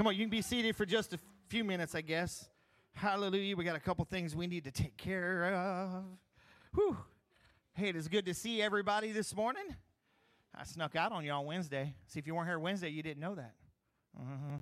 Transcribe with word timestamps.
Come 0.00 0.06
on, 0.06 0.14
you 0.14 0.22
can 0.22 0.30
be 0.30 0.40
seated 0.40 0.76
for 0.76 0.86
just 0.86 1.12
a 1.12 1.18
few 1.48 1.62
minutes, 1.62 1.94
I 1.94 2.00
guess. 2.00 2.48
Hallelujah. 2.94 3.54
We 3.54 3.64
got 3.64 3.76
a 3.76 3.80
couple 3.80 4.02
things 4.06 4.34
we 4.34 4.46
need 4.46 4.64
to 4.64 4.70
take 4.70 4.96
care 4.96 5.52
of. 5.52 6.04
Whew. 6.74 6.96
Hey, 7.74 7.90
it 7.90 7.96
is 7.96 8.08
good 8.08 8.24
to 8.24 8.32
see 8.32 8.62
everybody 8.62 9.12
this 9.12 9.36
morning. 9.36 9.76
I 10.54 10.64
snuck 10.64 10.96
out 10.96 11.12
on 11.12 11.22
you 11.22 11.32
on 11.32 11.44
Wednesday. 11.44 11.94
See, 12.06 12.18
if 12.18 12.26
you 12.26 12.34
weren't 12.34 12.48
here 12.48 12.58
Wednesday, 12.58 12.88
you 12.88 13.02
didn't 13.02 13.20
know 13.20 13.34
that. 13.34 13.52
Uh-huh. 14.18 14.56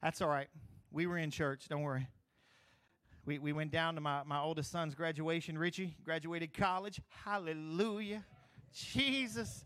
That's 0.00 0.22
all 0.22 0.28
right. 0.28 0.46
We 0.92 1.08
were 1.08 1.18
in 1.18 1.32
church. 1.32 1.66
Don't 1.68 1.82
worry. 1.82 2.06
We, 3.24 3.40
we 3.40 3.52
went 3.52 3.72
down 3.72 3.96
to 3.96 4.00
my, 4.00 4.22
my 4.22 4.38
oldest 4.38 4.70
son's 4.70 4.94
graduation. 4.94 5.58
Richie 5.58 5.96
graduated 6.04 6.54
college. 6.54 7.00
Hallelujah. 7.24 8.24
Jesus. 8.72 9.64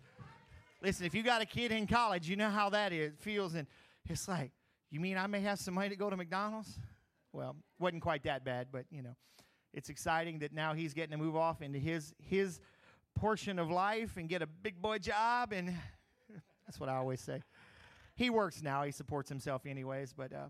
Listen, 0.82 1.04
if 1.04 1.14
you 1.14 1.22
got 1.22 1.42
a 1.42 1.46
kid 1.46 1.70
in 1.70 1.86
college, 1.86 2.30
you 2.30 2.36
know 2.36 2.48
how 2.48 2.70
that 2.70 2.94
is, 2.94 3.12
feels. 3.18 3.52
And 3.52 3.66
it's 4.08 4.26
like, 4.26 4.52
you 4.90 5.00
mean 5.00 5.16
I 5.16 5.26
may 5.26 5.40
have 5.40 5.58
some 5.58 5.74
money 5.74 5.88
to 5.88 5.96
go 5.96 6.10
to 6.10 6.16
McDonald's? 6.16 6.78
Well, 7.32 7.56
wasn't 7.78 8.02
quite 8.02 8.24
that 8.24 8.44
bad, 8.44 8.68
but 8.72 8.86
you 8.90 9.02
know, 9.02 9.14
it's 9.72 9.88
exciting 9.88 10.40
that 10.40 10.52
now 10.52 10.74
he's 10.74 10.94
getting 10.94 11.12
to 11.12 11.16
move 11.16 11.36
off 11.36 11.62
into 11.62 11.78
his 11.78 12.12
his 12.18 12.60
portion 13.14 13.58
of 13.58 13.70
life 13.70 14.16
and 14.16 14.28
get 14.28 14.42
a 14.42 14.46
big 14.46 14.80
boy 14.80 14.98
job, 14.98 15.52
and 15.52 15.68
that's 16.66 16.80
what 16.80 16.88
I 16.88 16.96
always 16.96 17.20
say. 17.20 17.42
He 18.16 18.30
works 18.30 18.62
now; 18.62 18.82
he 18.82 18.90
supports 18.90 19.28
himself 19.28 19.64
anyways. 19.64 20.12
But 20.12 20.32
uh, 20.32 20.46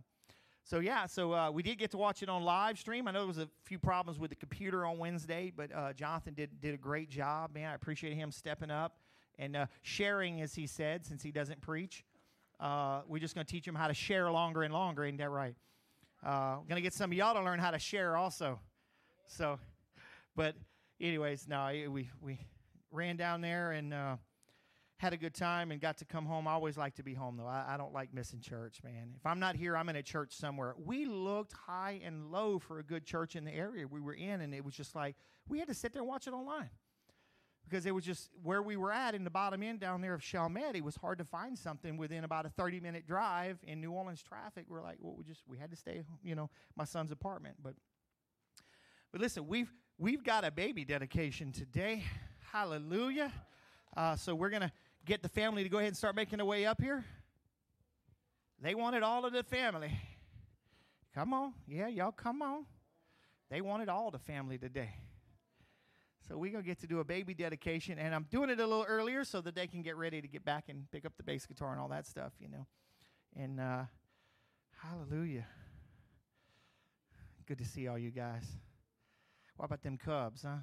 so 0.64 0.78
yeah, 0.80 1.06
so 1.06 1.34
uh, 1.34 1.50
we 1.50 1.62
did 1.62 1.78
get 1.78 1.90
to 1.90 1.98
watch 1.98 2.22
it 2.22 2.30
on 2.30 2.42
live 2.42 2.78
stream. 2.78 3.09
I 3.09 3.10
know 3.10 3.20
there 3.20 3.28
was 3.28 3.38
a 3.38 3.48
few 3.64 3.78
problems 3.78 4.18
with 4.18 4.30
the 4.30 4.36
computer 4.36 4.86
on 4.86 4.96
Wednesday, 4.98 5.52
but 5.54 5.70
uh, 5.74 5.92
Jonathan 5.92 6.32
did 6.32 6.60
did 6.60 6.72
a 6.72 6.78
great 6.78 7.10
job. 7.10 7.54
Man, 7.54 7.70
I 7.70 7.74
appreciate 7.74 8.14
him 8.14 8.32
stepping 8.32 8.70
up 8.70 8.96
and 9.38 9.56
uh, 9.56 9.66
sharing, 9.82 10.40
as 10.40 10.54
he 10.54 10.66
said, 10.66 11.04
since 11.04 11.22
he 11.22 11.30
doesn't 11.30 11.60
preach. 11.60 12.04
Uh, 12.60 13.00
we're 13.09 13.19
just 13.19 13.34
going 13.34 13.46
to 13.46 13.50
teach 13.50 13.64
them 13.64 13.74
how 13.74 13.88
to 13.88 13.95
share 13.95 14.30
longer 14.30 14.62
and 14.62 14.73
longer. 14.74 15.05
Ain't 15.05 15.18
that 15.18 15.30
right? 15.30 15.55
Uh, 16.24 16.56
going 16.56 16.77
to 16.77 16.82
get 16.82 16.92
some 16.92 17.10
of 17.10 17.16
y'all 17.16 17.34
to 17.34 17.42
learn 17.42 17.59
how 17.59 17.71
to 17.71 17.79
share 17.79 18.16
also. 18.16 18.60
So, 19.26 19.59
but 20.37 20.54
anyways, 21.01 21.49
no, 21.49 21.71
we, 21.88 22.10
we 22.21 22.38
ran 22.93 23.16
down 23.16 23.40
there 23.40 23.73
and 23.73 23.95
uh, 23.95 24.16
had 24.99 25.15
a 25.15 25.16
good 25.16 25.34
time 25.34 25.71
and 25.71 25.80
got 25.80 25.96
to 25.99 26.04
come 26.04 26.26
home. 26.26 26.46
I 26.46 26.52
always 26.52 26.76
like 26.76 26.96
to 26.96 27.02
be 27.02 27.15
home, 27.15 27.38
though. 27.38 27.46
I, 27.46 27.65
I 27.66 27.76
don't 27.79 27.95
like 27.95 28.12
missing 28.12 28.40
church, 28.40 28.80
man. 28.84 29.15
If 29.16 29.24
I'm 29.24 29.40
not 29.40 29.56
here, 29.56 29.74
I'm 29.74 29.88
in 29.88 29.96
a 29.96 30.02
church 30.02 30.32
somewhere. 30.32 30.74
We 30.84 31.06
looked 31.06 31.54
high 31.54 32.02
and 32.04 32.30
low 32.30 32.59
for 32.59 32.79
a 32.79 32.82
good 32.82 33.06
church 33.06 33.37
in 33.37 33.46
the 33.46 33.54
area 33.54 33.87
we 33.87 34.02
were 34.02 34.12
in, 34.12 34.43
and 34.43 34.54
it 34.54 34.62
was 34.62 34.74
just 34.74 34.95
like 34.95 35.16
we 35.49 35.59
had 35.59 35.68
to 35.68 35.74
sit 35.74 35.95
there 35.95 36.02
and 36.02 36.09
watch 36.09 36.27
it 36.27 36.34
online 36.34 36.68
because 37.71 37.87
it 37.87 37.95
was 37.95 38.04
just 38.04 38.30
where 38.43 38.63
we 38.63 38.76
were 38.76 38.93
at 38.93 39.15
in 39.15 39.23
the 39.23 39.30
bottom 39.30 39.63
end 39.63 39.79
down 39.80 40.01
there 40.01 40.15
of 40.15 40.23
Chalmette. 40.23 40.74
It 40.74 40.85
was 40.85 40.96
hard 40.96 41.18
to 41.18 41.24
find 41.24 41.57
something 41.57 41.96
within 41.96 42.24
about 42.24 42.45
a 42.45 42.49
30 42.49 42.80
minute 42.80 43.07
drive 43.07 43.59
in 43.62 43.80
New 43.80 43.93
Orleans 43.93 44.23
traffic. 44.23 44.66
We're 44.68 44.82
like, 44.82 44.96
well, 45.01 45.15
we 45.16 45.24
just 45.24 45.43
we 45.46 45.57
had 45.57 45.71
to 45.71 45.77
stay, 45.77 46.02
you 46.24 46.35
know, 46.35 46.51
my 46.77 46.85
son's 46.85 47.12
apartment. 47.12 47.57
But 47.62 47.74
but 49.12 49.21
listen, 49.21 49.46
we've 49.46 49.73
we've 49.99 50.24
got 50.24 50.45
a 50.45 50.51
baby 50.51 50.85
dedication 50.85 51.52
today. 51.52 52.02
Hallelujah. 52.52 53.32
Uh, 53.96 54.16
so 54.16 54.34
we're 54.34 54.51
gonna 54.51 54.73
get 55.05 55.23
the 55.23 55.29
family 55.29 55.62
to 55.62 55.68
go 55.68 55.79
ahead 55.79 55.88
and 55.88 55.96
start 55.96 56.16
making 56.16 56.38
their 56.38 56.46
way 56.46 56.66
up 56.66 56.80
here. 56.80 57.05
They 58.60 58.74
wanted 58.74 59.02
all 59.02 59.24
of 59.24 59.32
the 59.32 59.45
family. 59.45 59.96
Come 61.15 61.32
on, 61.32 61.55
yeah, 61.66 61.88
y'all 61.88 62.12
come 62.12 62.43
on. 62.43 62.66
They 63.49 63.60
wanted 63.60 63.88
all 63.88 64.10
the 64.10 64.19
family 64.19 64.59
today. 64.59 64.91
So 66.31 66.38
we're 66.38 66.53
going 66.53 66.62
to 66.62 66.69
get 66.69 66.78
to 66.82 66.86
do 66.86 67.00
a 67.00 67.04
baby 67.04 67.34
dedication, 67.34 67.98
and 67.98 68.14
I'm 68.14 68.25
doing 68.31 68.50
it 68.50 68.60
a 68.60 68.64
little 68.64 68.84
earlier 68.86 69.25
so 69.25 69.41
that 69.41 69.56
they 69.56 69.66
can 69.66 69.82
get 69.82 69.97
ready 69.97 70.22
to 70.22 70.28
get 70.28 70.44
back 70.44 70.66
and 70.69 70.88
pick 70.92 71.04
up 71.04 71.12
the 71.16 71.25
bass 71.25 71.44
guitar 71.44 71.72
and 71.72 71.81
all 71.81 71.88
that 71.88 72.06
stuff, 72.06 72.31
you 72.38 72.48
know. 72.48 72.69
And 73.34 73.59
uh, 73.59 73.82
hallelujah. 74.81 75.44
Good 77.47 77.59
to 77.59 77.64
see 77.64 77.88
all 77.88 77.98
you 77.98 78.12
guys. 78.12 78.44
What 79.56 79.64
about 79.64 79.82
them 79.82 79.98
Cubs, 79.98 80.44
huh? 80.44 80.59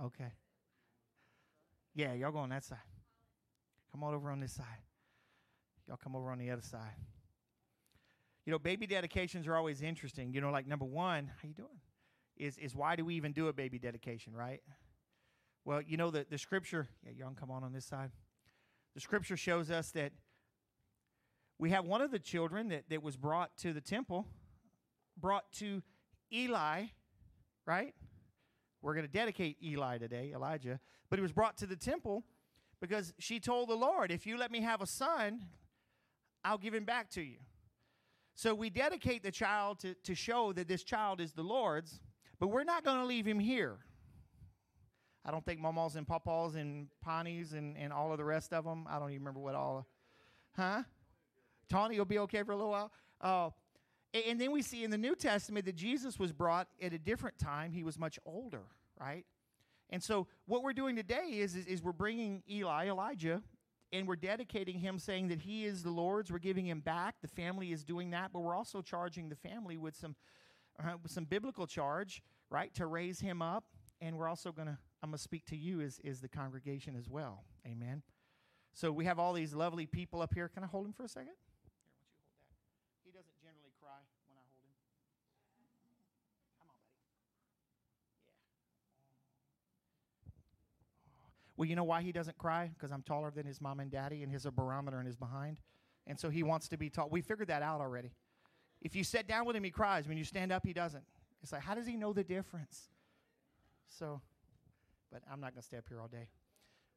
Okay. 0.00 0.32
Yeah, 1.96 2.12
y'all 2.12 2.30
go 2.30 2.38
on 2.38 2.50
that 2.50 2.62
side. 2.62 2.78
Come 3.90 4.04
on 4.04 4.14
over 4.14 4.30
on 4.30 4.38
this 4.38 4.52
side. 4.52 4.84
Y'all 5.88 5.98
come 6.00 6.14
over 6.14 6.30
on 6.30 6.38
the 6.38 6.52
other 6.52 6.62
side. 6.62 6.94
You 8.46 8.52
know, 8.52 8.60
baby 8.60 8.86
dedications 8.86 9.48
are 9.48 9.56
always 9.56 9.82
interesting. 9.82 10.32
You 10.32 10.40
know, 10.40 10.50
like 10.50 10.68
number 10.68 10.84
one, 10.84 11.32
how 11.42 11.48
you 11.48 11.54
doing? 11.54 11.80
Is, 12.38 12.58
is 12.58 12.74
why 12.74 12.96
do 12.96 13.04
we 13.04 13.14
even 13.14 13.32
do 13.32 13.48
a 13.48 13.52
baby 13.52 13.78
dedication, 13.78 14.34
right? 14.34 14.62
Well, 15.64 15.82
you 15.82 15.96
know, 15.96 16.10
the, 16.10 16.26
the 16.28 16.38
scripture, 16.38 16.88
yeah, 17.04 17.12
young, 17.12 17.34
come 17.34 17.50
on 17.50 17.62
on 17.64 17.72
this 17.72 17.84
side. 17.84 18.10
The 18.94 19.00
scripture 19.00 19.36
shows 19.36 19.70
us 19.70 19.90
that 19.92 20.12
we 21.58 21.70
have 21.70 21.84
one 21.84 22.00
of 22.00 22.10
the 22.10 22.18
children 22.18 22.68
that, 22.68 22.84
that 22.88 23.02
was 23.02 23.16
brought 23.16 23.56
to 23.58 23.72
the 23.72 23.80
temple, 23.80 24.26
brought 25.16 25.50
to 25.54 25.82
Eli, 26.32 26.84
right? 27.66 27.94
We're 28.80 28.94
going 28.94 29.06
to 29.06 29.12
dedicate 29.12 29.56
Eli 29.62 29.98
today, 29.98 30.32
Elijah. 30.34 30.80
But 31.10 31.18
he 31.18 31.22
was 31.22 31.32
brought 31.32 31.56
to 31.58 31.66
the 31.66 31.76
temple 31.76 32.24
because 32.80 33.12
she 33.18 33.40
told 33.40 33.68
the 33.68 33.74
Lord, 33.74 34.10
If 34.10 34.26
you 34.26 34.38
let 34.38 34.50
me 34.50 34.60
have 34.60 34.80
a 34.80 34.86
son, 34.86 35.46
I'll 36.44 36.58
give 36.58 36.74
him 36.74 36.84
back 36.84 37.10
to 37.10 37.22
you. 37.22 37.38
So 38.34 38.54
we 38.54 38.70
dedicate 38.70 39.24
the 39.24 39.32
child 39.32 39.80
to, 39.80 39.94
to 40.04 40.14
show 40.14 40.52
that 40.52 40.68
this 40.68 40.84
child 40.84 41.20
is 41.20 41.32
the 41.32 41.42
Lord's. 41.42 42.00
But 42.40 42.48
we're 42.48 42.64
not 42.64 42.84
going 42.84 42.98
to 42.98 43.06
leave 43.06 43.26
him 43.26 43.38
here. 43.38 43.78
I 45.24 45.30
don't 45.30 45.44
think 45.44 45.60
Mamas 45.60 45.96
and 45.96 46.06
Papas 46.06 46.54
and 46.54 46.88
ponies 47.02 47.52
and, 47.52 47.76
and 47.76 47.92
all 47.92 48.12
of 48.12 48.18
the 48.18 48.24
rest 48.24 48.52
of 48.52 48.64
them. 48.64 48.86
I 48.88 48.98
don't 48.98 49.10
even 49.10 49.20
remember 49.20 49.40
what 49.40 49.54
all. 49.54 49.86
Huh? 50.56 50.82
Tawny 51.68 51.98
will 51.98 52.06
be 52.06 52.18
okay 52.20 52.42
for 52.42 52.52
a 52.52 52.56
little 52.56 52.70
while. 52.70 52.92
Uh, 53.20 53.50
and 54.26 54.40
then 54.40 54.52
we 54.52 54.62
see 54.62 54.84
in 54.84 54.90
the 54.90 54.98
New 54.98 55.14
Testament 55.14 55.66
that 55.66 55.76
Jesus 55.76 56.18
was 56.18 56.32
brought 56.32 56.68
at 56.80 56.92
a 56.92 56.98
different 56.98 57.38
time. 57.38 57.72
He 57.72 57.82
was 57.82 57.98
much 57.98 58.18
older, 58.24 58.62
right? 58.98 59.26
And 59.90 60.02
so 60.02 60.26
what 60.46 60.62
we're 60.62 60.72
doing 60.72 60.96
today 60.96 61.28
is, 61.32 61.54
is, 61.54 61.66
is 61.66 61.82
we're 61.82 61.92
bringing 61.92 62.42
Eli, 62.50 62.88
Elijah, 62.88 63.42
and 63.92 64.06
we're 64.06 64.16
dedicating 64.16 64.78
him 64.78 64.98
saying 64.98 65.28
that 65.28 65.40
he 65.40 65.64
is 65.64 65.82
the 65.82 65.90
Lord's. 65.90 66.30
We're 66.30 66.38
giving 66.38 66.66
him 66.66 66.80
back. 66.80 67.16
The 67.22 67.28
family 67.28 67.72
is 67.72 67.84
doing 67.84 68.10
that, 68.10 68.32
but 68.32 68.40
we're 68.40 68.56
also 68.56 68.82
charging 68.82 69.28
the 69.28 69.36
family 69.36 69.76
with 69.76 69.96
some 69.96 70.14
uh, 70.82 70.96
some 71.06 71.24
biblical 71.24 71.66
charge, 71.66 72.22
right, 72.50 72.72
to 72.74 72.86
raise 72.86 73.20
him 73.20 73.42
up. 73.42 73.64
And 74.00 74.16
we're 74.16 74.28
also 74.28 74.52
going 74.52 74.68
to, 74.68 74.78
I'm 75.02 75.10
going 75.10 75.16
to 75.16 75.22
speak 75.22 75.44
to 75.46 75.56
you 75.56 75.80
as, 75.80 76.00
as 76.04 76.20
the 76.20 76.28
congregation 76.28 76.94
as 76.96 77.08
well. 77.08 77.44
Amen. 77.66 78.02
So 78.74 78.92
we 78.92 79.04
have 79.06 79.18
all 79.18 79.32
these 79.32 79.54
lovely 79.54 79.86
people 79.86 80.22
up 80.22 80.32
here. 80.34 80.48
Can 80.48 80.62
I 80.62 80.66
hold 80.66 80.86
him 80.86 80.92
for 80.92 81.02
a 81.04 81.08
second? 81.08 81.32
Here, 81.32 81.34
why 81.64 81.66
you 81.66 81.72
hold 81.74 82.70
that? 82.70 83.02
He 83.04 83.10
doesn't 83.10 83.40
generally 83.42 83.72
cry 83.80 83.98
when 84.28 84.38
I 84.38 84.46
hold 84.54 84.62
him. 84.62 84.76
Come 86.60 86.68
on, 86.70 86.78
buddy. 86.86 87.02
Yeah. 91.18 91.26
Well, 91.56 91.66
you 91.66 91.74
know 91.74 91.82
why 91.82 92.02
he 92.02 92.12
doesn't 92.12 92.38
cry? 92.38 92.70
Because 92.72 92.92
I'm 92.92 93.02
taller 93.02 93.32
than 93.32 93.46
his 93.46 93.60
mom 93.60 93.80
and 93.80 93.90
daddy, 93.90 94.22
and 94.22 94.30
his 94.30 94.46
a 94.46 94.52
barometer 94.52 95.00
in 95.00 95.06
his 95.06 95.16
behind. 95.16 95.58
And 96.06 96.20
so 96.20 96.30
he 96.30 96.44
wants 96.44 96.68
to 96.68 96.78
be 96.78 96.88
tall. 96.88 97.08
We 97.10 97.20
figured 97.20 97.48
that 97.48 97.62
out 97.62 97.80
already. 97.80 98.12
If 98.80 98.94
you 98.94 99.04
sit 99.04 99.26
down 99.26 99.44
with 99.44 99.56
him, 99.56 99.64
he 99.64 99.70
cries. 99.70 100.06
When 100.06 100.16
you 100.16 100.24
stand 100.24 100.52
up, 100.52 100.64
he 100.64 100.72
doesn't. 100.72 101.04
It's 101.42 101.52
like, 101.52 101.62
how 101.62 101.74
does 101.74 101.86
he 101.86 101.96
know 101.96 102.12
the 102.12 102.24
difference? 102.24 102.88
So, 103.88 104.20
but 105.10 105.22
I'm 105.30 105.40
not 105.40 105.52
going 105.52 105.62
to 105.62 105.66
stay 105.66 105.76
up 105.76 105.84
here 105.88 106.00
all 106.00 106.08
day. 106.08 106.28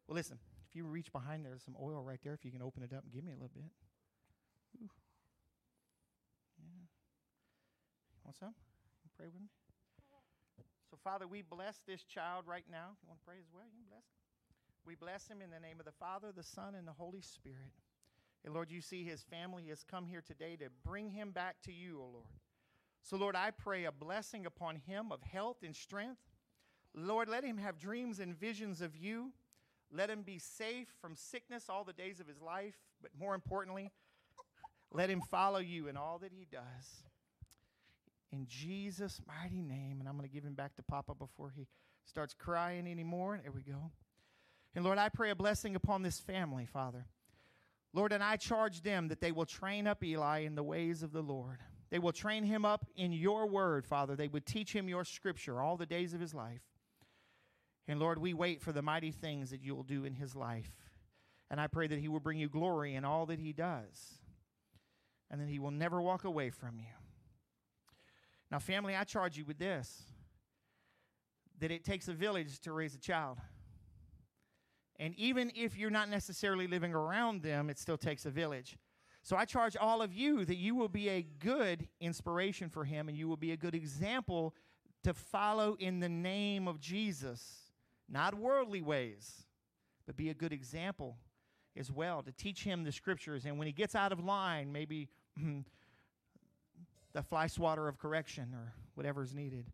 Well, 0.07 0.15
listen, 0.15 0.37
if 0.69 0.75
you 0.75 0.85
reach 0.85 1.11
behind, 1.11 1.43
there, 1.45 1.51
there's 1.51 1.63
some 1.63 1.77
oil 1.81 2.03
right 2.03 2.19
there. 2.23 2.33
If 2.33 2.45
you 2.45 2.51
can 2.51 2.61
open 2.61 2.83
it 2.83 2.93
up 2.93 3.03
and 3.03 3.11
give 3.11 3.23
me 3.23 3.31
a 3.31 3.35
little 3.35 3.51
bit. 3.53 3.63
Ooh. 4.81 4.89
Yeah. 6.59 6.85
Want 8.25 8.37
some? 8.37 8.53
Pray 9.17 9.27
with 9.27 9.41
me? 9.41 9.49
So, 10.89 10.97
Father, 11.03 11.27
we 11.27 11.41
bless 11.41 11.79
this 11.87 12.03
child 12.03 12.45
right 12.47 12.65
now. 12.69 12.97
If 12.97 13.03
You 13.03 13.09
want 13.09 13.19
to 13.21 13.25
pray 13.25 13.37
as 13.39 13.47
well? 13.53 13.63
You 13.63 13.79
can 13.79 13.87
bless 13.89 14.03
him. 14.03 14.17
We 14.83 14.95
bless 14.95 15.27
him 15.27 15.41
in 15.41 15.49
the 15.51 15.59
name 15.59 15.79
of 15.79 15.85
the 15.85 15.93
Father, 15.93 16.33
the 16.35 16.43
Son, 16.43 16.75
and 16.75 16.87
the 16.87 16.91
Holy 16.91 17.21
Spirit. 17.21 17.71
And 18.43 18.53
Lord, 18.53 18.71
you 18.71 18.81
see 18.81 19.03
his 19.03 19.21
family 19.21 19.65
has 19.69 19.83
come 19.83 20.07
here 20.07 20.23
today 20.25 20.55
to 20.57 20.65
bring 20.83 21.09
him 21.09 21.31
back 21.31 21.57
to 21.65 21.71
you, 21.71 21.99
O 21.99 22.03
oh 22.03 22.11
Lord. 22.13 22.25
So, 23.03 23.17
Lord, 23.17 23.35
I 23.35 23.51
pray 23.51 23.85
a 23.85 23.91
blessing 23.91 24.45
upon 24.45 24.75
him 24.75 25.11
of 25.11 25.21
health 25.21 25.57
and 25.63 25.75
strength. 25.75 26.21
Lord, 26.93 27.29
let 27.29 27.43
him 27.43 27.57
have 27.57 27.79
dreams 27.79 28.19
and 28.19 28.37
visions 28.39 28.81
of 28.81 28.95
you. 28.95 29.31
Let 29.91 30.09
him 30.09 30.21
be 30.21 30.39
safe 30.39 30.87
from 31.01 31.15
sickness 31.15 31.65
all 31.69 31.83
the 31.83 31.93
days 31.93 32.19
of 32.19 32.27
his 32.27 32.41
life. 32.41 32.75
But 33.01 33.11
more 33.19 33.33
importantly, 33.33 33.91
let 34.91 35.09
him 35.09 35.21
follow 35.21 35.59
you 35.59 35.87
in 35.87 35.97
all 35.97 36.19
that 36.19 36.31
he 36.31 36.47
does. 36.51 37.03
In 38.31 38.45
Jesus' 38.47 39.19
mighty 39.27 39.61
name. 39.61 39.97
And 39.99 40.07
I'm 40.07 40.15
going 40.15 40.27
to 40.27 40.33
give 40.33 40.43
him 40.45 40.53
back 40.53 40.75
to 40.75 40.83
Papa 40.83 41.15
before 41.15 41.51
he 41.55 41.67
starts 42.05 42.33
crying 42.33 42.87
anymore. 42.87 43.35
And 43.35 43.43
there 43.43 43.51
we 43.51 43.63
go. 43.63 43.91
And 44.75 44.85
Lord, 44.85 44.97
I 44.97 45.09
pray 45.09 45.31
a 45.31 45.35
blessing 45.35 45.75
upon 45.75 46.01
this 46.01 46.19
family, 46.19 46.65
Father. 46.65 47.05
Lord, 47.93 48.13
and 48.13 48.23
I 48.23 48.37
charge 48.37 48.81
them 48.81 49.09
that 49.09 49.19
they 49.21 49.31
will 49.31 49.45
train 49.45 49.87
up 49.87 50.03
Eli 50.03 50.39
in 50.39 50.55
the 50.55 50.63
ways 50.63 51.03
of 51.03 51.11
the 51.11 51.21
Lord. 51.21 51.59
They 51.89 51.99
will 51.99 52.13
train 52.13 52.43
him 52.43 52.63
up 52.63 52.85
in 52.95 53.11
your 53.11 53.47
word, 53.47 53.85
Father. 53.85 54.15
They 54.15 54.29
would 54.29 54.45
teach 54.45 54.73
him 54.73 54.87
your 54.87 55.03
scripture 55.03 55.61
all 55.61 55.75
the 55.77 55.85
days 55.85 56.13
of 56.13 56.21
his 56.21 56.33
life. 56.33 56.61
And 57.87 57.99
Lord, 57.99 58.17
we 58.17 58.33
wait 58.33 58.61
for 58.61 58.71
the 58.71 58.81
mighty 58.81 59.11
things 59.11 59.49
that 59.49 59.61
you 59.61 59.75
will 59.75 59.83
do 59.83 60.05
in 60.05 60.13
his 60.13 60.35
life. 60.35 60.71
And 61.49 61.59
I 61.59 61.67
pray 61.67 61.87
that 61.87 61.99
he 61.99 62.07
will 62.07 62.21
bring 62.21 62.39
you 62.39 62.47
glory 62.47 62.95
in 62.95 63.03
all 63.03 63.25
that 63.25 63.39
he 63.39 63.51
does. 63.51 64.21
and 65.29 65.41
that 65.41 65.47
He 65.47 65.59
will 65.59 65.71
never 65.71 66.01
walk 66.01 66.25
away 66.25 66.49
from 66.49 66.77
you. 66.77 66.93
Now, 68.51 68.59
family, 68.59 68.95
I 68.95 69.05
charge 69.05 69.37
you 69.37 69.45
with 69.45 69.57
this 69.57 70.03
that 71.59 71.71
it 71.71 71.83
takes 71.83 72.07
a 72.07 72.13
village 72.13 72.59
to 72.61 72.71
raise 72.73 72.95
a 72.95 72.99
child. 72.99 73.37
And 75.01 75.15
even 75.15 75.51
if 75.55 75.75
you're 75.75 75.89
not 75.89 76.09
necessarily 76.09 76.67
living 76.67 76.93
around 76.93 77.41
them, 77.41 77.71
it 77.71 77.79
still 77.79 77.97
takes 77.97 78.27
a 78.27 78.29
village. 78.29 78.77
So 79.23 79.35
I 79.35 79.45
charge 79.45 79.75
all 79.75 80.03
of 80.03 80.13
you 80.13 80.45
that 80.45 80.57
you 80.57 80.75
will 80.75 80.89
be 80.89 81.09
a 81.09 81.23
good 81.39 81.87
inspiration 81.99 82.69
for 82.69 82.85
him 82.85 83.09
and 83.09 83.17
you 83.17 83.27
will 83.27 83.35
be 83.35 83.51
a 83.51 83.57
good 83.57 83.73
example 83.73 84.53
to 85.03 85.15
follow 85.15 85.75
in 85.79 85.99
the 85.99 86.07
name 86.07 86.67
of 86.67 86.79
Jesus, 86.79 87.71
not 88.07 88.35
worldly 88.35 88.83
ways, 88.83 89.47
but 90.05 90.15
be 90.15 90.29
a 90.29 90.35
good 90.35 90.53
example 90.53 91.17
as 91.75 91.91
well 91.91 92.21
to 92.21 92.31
teach 92.31 92.63
him 92.63 92.83
the 92.83 92.91
scriptures. 92.91 93.45
And 93.45 93.57
when 93.57 93.65
he 93.65 93.73
gets 93.73 93.95
out 93.95 94.11
of 94.11 94.23
line, 94.23 94.71
maybe 94.71 95.09
the 97.13 97.23
fly 97.23 97.47
swatter 97.47 97.87
of 97.87 97.97
correction 97.97 98.53
or 98.53 98.71
whatever 98.93 99.23
is 99.23 99.33
needed. 99.33 99.65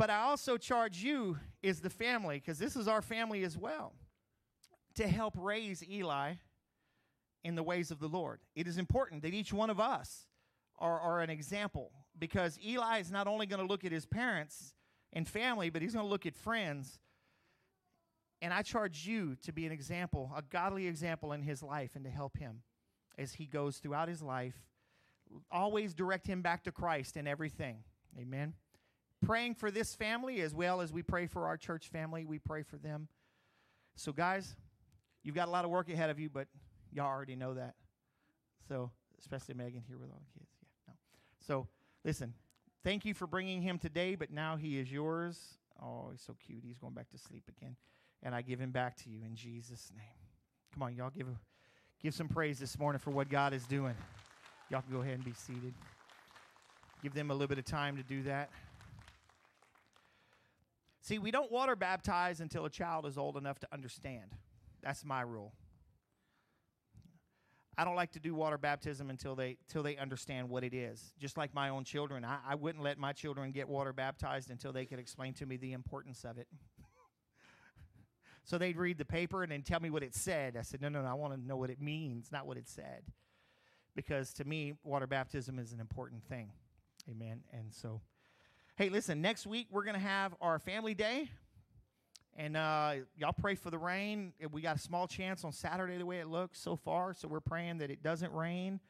But 0.00 0.08
I 0.08 0.20
also 0.20 0.56
charge 0.56 1.02
you, 1.02 1.36
is 1.62 1.80
the 1.80 1.90
family, 1.90 2.36
because 2.36 2.58
this 2.58 2.74
is 2.74 2.88
our 2.88 3.02
family 3.02 3.44
as 3.44 3.58
well, 3.58 3.92
to 4.94 5.06
help 5.06 5.34
raise 5.36 5.86
Eli 5.86 6.36
in 7.44 7.54
the 7.54 7.62
ways 7.62 7.90
of 7.90 8.00
the 8.00 8.08
Lord. 8.08 8.40
It 8.56 8.66
is 8.66 8.78
important 8.78 9.20
that 9.20 9.34
each 9.34 9.52
one 9.52 9.68
of 9.68 9.78
us 9.78 10.26
are, 10.78 10.98
are 10.98 11.20
an 11.20 11.28
example 11.28 11.90
because 12.18 12.58
Eli 12.64 13.00
is 13.00 13.10
not 13.10 13.26
only 13.26 13.44
going 13.44 13.60
to 13.60 13.66
look 13.66 13.84
at 13.84 13.92
his 13.92 14.06
parents 14.06 14.72
and 15.12 15.28
family, 15.28 15.68
but 15.68 15.82
he's 15.82 15.92
going 15.92 16.06
to 16.06 16.10
look 16.10 16.24
at 16.24 16.34
friends. 16.34 16.98
And 18.40 18.54
I 18.54 18.62
charge 18.62 19.06
you 19.06 19.36
to 19.42 19.52
be 19.52 19.66
an 19.66 19.72
example, 19.72 20.32
a 20.34 20.40
godly 20.40 20.86
example 20.86 21.32
in 21.32 21.42
his 21.42 21.62
life, 21.62 21.90
and 21.94 22.06
to 22.06 22.10
help 22.10 22.38
him 22.38 22.62
as 23.18 23.34
he 23.34 23.44
goes 23.44 23.76
throughout 23.76 24.08
his 24.08 24.22
life. 24.22 24.62
Always 25.52 25.92
direct 25.92 26.26
him 26.26 26.40
back 26.40 26.64
to 26.64 26.72
Christ 26.72 27.18
in 27.18 27.26
everything. 27.26 27.84
Amen. 28.18 28.54
Praying 29.24 29.54
for 29.54 29.70
this 29.70 29.94
family 29.94 30.40
as 30.40 30.54
well 30.54 30.80
as 30.80 30.92
we 30.92 31.02
pray 31.02 31.26
for 31.26 31.46
our 31.46 31.56
church 31.56 31.88
family, 31.88 32.24
we 32.24 32.38
pray 32.38 32.62
for 32.62 32.76
them. 32.76 33.08
So, 33.96 34.12
guys, 34.12 34.56
you've 35.22 35.34
got 35.34 35.48
a 35.48 35.50
lot 35.50 35.64
of 35.64 35.70
work 35.70 35.90
ahead 35.90 36.08
of 36.10 36.18
you, 36.18 36.30
but 36.30 36.48
y'all 36.92 37.06
already 37.06 37.36
know 37.36 37.54
that. 37.54 37.74
So, 38.68 38.90
especially 39.18 39.54
Megan 39.54 39.82
here 39.86 39.98
with 39.98 40.10
all 40.10 40.22
the 40.32 40.38
kids. 40.38 40.50
Yeah, 40.62 40.94
no. 40.94 40.94
So, 41.46 41.68
listen, 42.04 42.32
thank 42.82 43.04
you 43.04 43.12
for 43.12 43.26
bringing 43.26 43.60
him 43.60 43.78
today, 43.78 44.14
but 44.14 44.30
now 44.30 44.56
he 44.56 44.78
is 44.78 44.90
yours. 44.90 45.58
Oh, 45.82 46.08
he's 46.12 46.22
so 46.22 46.34
cute. 46.46 46.62
He's 46.66 46.78
going 46.78 46.94
back 46.94 47.10
to 47.10 47.18
sleep 47.18 47.44
again. 47.58 47.76
And 48.22 48.34
I 48.34 48.42
give 48.42 48.58
him 48.58 48.70
back 48.70 48.96
to 48.98 49.10
you 49.10 49.20
in 49.24 49.34
Jesus' 49.34 49.90
name. 49.96 50.06
Come 50.72 50.82
on, 50.82 50.94
y'all 50.94 51.10
give, 51.10 51.26
give 52.02 52.14
some 52.14 52.28
praise 52.28 52.58
this 52.58 52.78
morning 52.78 53.00
for 53.00 53.10
what 53.10 53.28
God 53.28 53.52
is 53.52 53.64
doing. 53.64 53.94
Y'all 54.70 54.82
can 54.82 54.92
go 54.92 55.00
ahead 55.00 55.14
and 55.14 55.24
be 55.24 55.32
seated. 55.32 55.74
Give 57.02 57.12
them 57.12 57.30
a 57.30 57.34
little 57.34 57.48
bit 57.48 57.58
of 57.58 57.64
time 57.64 57.96
to 57.96 58.02
do 58.02 58.22
that. 58.24 58.50
See, 61.00 61.18
we 61.18 61.30
don't 61.30 61.50
water 61.50 61.76
baptize 61.76 62.40
until 62.40 62.64
a 62.64 62.70
child 62.70 63.06
is 63.06 63.16
old 63.16 63.36
enough 63.36 63.58
to 63.60 63.68
understand. 63.72 64.34
That's 64.82 65.04
my 65.04 65.22
rule. 65.22 65.54
I 67.78 67.84
don't 67.84 67.96
like 67.96 68.12
to 68.12 68.20
do 68.20 68.34
water 68.34 68.58
baptism 68.58 69.08
until 69.08 69.34
they 69.34 69.56
till 69.68 69.82
they 69.82 69.96
understand 69.96 70.50
what 70.50 70.64
it 70.64 70.74
is. 70.74 71.14
Just 71.18 71.38
like 71.38 71.54
my 71.54 71.70
own 71.70 71.84
children, 71.84 72.26
I, 72.26 72.38
I 72.46 72.54
wouldn't 72.54 72.84
let 72.84 72.98
my 72.98 73.14
children 73.14 73.52
get 73.52 73.68
water 73.68 73.94
baptized 73.94 74.50
until 74.50 74.72
they 74.72 74.84
could 74.84 74.98
explain 74.98 75.32
to 75.34 75.46
me 75.46 75.56
the 75.56 75.72
importance 75.72 76.24
of 76.24 76.36
it. 76.36 76.46
so 78.44 78.58
they'd 78.58 78.76
read 78.76 78.98
the 78.98 79.06
paper 79.06 79.42
and 79.42 79.50
then 79.50 79.62
tell 79.62 79.80
me 79.80 79.88
what 79.88 80.02
it 80.02 80.14
said. 80.14 80.58
I 80.58 80.62
said, 80.62 80.82
no, 80.82 80.90
no, 80.90 81.00
no, 81.00 81.08
I 81.08 81.14
want 81.14 81.32
to 81.32 81.40
know 81.40 81.56
what 81.56 81.70
it 81.70 81.80
means, 81.80 82.30
not 82.30 82.46
what 82.46 82.58
it 82.58 82.68
said. 82.68 83.04
Because 83.96 84.34
to 84.34 84.44
me, 84.44 84.74
water 84.84 85.06
baptism 85.06 85.58
is 85.58 85.72
an 85.72 85.80
important 85.80 86.22
thing. 86.24 86.50
Amen. 87.08 87.40
And 87.52 87.72
so 87.72 88.02
Hey, 88.80 88.88
listen, 88.88 89.20
next 89.20 89.46
week 89.46 89.66
we're 89.70 89.84
going 89.84 89.92
to 89.92 90.00
have 90.00 90.34
our 90.40 90.58
family 90.58 90.94
day. 90.94 91.28
And 92.34 92.56
uh, 92.56 92.94
y'all 93.14 93.34
pray 93.38 93.54
for 93.54 93.68
the 93.68 93.76
rain. 93.76 94.32
We 94.52 94.62
got 94.62 94.76
a 94.76 94.78
small 94.78 95.06
chance 95.06 95.44
on 95.44 95.52
Saturday, 95.52 95.98
the 95.98 96.06
way 96.06 96.18
it 96.18 96.28
looks 96.28 96.58
so 96.58 96.76
far. 96.76 97.12
So 97.12 97.28
we're 97.28 97.40
praying 97.40 97.76
that 97.80 97.90
it 97.90 98.02
doesn't 98.02 98.32
rain. 98.32 98.80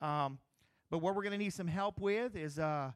Um, 0.00 0.38
but 0.90 1.00
what 1.00 1.14
we're 1.14 1.24
going 1.24 1.32
to 1.32 1.38
need 1.38 1.52
some 1.52 1.66
help 1.66 2.00
with 2.00 2.36
is, 2.36 2.58
uh, 2.58 2.92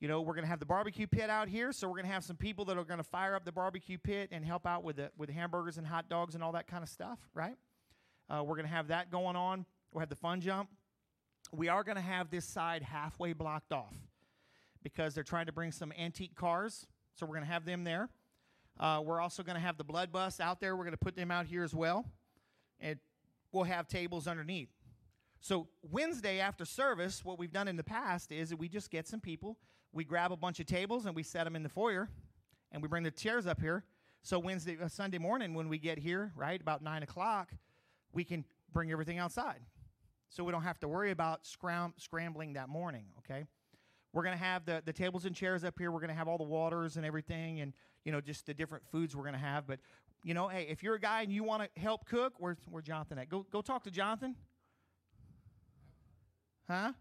you 0.00 0.08
know, 0.08 0.22
we're 0.22 0.32
going 0.32 0.44
to 0.44 0.48
have 0.48 0.58
the 0.58 0.64
barbecue 0.64 1.06
pit 1.06 1.28
out 1.28 1.48
here. 1.48 1.70
So 1.70 1.86
we're 1.86 1.96
going 1.96 2.06
to 2.06 2.12
have 2.12 2.24
some 2.24 2.36
people 2.36 2.64
that 2.64 2.78
are 2.78 2.84
going 2.84 2.96
to 2.96 3.04
fire 3.04 3.34
up 3.34 3.44
the 3.44 3.52
barbecue 3.52 3.98
pit 3.98 4.30
and 4.32 4.42
help 4.42 4.66
out 4.66 4.82
with 4.82 4.96
the 4.96 5.10
with 5.18 5.28
hamburgers 5.28 5.76
and 5.76 5.86
hot 5.86 6.08
dogs 6.08 6.34
and 6.34 6.42
all 6.42 6.52
that 6.52 6.66
kind 6.66 6.82
of 6.82 6.88
stuff, 6.88 7.18
right? 7.34 7.56
Uh, 8.30 8.42
we're 8.42 8.56
going 8.56 8.66
to 8.66 8.72
have 8.72 8.88
that 8.88 9.10
going 9.10 9.36
on. 9.36 9.66
We'll 9.92 10.00
have 10.00 10.08
the 10.08 10.16
fun 10.16 10.40
jump. 10.40 10.70
We 11.52 11.68
are 11.68 11.84
going 11.84 11.96
to 11.96 12.02
have 12.02 12.30
this 12.30 12.46
side 12.46 12.82
halfway 12.84 13.34
blocked 13.34 13.74
off 13.74 13.94
because 14.82 15.14
they're 15.14 15.24
trying 15.24 15.46
to 15.46 15.52
bring 15.52 15.72
some 15.72 15.92
antique 15.98 16.34
cars. 16.34 16.86
So 17.14 17.26
we're 17.26 17.34
going 17.34 17.46
to 17.46 17.52
have 17.52 17.64
them 17.64 17.84
there. 17.84 18.08
Uh, 18.78 19.02
we're 19.04 19.20
also 19.20 19.42
going 19.42 19.56
to 19.56 19.60
have 19.60 19.76
the 19.76 19.84
blood 19.84 20.10
bus 20.10 20.40
out 20.40 20.60
there. 20.60 20.76
We're 20.76 20.84
going 20.84 20.92
to 20.92 21.04
put 21.04 21.16
them 21.16 21.30
out 21.30 21.46
here 21.46 21.64
as 21.64 21.74
well. 21.74 22.06
And 22.80 22.98
we'll 23.52 23.64
have 23.64 23.88
tables 23.88 24.26
underneath. 24.26 24.70
So 25.40 25.68
Wednesday 25.82 26.40
after 26.40 26.64
service, 26.64 27.24
what 27.24 27.38
we've 27.38 27.52
done 27.52 27.68
in 27.68 27.76
the 27.76 27.84
past 27.84 28.30
is 28.30 28.54
we 28.54 28.68
just 28.68 28.90
get 28.90 29.08
some 29.08 29.20
people, 29.20 29.58
we 29.92 30.04
grab 30.04 30.32
a 30.32 30.36
bunch 30.36 30.60
of 30.60 30.66
tables 30.66 31.06
and 31.06 31.16
we 31.16 31.22
set 31.22 31.44
them 31.44 31.56
in 31.56 31.62
the 31.62 31.68
foyer, 31.68 32.10
and 32.72 32.82
we 32.82 32.88
bring 32.88 33.02
the 33.02 33.10
chairs 33.10 33.46
up 33.46 33.60
here. 33.60 33.84
So 34.22 34.38
Wednesday, 34.38 34.76
uh, 34.82 34.88
Sunday 34.88 35.16
morning 35.18 35.54
when 35.54 35.70
we 35.70 35.78
get 35.78 35.98
here, 35.98 36.32
right 36.36 36.60
about 36.60 36.82
nine 36.82 37.02
o'clock, 37.02 37.52
we 38.12 38.22
can 38.22 38.44
bring 38.72 38.92
everything 38.92 39.18
outside, 39.18 39.60
so 40.28 40.44
we 40.44 40.52
don't 40.52 40.62
have 40.62 40.78
to 40.80 40.88
worry 40.88 41.10
about 41.10 41.46
scram- 41.46 41.94
scrambling 41.96 42.52
that 42.52 42.68
morning. 42.68 43.06
Okay. 43.18 43.46
We're 44.12 44.22
going 44.22 44.36
to 44.36 44.42
have 44.42 44.64
the, 44.64 44.82
the 44.84 44.92
tables 44.92 45.24
and 45.24 45.34
chairs 45.34 45.64
up 45.64 45.74
here. 45.78 45.90
We're 45.92 46.00
going 46.00 46.10
to 46.10 46.16
have 46.16 46.28
all 46.28 46.38
the 46.38 46.44
waters 46.44 46.96
and 46.96 47.06
everything 47.06 47.60
and, 47.60 47.72
you 48.04 48.12
know, 48.12 48.20
just 48.20 48.46
the 48.46 48.54
different 48.54 48.84
foods 48.90 49.14
we're 49.14 49.22
going 49.22 49.34
to 49.34 49.40
have. 49.40 49.66
But, 49.66 49.78
you 50.24 50.34
know, 50.34 50.48
hey, 50.48 50.66
if 50.68 50.82
you're 50.82 50.96
a 50.96 51.00
guy 51.00 51.22
and 51.22 51.32
you 51.32 51.44
want 51.44 51.62
to 51.62 51.80
help 51.80 52.06
cook, 52.06 52.34
where's, 52.38 52.58
where's 52.68 52.84
Jonathan 52.84 53.18
at? 53.18 53.28
Go, 53.28 53.46
go 53.52 53.60
talk 53.60 53.84
to 53.84 53.90
Jonathan. 53.90 54.34
Huh? 56.66 56.92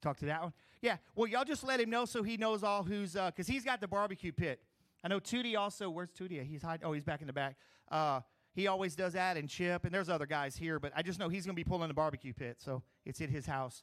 Talk 0.00 0.18
to 0.18 0.26
that 0.26 0.42
one. 0.42 0.52
Yeah. 0.82 0.96
Well, 1.14 1.26
y'all 1.26 1.44
just 1.44 1.64
let 1.64 1.80
him 1.80 1.90
know 1.90 2.04
so 2.04 2.22
he 2.22 2.36
knows 2.36 2.62
all 2.62 2.82
who's, 2.82 3.12
because 3.12 3.48
uh, 3.48 3.52
he's 3.52 3.64
got 3.64 3.80
the 3.80 3.88
barbecue 3.88 4.32
pit. 4.32 4.60
I 5.02 5.08
know 5.08 5.20
Tootie 5.20 5.56
also. 5.56 5.90
Where's 5.90 6.10
Tootie? 6.10 6.46
He's 6.46 6.62
hiding. 6.62 6.86
Oh, 6.86 6.92
he's 6.92 7.04
back 7.04 7.20
in 7.20 7.26
the 7.26 7.32
back. 7.32 7.56
Uh, 7.90 8.20
he 8.54 8.66
always 8.68 8.94
does 8.94 9.14
that, 9.14 9.36
and 9.36 9.48
Chip, 9.48 9.84
and 9.84 9.92
there's 9.92 10.08
other 10.08 10.26
guys 10.26 10.56
here, 10.56 10.78
but 10.78 10.92
I 10.94 11.02
just 11.02 11.18
know 11.18 11.28
he's 11.28 11.44
going 11.44 11.56
to 11.56 11.58
be 11.58 11.64
pulling 11.64 11.88
the 11.88 11.94
barbecue 11.94 12.32
pit, 12.32 12.58
so 12.60 12.82
it's 13.04 13.20
at 13.20 13.28
his 13.28 13.46
house. 13.46 13.82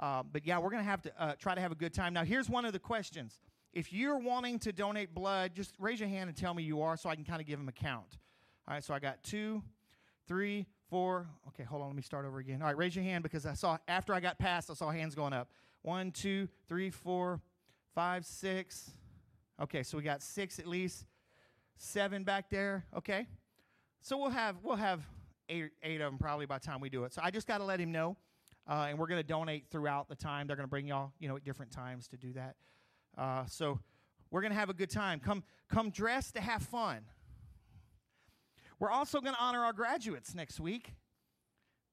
Uh, 0.00 0.22
but 0.32 0.46
yeah, 0.46 0.58
we're 0.58 0.70
going 0.70 0.82
to 0.82 0.88
have 0.88 1.02
to 1.02 1.22
uh, 1.22 1.34
try 1.38 1.54
to 1.54 1.60
have 1.60 1.72
a 1.72 1.76
good 1.76 1.92
time. 1.92 2.14
Now, 2.14 2.24
here's 2.24 2.48
one 2.48 2.64
of 2.64 2.72
the 2.72 2.78
questions. 2.78 3.38
If 3.74 3.92
you're 3.92 4.18
wanting 4.18 4.58
to 4.60 4.72
donate 4.72 5.14
blood, 5.14 5.54
just 5.54 5.74
raise 5.78 6.00
your 6.00 6.08
hand 6.08 6.28
and 6.28 6.36
tell 6.36 6.54
me 6.54 6.62
you 6.62 6.80
are 6.80 6.96
so 6.96 7.10
I 7.10 7.14
can 7.14 7.24
kind 7.24 7.40
of 7.40 7.46
give 7.46 7.58
them 7.58 7.68
a 7.68 7.72
count. 7.72 8.18
All 8.66 8.74
right, 8.74 8.82
so 8.82 8.94
I 8.94 8.98
got 8.98 9.22
two, 9.22 9.62
three, 10.26 10.66
four. 10.88 11.28
Okay, 11.48 11.64
hold 11.64 11.82
on, 11.82 11.88
let 11.88 11.96
me 11.96 12.02
start 12.02 12.24
over 12.24 12.38
again. 12.38 12.62
All 12.62 12.68
right, 12.68 12.76
raise 12.76 12.96
your 12.96 13.04
hand 13.04 13.22
because 13.22 13.44
I 13.44 13.52
saw, 13.52 13.76
after 13.86 14.14
I 14.14 14.20
got 14.20 14.38
past, 14.38 14.70
I 14.70 14.74
saw 14.74 14.90
hands 14.90 15.14
going 15.14 15.34
up. 15.34 15.50
One, 15.82 16.10
two, 16.12 16.48
three, 16.66 16.88
four, 16.90 17.40
five, 17.94 18.24
six. 18.24 18.90
Okay, 19.60 19.82
so 19.82 19.98
we 19.98 20.02
got 20.02 20.22
six 20.22 20.58
at 20.58 20.66
least, 20.66 21.04
seven 21.76 22.24
back 22.24 22.48
there. 22.48 22.86
Okay, 22.96 23.26
so 24.00 24.16
we'll 24.16 24.30
have 24.30 24.56
we'll 24.62 24.76
have 24.76 25.02
eight, 25.50 25.70
eight 25.82 26.00
of 26.00 26.10
them 26.10 26.18
probably 26.18 26.46
by 26.46 26.58
the 26.58 26.64
time 26.64 26.80
we 26.80 26.88
do 26.88 27.04
it. 27.04 27.12
So 27.12 27.20
I 27.22 27.30
just 27.30 27.46
got 27.46 27.58
to 27.58 27.64
let 27.64 27.78
him 27.78 27.92
know 27.92 28.16
uh, 28.70 28.86
and 28.88 28.98
we're 28.98 29.08
going 29.08 29.20
to 29.20 29.26
donate 29.26 29.66
throughout 29.68 30.08
the 30.08 30.14
time. 30.14 30.46
They're 30.46 30.56
going 30.56 30.68
to 30.68 30.70
bring 30.70 30.86
y'all, 30.86 31.12
you 31.18 31.28
know, 31.28 31.36
at 31.36 31.44
different 31.44 31.72
times 31.72 32.06
to 32.08 32.16
do 32.16 32.32
that. 32.34 32.54
Uh, 33.18 33.44
so 33.46 33.80
we're 34.30 34.42
going 34.42 34.52
to 34.52 34.58
have 34.58 34.70
a 34.70 34.74
good 34.74 34.90
time. 34.90 35.18
Come, 35.18 35.42
come 35.68 35.90
dressed 35.90 36.36
to 36.36 36.40
have 36.40 36.62
fun. 36.62 37.00
We're 38.78 38.92
also 38.92 39.20
going 39.20 39.34
to 39.34 39.40
honor 39.40 39.64
our 39.64 39.72
graduates 39.72 40.34
next 40.36 40.60
week. 40.60 40.94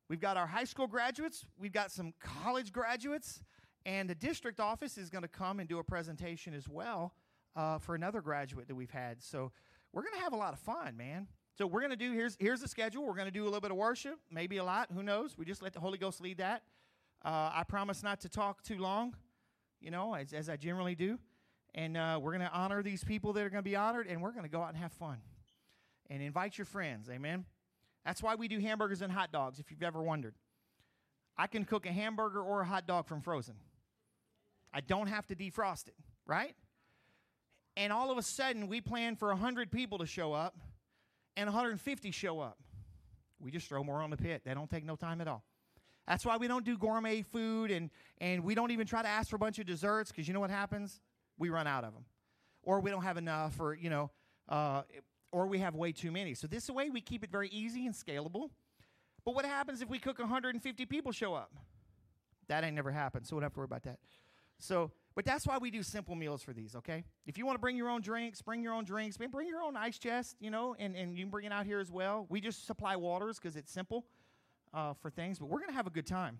We've 0.07 0.22
got 0.22 0.38
our 0.38 0.48
high 0.48 0.63
school 0.63 0.88
graduates, 0.88 1.46
we've 1.60 1.74
got 1.74 1.91
some 1.91 2.13
college 2.22 2.72
graduates, 2.72 3.41
and 3.86 4.10
the 4.10 4.15
district 4.15 4.62
office 4.62 4.98
is 4.98 5.10
going 5.10 5.24
to 5.24 5.27
come 5.27 5.60
and 5.60 5.67
do 5.67 5.79
a 5.79 5.84
presentation 5.84 6.53
as 6.53 6.69
well 6.69 7.13
uh, 7.57 7.77
for 7.79 7.93
another 7.93 8.22
graduate 8.22 8.69
that 8.69 8.75
we've 8.75 8.91
had. 8.91 9.22
So 9.22 9.51
we're 9.91 10.03
going 10.03 10.13
to 10.13 10.22
have 10.22 10.31
a 10.31 10.38
lot 10.38 10.53
of 10.53 10.60
fun, 10.60 10.96
man. 10.96 11.27
So 11.57 11.65
we're 11.65 11.79
going 11.79 11.89
to 11.89 11.95
do 11.95 12.11
here's 12.11 12.37
here's 12.39 12.61
the 12.61 12.67
schedule. 12.67 13.03
We're 13.03 13.15
going 13.15 13.25
to 13.25 13.31
do 13.31 13.43
a 13.43 13.45
little 13.45 13.61
bit 13.61 13.71
of 13.71 13.77
worship, 13.77 14.19
maybe 14.29 14.57
a 14.57 14.63
lot. 14.63 14.89
Who 14.93 15.01
knows? 15.01 15.35
We 15.39 15.43
just 15.43 15.63
let 15.63 15.73
the 15.73 15.79
Holy 15.79 15.97
Ghost 15.97 16.21
lead 16.21 16.37
that. 16.37 16.61
Uh, 17.25 17.49
I 17.51 17.63
promise 17.67 18.03
not 18.03 18.21
to 18.21 18.29
talk 18.29 18.61
too 18.61 18.77
long, 18.77 19.15
you 19.81 19.89
know, 19.89 20.13
as, 20.13 20.33
as 20.33 20.49
I 20.49 20.55
generally 20.55 20.93
do. 20.93 21.17
And 21.73 21.97
uh, 21.97 22.19
we're 22.21 22.31
going 22.31 22.47
to 22.47 22.53
honor 22.53 22.83
these 22.83 23.03
people 23.03 23.33
that 23.33 23.43
are 23.43 23.49
going 23.49 23.63
to 23.63 23.67
be 23.67 23.75
honored, 23.75 24.05
and 24.05 24.21
we're 24.21 24.31
going 24.31 24.43
to 24.43 24.49
go 24.49 24.61
out 24.61 24.69
and 24.69 24.77
have 24.77 24.91
fun 24.91 25.17
and 26.11 26.21
invite 26.21 26.59
your 26.59 26.65
friends. 26.65 27.09
Amen. 27.09 27.45
That's 28.05 28.21
why 28.21 28.35
we 28.35 28.47
do 28.47 28.59
hamburgers 28.59 29.01
and 29.01 29.11
hot 29.11 29.31
dogs. 29.31 29.59
If 29.59 29.71
you've 29.71 29.81
ever 29.81 30.01
wondered, 30.01 30.35
I 31.37 31.47
can 31.47 31.65
cook 31.65 31.87
a 31.87 31.91
hamburger 31.91 32.39
or 32.39 32.61
a 32.61 32.65
hot 32.65 32.85
dog 32.85 33.07
from 33.07 33.21
frozen. 33.21 33.55
I 34.71 34.81
don't 34.81 35.07
have 35.07 35.25
to 35.27 35.35
defrost 35.35 35.87
it, 35.87 35.95
right? 36.27 36.55
And 37.75 37.91
all 37.91 38.11
of 38.11 38.19
a 38.19 38.23
sudden, 38.23 38.67
we 38.67 38.79
plan 38.79 39.15
for 39.15 39.29
100 39.29 39.71
people 39.71 39.97
to 39.97 40.05
show 40.05 40.33
up 40.33 40.55
and 41.38 41.46
150 41.46 42.12
show 42.12 42.39
up. 42.41 42.58
We 43.39 43.51
just 43.51 43.70
throw 43.70 43.84
more 43.84 44.01
on 44.01 44.10
the 44.10 44.17
pit. 44.17 44.41
They 44.44 44.53
don't 44.53 44.70
take 44.70 44.84
no 44.84 44.96
time 44.96 45.22
at 45.22 45.27
all. 45.27 45.44
That's 46.08 46.25
why 46.25 46.38
we 46.38 46.48
don't 46.48 46.65
do 46.65 46.77
gourmet 46.77 47.22
food 47.22 47.70
and, 47.70 47.91
and 48.20 48.44
we 48.44 48.56
don't 48.56 48.72
even 48.72 48.88
try 48.88 49.01
to 49.01 49.08
ask 49.08 49.29
for 49.29 49.36
a 49.36 49.39
bunch 49.39 49.60
of 49.60 49.65
desserts 49.65 50.12
because 50.12 50.27
you 50.27 50.34
know 50.34 50.39
what 50.39 50.50
happens? 50.50 51.00
We 51.38 51.50
run 51.50 51.67
out 51.67 51.84
of 51.84 51.94
them. 51.94 52.06
Or 52.63 52.79
we 52.79 52.89
don't 52.89 53.03
have 53.03 53.17
enough, 53.17 53.60
or, 53.60 53.75
you 53.75 53.89
know, 53.89 54.10
uh, 54.50 54.82
or 55.32 55.48
we 55.48 55.60
have 55.60 55.75
way 55.75 55.91
too 55.91 56.12
many. 56.12 56.34
So 56.34 56.48
this 56.48 56.70
way 56.70 56.89
we 56.89 57.01
keep 57.01 57.24
it 57.24 57.32
very 57.32 57.50
easy 57.50 57.86
and 57.86 57.94
scalable. 57.94 58.50
But 59.24 59.36
what 59.36 59.46
happens 59.46 59.82
if 59.82 59.89
we 59.89 60.00
cook 60.00 60.20
150 60.20 60.86
people 60.86 61.12
show 61.12 61.34
up? 61.34 61.53
That 62.48 62.63
ain't 62.63 62.75
never 62.75 62.91
happened, 62.91 63.27
so 63.27 63.36
we 63.36 63.41
don't 63.41 63.46
have 63.46 63.53
to 63.53 63.60
worry 63.60 63.65
about 63.65 63.84
that. 63.84 64.00
So, 64.58 64.91
but 65.17 65.25
that's 65.25 65.47
why 65.47 65.57
we 65.57 65.71
do 65.71 65.81
simple 65.81 66.13
meals 66.13 66.43
for 66.43 66.53
these, 66.53 66.75
okay? 66.75 67.03
If 67.25 67.39
you 67.39 67.45
want 67.47 67.55
to 67.55 67.59
bring 67.59 67.75
your 67.75 67.89
own 67.89 68.01
drinks, 68.01 68.39
bring 68.43 68.62
your 68.62 68.74
own 68.74 68.86
drinks. 68.86 69.17
Bring 69.17 69.47
your 69.47 69.63
own 69.63 69.75
ice 69.75 69.97
chest, 69.97 70.36
you 70.39 70.51
know, 70.51 70.75
and, 70.77 70.95
and 70.95 71.17
you 71.17 71.24
can 71.24 71.31
bring 71.31 71.45
it 71.45 71.51
out 71.51 71.65
here 71.65 71.79
as 71.79 71.91
well. 71.91 72.27
We 72.29 72.39
just 72.39 72.67
supply 72.67 72.95
waters 72.97 73.39
because 73.39 73.55
it's 73.55 73.71
simple 73.71 74.05
uh, 74.75 74.93
for 74.93 75.09
things, 75.09 75.39
but 75.39 75.47
we're 75.47 75.57
going 75.57 75.71
to 75.71 75.75
have 75.75 75.88
a 75.88 75.89
good 75.89 76.05
time. 76.05 76.38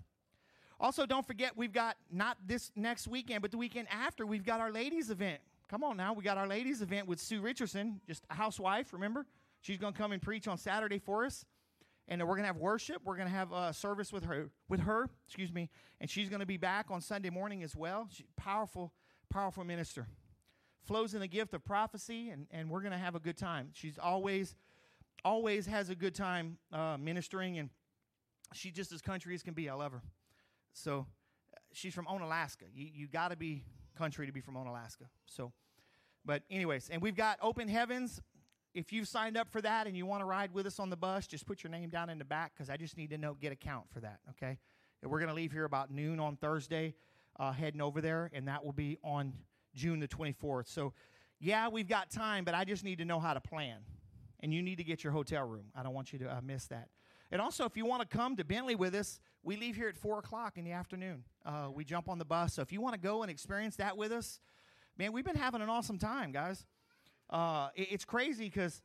Also, 0.80 1.08
don't 1.08 1.26
forget, 1.26 1.58
we've 1.58 1.74
got 1.74 1.98
not 2.12 2.38
this 2.46 2.72
next 2.76 3.08
weekend, 3.08 3.42
but 3.42 3.50
the 3.50 3.58
weekend 3.58 3.88
after, 3.90 4.28
we've 4.28 4.46
got 4.46 4.60
our 4.60 4.72
ladies' 4.72 5.10
event. 5.10 5.42
Come 5.70 5.84
on 5.84 5.98
now, 5.98 6.14
we 6.14 6.24
got 6.24 6.38
our 6.38 6.48
ladies' 6.48 6.84
event 6.84 7.08
with 7.08 7.20
Sue 7.20 7.42
Richardson, 7.42 8.00
just 8.06 8.26
a 8.30 8.36
housewife, 8.36 8.94
remember? 8.94 9.26
She's 9.60 9.80
going 9.80 9.94
to 9.94 9.98
come 9.98 10.12
and 10.12 10.22
preach 10.22 10.48
on 10.48 10.60
Saturday 10.60 11.00
for 11.00 11.26
us. 11.26 11.46
And 12.08 12.26
we're 12.26 12.36
to 12.44 12.48
have 12.48 12.58
worship. 12.58 13.02
We're 13.04 13.16
to 13.28 13.34
have 13.34 13.52
a 13.52 13.74
service 13.74 14.14
with 14.14 14.24
her, 14.26 14.50
with 14.70 14.82
her, 14.82 15.10
excuse 15.26 15.52
me, 15.52 15.70
and 16.00 16.10
she's 16.10 16.30
to 16.40 16.46
be 16.46 16.58
back 16.58 16.86
on 16.90 17.02
Sunday 17.02 17.30
morning 17.30 17.64
as 17.64 17.76
well. 17.76 18.08
She's 18.12 18.28
powerful, 18.38 18.94
powerful 19.30 19.64
minister. 19.64 20.08
Flows 20.86 21.14
in 21.14 21.20
the 21.20 21.28
gift 21.28 21.54
of 21.54 21.66
prophecy, 21.66 22.30
and, 22.30 22.48
and 22.50 22.70
we're 22.70 22.80
to 22.94 22.98
have 22.98 23.16
a 23.16 23.20
good 23.20 23.36
time. 23.36 23.70
She's 23.74 23.98
always, 23.98 24.56
always 25.26 25.66
has 25.66 25.90
a 25.90 25.96
good 25.96 26.16
time 26.16 26.58
uh, 26.72 26.96
ministering, 26.98 27.58
and 27.58 27.70
she's 28.54 28.72
just 28.72 28.94
as 28.94 29.02
country 29.02 29.36
as 29.36 29.44
can 29.44 29.54
be. 29.54 29.70
I 29.70 29.74
love 29.74 29.92
her. 29.92 30.02
So 30.72 31.08
she's 31.74 31.94
from 31.94 32.06
Onalaska. 32.06 32.64
You, 32.74 32.88
you 32.94 33.08
got 33.08 33.32
to 33.32 33.36
be 33.36 33.64
country 33.98 34.28
to 34.28 34.32
be 34.32 34.40
from 34.40 34.56
Onalaska. 34.56 35.08
So, 35.26 35.52
but 36.24 36.44
anyways, 36.50 36.90
and 36.90 37.02
we've 37.02 37.16
got 37.16 37.38
open 37.42 37.68
heavens. 37.68 38.22
If 38.78 38.94
you've 38.94 39.08
signed 39.08 39.38
up 39.38 39.50
for 39.50 39.60
that 39.62 39.88
and 39.88 39.98
you 39.98 40.06
want 40.06 40.22
to 40.22 40.26
ride 40.26 40.54
with 40.54 40.68
us 40.68 40.80
on 40.80 40.92
the 40.92 40.96
bus, 40.96 41.26
just 41.26 41.48
put 41.48 41.64
your 41.64 41.72
name 41.72 41.90
down 41.90 42.12
in 42.12 42.20
the 42.20 42.26
back 42.26 42.54
because 42.54 42.70
I 42.70 42.78
just 42.78 42.96
need 42.96 43.10
to 43.10 43.18
know 43.18 43.34
get 43.34 43.52
a 43.52 43.56
count 43.56 43.86
for 43.92 44.02
that. 44.02 44.20
Okay, 44.30 44.60
and 45.02 45.10
we're 45.10 45.18
going 45.18 45.30
to 45.30 45.34
leave 45.34 45.52
here 45.52 45.66
about 45.66 45.90
noon 45.90 46.20
on 46.20 46.36
Thursday, 46.36 46.94
uh, 47.40 47.52
heading 47.52 47.82
over 47.82 48.02
there, 48.02 48.30
and 48.34 48.48
that 48.48 48.64
will 48.64 48.74
be 48.74 49.00
on 49.04 49.34
June 49.74 50.00
the 50.00 50.08
24th. 50.08 50.68
So, 50.68 50.94
yeah, 51.40 51.70
we've 51.70 51.88
got 51.88 52.12
time, 52.12 52.44
but 52.44 52.54
I 52.54 52.66
just 52.66 52.84
need 52.84 53.00
to 53.00 53.06
know 53.06 53.20
how 53.20 53.34
to 53.34 53.42
plan, 53.42 53.78
and 54.42 54.54
you 54.54 54.62
need 54.62 54.78
to 54.78 54.84
get 54.84 55.04
your 55.04 55.12
hotel 55.12 55.44
room. 55.44 55.66
I 55.76 55.82
don't 55.82 55.96
want 55.96 56.14
you 56.14 56.20
to 56.20 56.38
uh, 56.38 56.42
miss 56.44 56.68
that. 56.68 56.90
And 57.32 57.42
also, 57.42 57.66
if 57.66 57.76
you 57.76 57.86
want 57.88 58.08
to 58.08 58.18
come 58.18 58.36
to 58.36 58.46
Bentley 58.46 58.76
with 58.76 58.94
us, 58.94 59.20
we 59.42 59.58
leave 59.58 59.76
here 59.76 59.90
at 59.90 59.98
4 59.98 60.20
o'clock 60.20 60.60
in 60.60 60.64
the 60.64 60.74
afternoon. 60.74 61.24
Uh, 61.44 61.70
we 61.74 61.84
jump 61.84 62.10
on 62.10 62.20
the 62.20 62.26
bus. 62.26 62.54
So 62.54 62.62
if 62.62 62.72
you 62.72 62.80
want 62.80 62.94
to 62.94 63.00
go 63.00 63.24
and 63.24 63.32
experience 63.32 63.76
that 63.78 63.98
with 63.98 64.12
us, 64.12 64.40
man, 65.00 65.14
we've 65.14 65.26
been 65.26 65.36
having 65.36 65.62
an 65.62 65.70
awesome 65.70 65.98
time, 65.98 66.32
guys. 66.32 66.64
Uh, 67.30 67.70
it, 67.76 67.88
it's 67.92 68.06
crazy 68.06 68.46
because 68.46 68.82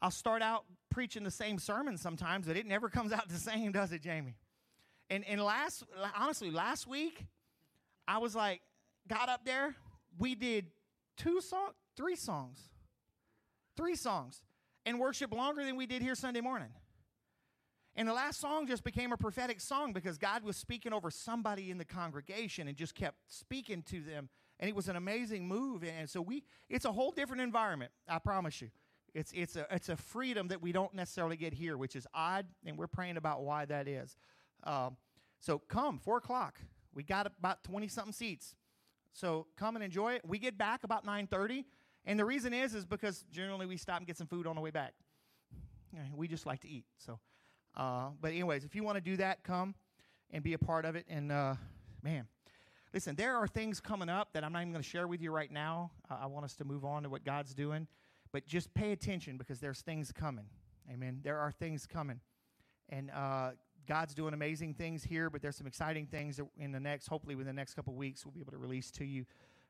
I'll 0.00 0.10
start 0.10 0.42
out 0.42 0.64
preaching 0.90 1.24
the 1.24 1.30
same 1.30 1.58
sermon 1.58 1.96
sometimes, 1.96 2.46
but 2.46 2.56
it 2.56 2.66
never 2.66 2.88
comes 2.90 3.12
out 3.12 3.28
the 3.28 3.38
same, 3.38 3.72
does 3.72 3.92
it, 3.92 4.02
Jamie? 4.02 4.36
And, 5.10 5.24
and 5.26 5.42
last, 5.42 5.84
honestly, 6.16 6.50
last 6.50 6.86
week, 6.86 7.26
I 8.08 8.18
was 8.18 8.34
like, 8.34 8.60
got 9.08 9.28
up 9.28 9.44
there, 9.44 9.74
we 10.18 10.34
did 10.34 10.66
two 11.16 11.40
songs, 11.40 11.74
three 11.96 12.16
songs, 12.16 12.58
three 13.76 13.94
songs, 13.94 14.42
and 14.86 14.98
worship 14.98 15.34
longer 15.34 15.64
than 15.64 15.76
we 15.76 15.86
did 15.86 16.02
here 16.02 16.14
Sunday 16.14 16.40
morning. 16.40 16.70
And 17.94 18.08
the 18.08 18.14
last 18.14 18.40
song 18.40 18.66
just 18.66 18.84
became 18.84 19.12
a 19.12 19.16
prophetic 19.18 19.60
song 19.60 19.92
because 19.92 20.16
God 20.16 20.44
was 20.44 20.56
speaking 20.56 20.92
over 20.92 21.10
somebody 21.10 21.70
in 21.70 21.76
the 21.76 21.84
congregation 21.84 22.66
and 22.68 22.76
just 22.76 22.94
kept 22.94 23.18
speaking 23.28 23.82
to 23.90 24.00
them. 24.00 24.30
And 24.62 24.68
it 24.68 24.74
was 24.74 24.88
an 24.88 24.96
amazing 24.96 25.46
move. 25.46 25.82
And 25.82 26.08
so 26.08 26.22
we 26.22 26.44
it's 26.70 26.86
a 26.86 26.92
whole 26.92 27.10
different 27.10 27.42
environment, 27.42 27.90
I 28.08 28.18
promise 28.18 28.62
you. 28.62 28.70
It's 29.12 29.30
it's 29.34 29.56
a 29.56 29.66
it's 29.70 29.90
a 29.90 29.96
freedom 29.96 30.48
that 30.48 30.62
we 30.62 30.72
don't 30.72 30.94
necessarily 30.94 31.36
get 31.36 31.52
here, 31.52 31.76
which 31.76 31.96
is 31.96 32.06
odd, 32.14 32.46
and 32.64 32.78
we're 32.78 32.86
praying 32.86 33.18
about 33.18 33.42
why 33.42 33.66
that 33.66 33.86
is. 33.86 34.16
Um, 34.64 34.96
so 35.40 35.58
come, 35.58 35.98
four 35.98 36.16
o'clock. 36.16 36.60
We 36.94 37.02
got 37.02 37.26
about 37.26 37.64
20 37.64 37.88
something 37.88 38.12
seats. 38.12 38.54
So 39.12 39.48
come 39.56 39.76
and 39.76 39.84
enjoy 39.84 40.14
it. 40.14 40.22
We 40.24 40.38
get 40.38 40.56
back 40.56 40.84
about 40.84 41.04
9:30. 41.04 41.64
And 42.04 42.18
the 42.18 42.24
reason 42.24 42.54
is 42.54 42.74
is 42.74 42.86
because 42.86 43.24
generally 43.30 43.66
we 43.66 43.76
stop 43.76 43.98
and 43.98 44.06
get 44.06 44.16
some 44.16 44.28
food 44.28 44.46
on 44.46 44.54
the 44.54 44.62
way 44.62 44.70
back. 44.70 44.94
We 46.14 46.26
just 46.26 46.46
like 46.46 46.60
to 46.60 46.68
eat. 46.68 46.86
So 46.96 47.18
uh, 47.76 48.10
but, 48.20 48.32
anyways, 48.32 48.64
if 48.64 48.74
you 48.74 48.82
want 48.82 48.96
to 48.96 49.00
do 49.00 49.16
that, 49.16 49.42
come 49.42 49.74
and 50.30 50.42
be 50.42 50.52
a 50.52 50.58
part 50.58 50.84
of 50.84 50.96
it. 50.96 51.06
And, 51.08 51.32
uh, 51.32 51.54
man, 52.02 52.26
listen, 52.92 53.16
there 53.16 53.36
are 53.36 53.46
things 53.46 53.80
coming 53.80 54.08
up 54.08 54.32
that 54.32 54.44
I'm 54.44 54.52
not 54.52 54.60
even 54.60 54.72
going 54.72 54.82
to 54.82 54.88
share 54.88 55.06
with 55.06 55.20
you 55.20 55.30
right 55.30 55.50
now. 55.50 55.90
I 56.10 56.26
want 56.26 56.44
us 56.44 56.54
to 56.56 56.64
move 56.64 56.84
on 56.84 57.02
to 57.04 57.08
what 57.08 57.24
God's 57.24 57.54
doing. 57.54 57.86
But 58.32 58.46
just 58.46 58.72
pay 58.74 58.92
attention 58.92 59.36
because 59.36 59.60
there's 59.60 59.82
things 59.82 60.10
coming. 60.12 60.46
Amen. 60.90 61.20
There 61.22 61.38
are 61.38 61.52
things 61.52 61.86
coming. 61.86 62.20
And 62.88 63.10
uh, 63.10 63.50
God's 63.86 64.14
doing 64.14 64.34
amazing 64.34 64.74
things 64.74 65.04
here, 65.04 65.28
but 65.28 65.42
there's 65.42 65.56
some 65.56 65.66
exciting 65.66 66.06
things 66.06 66.40
in 66.58 66.72
the 66.72 66.80
next, 66.80 67.08
hopefully, 67.08 67.34
within 67.34 67.54
the 67.54 67.60
next 67.60 67.74
couple 67.74 67.94
weeks, 67.94 68.24
we'll 68.24 68.32
be 68.32 68.40
able 68.40 68.52
to 68.52 68.58
release 68.58 68.90
to 68.92 69.04
you 69.04 69.26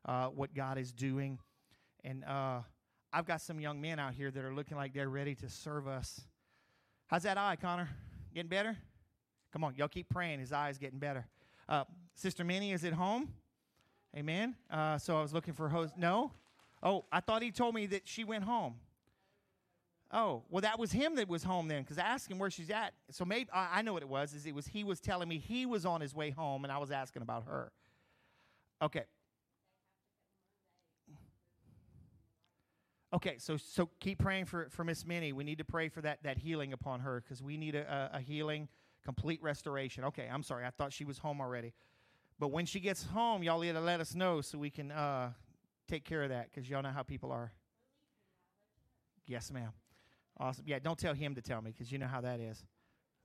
uh, 0.06 0.26
what 0.26 0.54
God 0.54 0.78
is 0.78 0.92
doing. 0.92 1.38
And 2.04 2.24
uh, 2.24 2.60
I've 3.12 3.26
got 3.26 3.40
some 3.40 3.60
young 3.60 3.80
men 3.80 3.98
out 3.98 4.14
here 4.14 4.30
that 4.30 4.44
are 4.44 4.54
looking 4.54 4.76
like 4.76 4.92
they're 4.92 5.08
ready 5.08 5.34
to 5.36 5.48
serve 5.48 5.88
us 5.88 6.20
How's 7.12 7.24
that 7.24 7.36
eye, 7.36 7.56
Connor? 7.60 7.90
Getting 8.34 8.48
better? 8.48 8.74
Come 9.52 9.64
on, 9.64 9.74
y'all 9.76 9.86
keep 9.86 10.08
praying. 10.08 10.40
His 10.40 10.50
eye's 10.50 10.78
getting 10.78 10.98
better. 10.98 11.26
Uh, 11.68 11.84
Sister 12.14 12.45
Minnie 12.45 12.73
is 12.73 12.85
at 12.85 12.92
home. 12.92 13.33
Amen. 14.16 14.57
Uh, 14.71 14.99
so 14.99 15.16
I 15.16 15.23
was 15.23 15.33
looking 15.33 15.54
for 15.54 15.69
host. 15.69 15.97
No? 15.97 16.33
Oh, 16.83 17.04
I 17.11 17.21
thought 17.21 17.42
he 17.42 17.50
told 17.50 17.75
me 17.75 17.87
that 17.87 18.02
she 18.04 18.25
went 18.25 18.45
home. 18.45 18.75
Oh, 20.14 20.42
well, 20.50 20.61
that 20.61 20.78
was 20.78 20.92
him 20.92 21.14
that 21.14 21.26
was 21.26 21.42
home 21.42 21.69
then, 21.69 21.83
because 21.83 21.97
I 21.97 22.02
asked 22.02 22.31
him 22.31 22.38
where 22.38 22.50
she's 22.50 22.69
at. 22.69 22.92
So 23.11 23.25
maybe 23.25 23.49
I, 23.52 23.78
I 23.78 23.83
know 23.83 23.95
what 23.95 24.02
it 24.02 24.09
was. 24.09 24.35
Is 24.35 24.45
it 24.45 24.54
was 24.54 24.66
he 24.66 24.85
was 24.85 25.00
telling 25.00 25.28
me 25.28 25.38
he 25.38 25.64
was 25.64 25.87
on 25.87 26.02
his 26.02 26.14
way 26.14 26.31
home, 26.31 26.64
and 26.64 26.73
I 26.73 26.78
was 26.78 26.90
asking 26.90 27.23
about 27.23 27.45
her. 27.45 27.73
Okay. 28.83 29.04
Okay, 33.14 33.37
so 33.38 33.57
so 33.57 33.88
keep 34.00 34.19
praying 34.19 34.47
for 34.47 34.69
for 34.71 34.85
Miss 34.85 35.07
Minnie. 35.07 35.33
We 35.33 35.45
need 35.45 35.59
to 35.59 35.64
pray 35.64 35.88
for 35.88 36.02
that 36.02 36.23
that 36.25 36.38
healing 36.38 36.73
upon 36.75 37.00
her 37.00 37.23
because 37.23 37.42
we 37.42 37.57
need 37.57 37.75
a, 37.75 38.11
a, 38.12 38.19
a, 38.19 38.21
healing, 38.21 38.69
complete 39.04 39.42
restoration. 39.42 40.04
Okay, 40.04 40.28
I'm 40.31 40.42
sorry, 40.42 40.64
I 40.64 40.71
thought 40.71 40.92
she 40.92 41.04
was 41.04 41.19
home 41.19 41.40
already, 41.40 41.75
but 42.38 42.48
when 42.48 42.66
she 42.66 42.80
gets 42.80 43.04
home, 43.04 43.42
y'all 43.42 43.60
need 43.60 43.72
to 43.72 43.80
let 43.80 44.00
us 44.00 44.14
know 44.14 44.40
so 44.40 44.58
we 44.58 44.70
can 44.70 44.90
uh, 44.90 45.32
take 45.88 46.04
care 46.04 46.22
of 46.22 46.30
that 46.30 46.50
because 46.50 46.68
y'all 46.68 46.82
know 46.82 46.90
how 46.90 47.02
people 47.02 47.30
are. 47.30 47.52
Yes, 49.26 49.52
ma'am. 49.52 49.72
Awesome. 50.38 50.64
Yeah, 50.66 50.78
don't 50.78 50.98
tell 50.98 51.14
him 51.14 51.34
to 51.34 51.42
tell 51.42 51.62
me 51.62 51.70
because 51.70 51.92
you 51.92 51.98
know 51.98 52.06
how 52.06 52.20
that 52.22 52.40
is. 52.40 52.64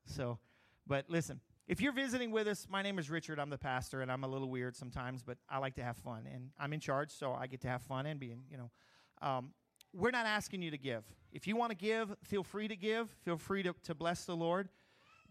So, 0.06 0.40
but 0.86 1.10
listen, 1.10 1.40
if 1.68 1.82
you're 1.82 1.94
visiting 1.94 2.32
with 2.32 2.48
us, 2.48 2.68
my 2.70 2.82
name 2.82 3.00
is 3.00 3.10
Richard. 3.10 3.40
I'm 3.40 3.50
the 3.50 3.58
pastor, 3.58 4.02
and 4.02 4.12
I'm 4.12 4.24
a 4.24 4.28
little 4.28 4.50
weird 4.50 4.76
sometimes, 4.76 5.24
but 5.24 5.38
I 5.50 5.58
like 5.58 5.76
to 5.76 5.84
have 5.84 5.98
fun, 5.98 6.28
and 6.32 6.52
I'm 6.58 6.72
in 6.74 6.80
charge, 6.80 7.12
so 7.12 7.34
I 7.34 7.48
get 7.48 7.62
to 7.62 7.68
have 7.68 7.82
fun 7.82 8.06
and 8.06 8.20
being, 8.20 8.44
you 8.50 8.58
know. 8.58 8.72
Um, 9.22 9.52
we're 9.94 10.12
not 10.12 10.26
asking 10.26 10.62
you 10.62 10.72
to 10.72 10.78
give. 10.78 11.04
If 11.32 11.48
you 11.48 11.56
want 11.56 11.72
to 11.72 11.76
give, 11.76 12.16
feel 12.24 12.44
free 12.44 12.68
to 12.68 12.76
give. 12.76 13.10
Feel 13.26 13.38
free 13.38 13.64
to, 13.64 13.74
to 13.84 13.96
bless 13.96 14.26
the 14.26 14.36
Lord. 14.36 14.70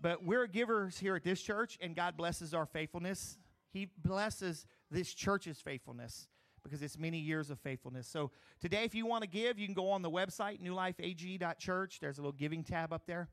But 0.00 0.24
we're 0.24 0.46
givers 0.46 0.98
here 0.98 1.16
at 1.16 1.24
this 1.24 1.40
church, 1.40 1.78
and 1.80 1.94
God 1.94 2.16
blesses 2.16 2.52
our 2.52 2.66
faithfulness. 2.66 3.38
He 3.76 3.90
blesses 3.98 4.64
this 4.90 5.12
church's 5.12 5.60
faithfulness 5.60 6.28
because 6.62 6.80
it's 6.80 6.98
many 6.98 7.18
years 7.18 7.50
of 7.50 7.60
faithfulness. 7.60 8.08
So 8.08 8.30
today, 8.58 8.84
if 8.84 8.94
you 8.94 9.04
want 9.04 9.22
to 9.22 9.28
give, 9.28 9.58
you 9.58 9.66
can 9.66 9.74
go 9.74 9.90
on 9.90 10.00
the 10.00 10.10
website, 10.10 10.62
newlifeag.church. 10.62 12.00
There's 12.00 12.16
a 12.16 12.22
little 12.22 12.32
giving 12.32 12.64
tab 12.64 12.94
up 12.94 13.02
there. 13.06 13.28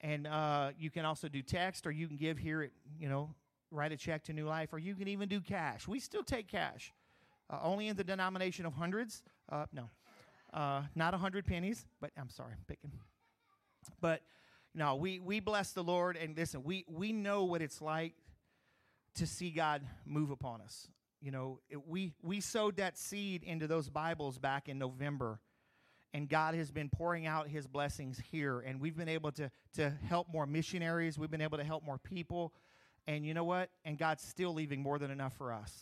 And 0.00 0.28
uh, 0.28 0.70
you 0.78 0.88
can 0.88 1.04
also 1.04 1.26
do 1.26 1.42
text, 1.42 1.84
or 1.84 1.90
you 1.90 2.06
can 2.06 2.16
give 2.16 2.38
here 2.38 2.62
at, 2.62 2.70
you 2.96 3.08
know, 3.08 3.34
write 3.72 3.90
a 3.90 3.96
check 3.96 4.22
to 4.24 4.32
New 4.32 4.46
Life, 4.46 4.72
or 4.72 4.78
you 4.78 4.94
can 4.94 5.08
even 5.08 5.28
do 5.28 5.40
cash. 5.40 5.88
We 5.88 5.98
still 5.98 6.22
take 6.22 6.46
cash, 6.46 6.94
uh, 7.50 7.58
only 7.60 7.88
in 7.88 7.96
the 7.96 8.04
denomination 8.04 8.66
of 8.66 8.74
hundreds. 8.74 9.24
Uh, 9.50 9.66
no. 9.72 9.90
Uh, 10.54 10.82
not 10.94 11.12
a 11.12 11.18
hundred 11.18 11.44
pennies, 11.44 11.86
but 12.00 12.12
I'm 12.16 12.30
sorry, 12.30 12.52
I'm 12.52 12.64
picking. 12.68 12.92
But 14.00 14.22
no, 14.76 14.94
we 14.94 15.18
we 15.18 15.40
bless 15.40 15.72
the 15.72 15.82
Lord, 15.82 16.16
and 16.16 16.36
listen, 16.36 16.62
we 16.62 16.84
we 16.88 17.12
know 17.12 17.44
what 17.44 17.62
it's 17.62 17.82
like 17.82 18.14
to 19.16 19.26
see 19.26 19.50
God 19.50 19.82
move 20.04 20.30
upon 20.30 20.60
us. 20.60 20.88
You 21.20 21.30
know, 21.30 21.60
it, 21.68 21.86
we 21.86 22.12
we 22.22 22.40
sowed 22.40 22.76
that 22.76 22.98
seed 22.98 23.42
into 23.42 23.66
those 23.66 23.88
Bibles 23.88 24.38
back 24.38 24.68
in 24.68 24.78
November, 24.78 25.40
and 26.14 26.28
God 26.28 26.54
has 26.54 26.70
been 26.70 26.88
pouring 26.88 27.26
out 27.26 27.48
His 27.48 27.66
blessings 27.66 28.20
here, 28.30 28.60
and 28.60 28.80
we've 28.80 28.96
been 28.96 29.08
able 29.08 29.32
to 29.32 29.50
to 29.74 29.90
help 30.08 30.28
more 30.30 30.46
missionaries. 30.46 31.18
We've 31.18 31.30
been 31.30 31.40
able 31.40 31.58
to 31.58 31.64
help 31.64 31.84
more 31.84 31.98
people, 31.98 32.52
and 33.06 33.26
you 33.26 33.34
know 33.34 33.44
what? 33.44 33.70
And 33.84 33.98
God's 33.98 34.22
still 34.22 34.52
leaving 34.52 34.82
more 34.82 34.98
than 34.98 35.10
enough 35.10 35.36
for 35.36 35.52
us. 35.52 35.72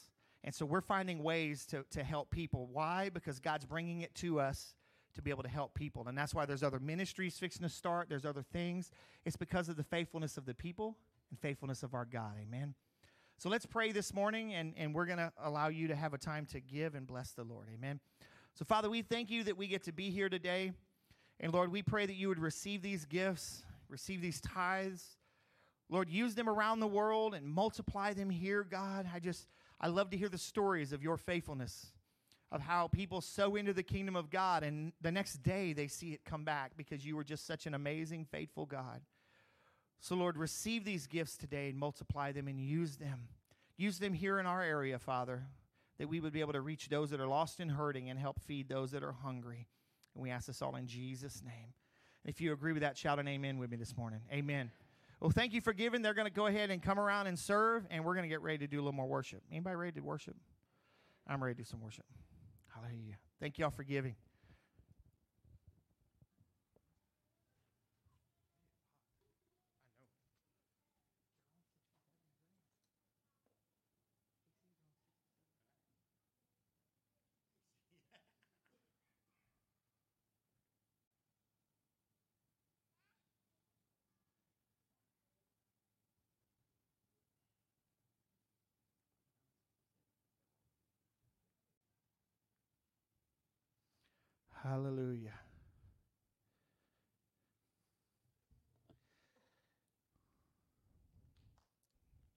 And 0.44 0.54
so 0.54 0.66
we're 0.66 0.82
finding 0.82 1.22
ways 1.22 1.64
to, 1.66 1.84
to 1.92 2.04
help 2.04 2.30
people. 2.30 2.68
Why? 2.70 3.08
Because 3.08 3.40
God's 3.40 3.64
bringing 3.64 4.02
it 4.02 4.14
to 4.16 4.40
us 4.40 4.74
to 5.14 5.22
be 5.22 5.30
able 5.30 5.42
to 5.42 5.48
help 5.48 5.74
people. 5.74 6.06
And 6.06 6.18
that's 6.18 6.34
why 6.34 6.44
there's 6.44 6.62
other 6.62 6.78
ministries 6.78 7.38
fixing 7.38 7.62
to 7.62 7.68
start, 7.68 8.08
there's 8.08 8.26
other 8.26 8.42
things. 8.42 8.90
It's 9.24 9.36
because 9.36 9.70
of 9.70 9.76
the 9.76 9.84
faithfulness 9.84 10.36
of 10.36 10.44
the 10.44 10.54
people 10.54 10.98
and 11.30 11.40
faithfulness 11.40 11.82
of 11.82 11.94
our 11.94 12.04
God. 12.04 12.34
Amen. 12.42 12.74
So 13.38 13.48
let's 13.48 13.66
pray 13.66 13.92
this 13.92 14.14
morning, 14.14 14.54
and, 14.54 14.74
and 14.76 14.94
we're 14.94 15.06
going 15.06 15.18
to 15.18 15.32
allow 15.42 15.68
you 15.68 15.88
to 15.88 15.96
have 15.96 16.14
a 16.14 16.18
time 16.18 16.46
to 16.46 16.60
give 16.60 16.94
and 16.94 17.06
bless 17.06 17.32
the 17.32 17.44
Lord. 17.44 17.68
Amen. 17.74 18.00
So, 18.54 18.64
Father, 18.64 18.88
we 18.88 19.02
thank 19.02 19.30
you 19.30 19.44
that 19.44 19.56
we 19.56 19.66
get 19.66 19.82
to 19.84 19.92
be 19.92 20.10
here 20.10 20.28
today. 20.28 20.72
And 21.40 21.52
Lord, 21.52 21.72
we 21.72 21.82
pray 21.82 22.06
that 22.06 22.14
you 22.14 22.28
would 22.28 22.38
receive 22.38 22.80
these 22.80 23.04
gifts, 23.04 23.64
receive 23.88 24.22
these 24.22 24.40
tithes. 24.40 25.18
Lord, 25.90 26.08
use 26.08 26.34
them 26.34 26.48
around 26.48 26.80
the 26.80 26.86
world 26.86 27.34
and 27.34 27.46
multiply 27.46 28.12
them 28.12 28.30
here, 28.30 28.62
God. 28.62 29.06
I 29.12 29.18
just, 29.18 29.48
I 29.80 29.88
love 29.88 30.10
to 30.10 30.16
hear 30.16 30.28
the 30.28 30.38
stories 30.38 30.92
of 30.92 31.02
your 31.02 31.16
faithfulness, 31.16 31.88
of 32.52 32.60
how 32.60 32.86
people 32.88 33.20
sow 33.20 33.56
into 33.56 33.72
the 33.72 33.82
kingdom 33.82 34.14
of 34.16 34.30
God, 34.30 34.62
and 34.62 34.92
the 35.00 35.12
next 35.12 35.42
day 35.42 35.72
they 35.72 35.88
see 35.88 36.12
it 36.12 36.24
come 36.24 36.44
back 36.44 36.72
because 36.76 37.04
you 37.04 37.16
were 37.16 37.24
just 37.24 37.46
such 37.46 37.66
an 37.66 37.74
amazing, 37.74 38.24
faithful 38.24 38.64
God. 38.64 39.00
So, 40.00 40.14
Lord, 40.14 40.36
receive 40.36 40.84
these 40.84 41.06
gifts 41.06 41.36
today 41.36 41.68
and 41.70 41.78
multiply 41.78 42.32
them 42.32 42.48
and 42.48 42.60
use 42.60 42.96
them. 42.96 43.28
Use 43.76 43.98
them 43.98 44.12
here 44.12 44.38
in 44.38 44.46
our 44.46 44.62
area, 44.62 44.98
Father, 44.98 45.44
that 45.98 46.08
we 46.08 46.20
would 46.20 46.32
be 46.32 46.40
able 46.40 46.52
to 46.52 46.60
reach 46.60 46.88
those 46.88 47.10
that 47.10 47.20
are 47.20 47.26
lost 47.26 47.60
and 47.60 47.70
hurting 47.70 48.10
and 48.10 48.18
help 48.18 48.40
feed 48.40 48.68
those 48.68 48.90
that 48.92 49.02
are 49.02 49.12
hungry. 49.12 49.66
And 50.14 50.22
we 50.22 50.30
ask 50.30 50.46
this 50.46 50.62
all 50.62 50.76
in 50.76 50.86
Jesus' 50.86 51.42
name. 51.44 51.72
If 52.24 52.40
you 52.40 52.52
agree 52.52 52.72
with 52.72 52.82
that, 52.82 52.96
shout 52.96 53.18
an 53.18 53.28
amen 53.28 53.58
with 53.58 53.70
me 53.70 53.76
this 53.76 53.96
morning. 53.96 54.20
Amen. 54.32 54.70
Well, 55.20 55.30
thank 55.30 55.52
you 55.52 55.60
for 55.60 55.72
giving. 55.72 56.02
They're 56.02 56.14
going 56.14 56.28
to 56.28 56.32
go 56.32 56.46
ahead 56.46 56.70
and 56.70 56.82
come 56.82 56.98
around 56.98 57.26
and 57.26 57.38
serve, 57.38 57.86
and 57.90 58.04
we're 58.04 58.14
going 58.14 58.24
to 58.24 58.28
get 58.28 58.42
ready 58.42 58.58
to 58.58 58.66
do 58.66 58.76
a 58.76 58.82
little 58.82 58.92
more 58.92 59.06
worship. 59.06 59.42
Anybody 59.50 59.76
ready 59.76 59.92
to 59.92 60.00
worship? 60.00 60.36
I'm 61.26 61.42
ready 61.42 61.54
to 61.54 61.62
do 61.62 61.64
some 61.64 61.80
worship. 61.80 62.04
Hallelujah. 62.74 63.16
Thank 63.40 63.58
you 63.58 63.64
all 63.64 63.70
for 63.70 63.84
giving. 63.84 64.16
Hallelujah. 94.64 95.34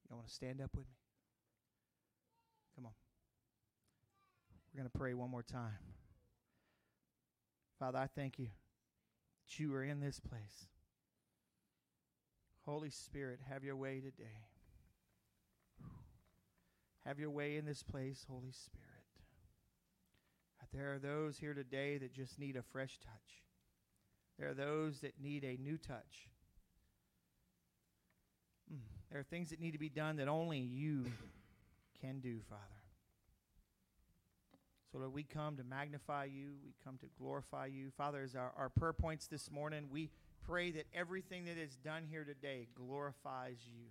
Y'all 0.10 0.18
want 0.18 0.28
to 0.28 0.34
stand 0.34 0.60
up 0.60 0.72
with 0.76 0.86
me? 0.86 0.96
Come 2.76 2.86
on. 2.86 2.92
We're 4.74 4.82
going 4.82 4.92
to 4.92 4.98
pray 4.98 5.14
one 5.14 5.32
more 5.32 5.42
time. 5.42 5.80
Father, 7.80 7.98
I 7.98 8.08
thank 8.08 8.40
you 8.40 8.48
that 8.48 9.60
you 9.60 9.74
are 9.74 9.84
in 9.84 10.02
this 10.02 10.20
place. 10.20 10.68
Holy 12.66 12.90
Spirit, 12.90 13.40
have 13.50 13.64
your 13.64 13.78
way 13.78 14.02
today. 14.02 14.48
Have 17.06 17.20
your 17.20 17.30
way 17.30 17.56
in 17.56 17.64
this 17.64 17.84
place, 17.84 18.26
Holy 18.30 18.52
Spirit. 18.52 18.97
There 20.74 20.94
are 20.94 21.00
those 21.00 21.38
here 21.38 21.54
today 21.54 21.98
that 21.98 22.14
just 22.14 22.40
need 22.40 22.56
a 22.56 22.62
fresh 22.62 23.00
touch. 23.00 23.44
There 24.38 24.50
are 24.50 24.54
those 24.54 25.00
that 25.00 25.14
need 25.22 25.44
a 25.44 25.58
new 25.62 25.78
touch. 25.78 26.30
Mm. 28.72 28.80
There 29.12 29.20
are 29.20 29.24
things 29.24 29.50
that 29.50 29.60
need 29.60 29.72
to 29.72 29.80
be 29.80 29.90
done 29.90 30.18
that 30.18 30.28
only 30.28 30.60
you 30.60 31.06
can 32.02 32.20
do, 32.20 32.40
Father. 32.50 32.62
So, 34.92 35.00
Lord, 35.00 35.14
we 35.14 35.24
come 35.24 35.58
to 35.58 35.64
magnify 35.64 36.26
you. 36.26 36.52
We 36.64 36.74
come 36.84 36.98
to 37.00 37.08
glorify 37.18 37.66
you. 37.66 37.92
Father, 37.98 38.22
as 38.24 38.36
our, 38.36 38.54
our 38.58 38.70
prayer 38.70 38.94
points 38.94 39.28
this 39.28 39.52
morning, 39.52 39.88
we 39.92 40.10
pray 40.48 40.72
that 40.72 40.86
everything 40.94 41.46
that 41.46 41.58
is 41.58 41.76
done 41.76 42.04
here 42.10 42.24
today 42.24 42.68
glorifies 42.74 43.58
you. 43.66 43.88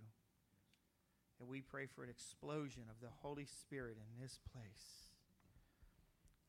And 1.39 1.47
we 1.47 1.61
pray 1.61 1.85
for 1.85 2.03
an 2.03 2.09
explosion 2.09 2.83
of 2.89 2.99
the 2.99 3.13
Holy 3.21 3.45
Spirit 3.45 3.97
in 3.97 4.21
this 4.21 4.39
place. 4.51 5.06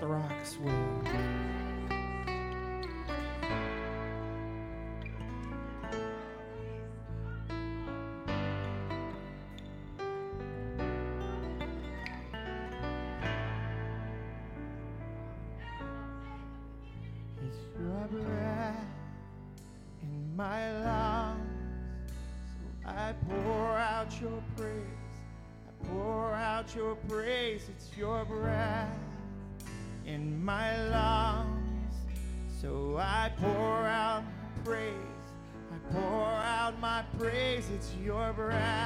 The 0.00 0.06
rocks 0.06 0.56
will. 0.64 0.72
It's 17.42 17.58
your 17.78 18.08
breath 18.08 18.76
in 20.02 20.34
my 20.34 20.72
lungs. 20.82 21.40
So 22.46 22.90
I 22.90 23.14
pour 23.28 23.76
out 23.76 24.18
your 24.18 24.42
praise. 24.56 24.72
I 25.68 25.86
pour 25.88 26.32
out 26.32 26.74
your 26.74 26.94
praise. 27.06 27.68
It's 27.68 27.94
your 27.98 28.24
breath 28.24 28.59
my 30.40 30.88
lungs. 30.88 31.94
So 32.60 32.96
I 32.98 33.30
pour 33.36 33.86
out 33.86 34.24
praise. 34.64 34.94
I 35.72 35.92
pour 35.92 36.24
out 36.24 36.80
my 36.80 37.04
praise. 37.18 37.68
It's 37.74 37.94
your 38.02 38.32
breath 38.32 38.79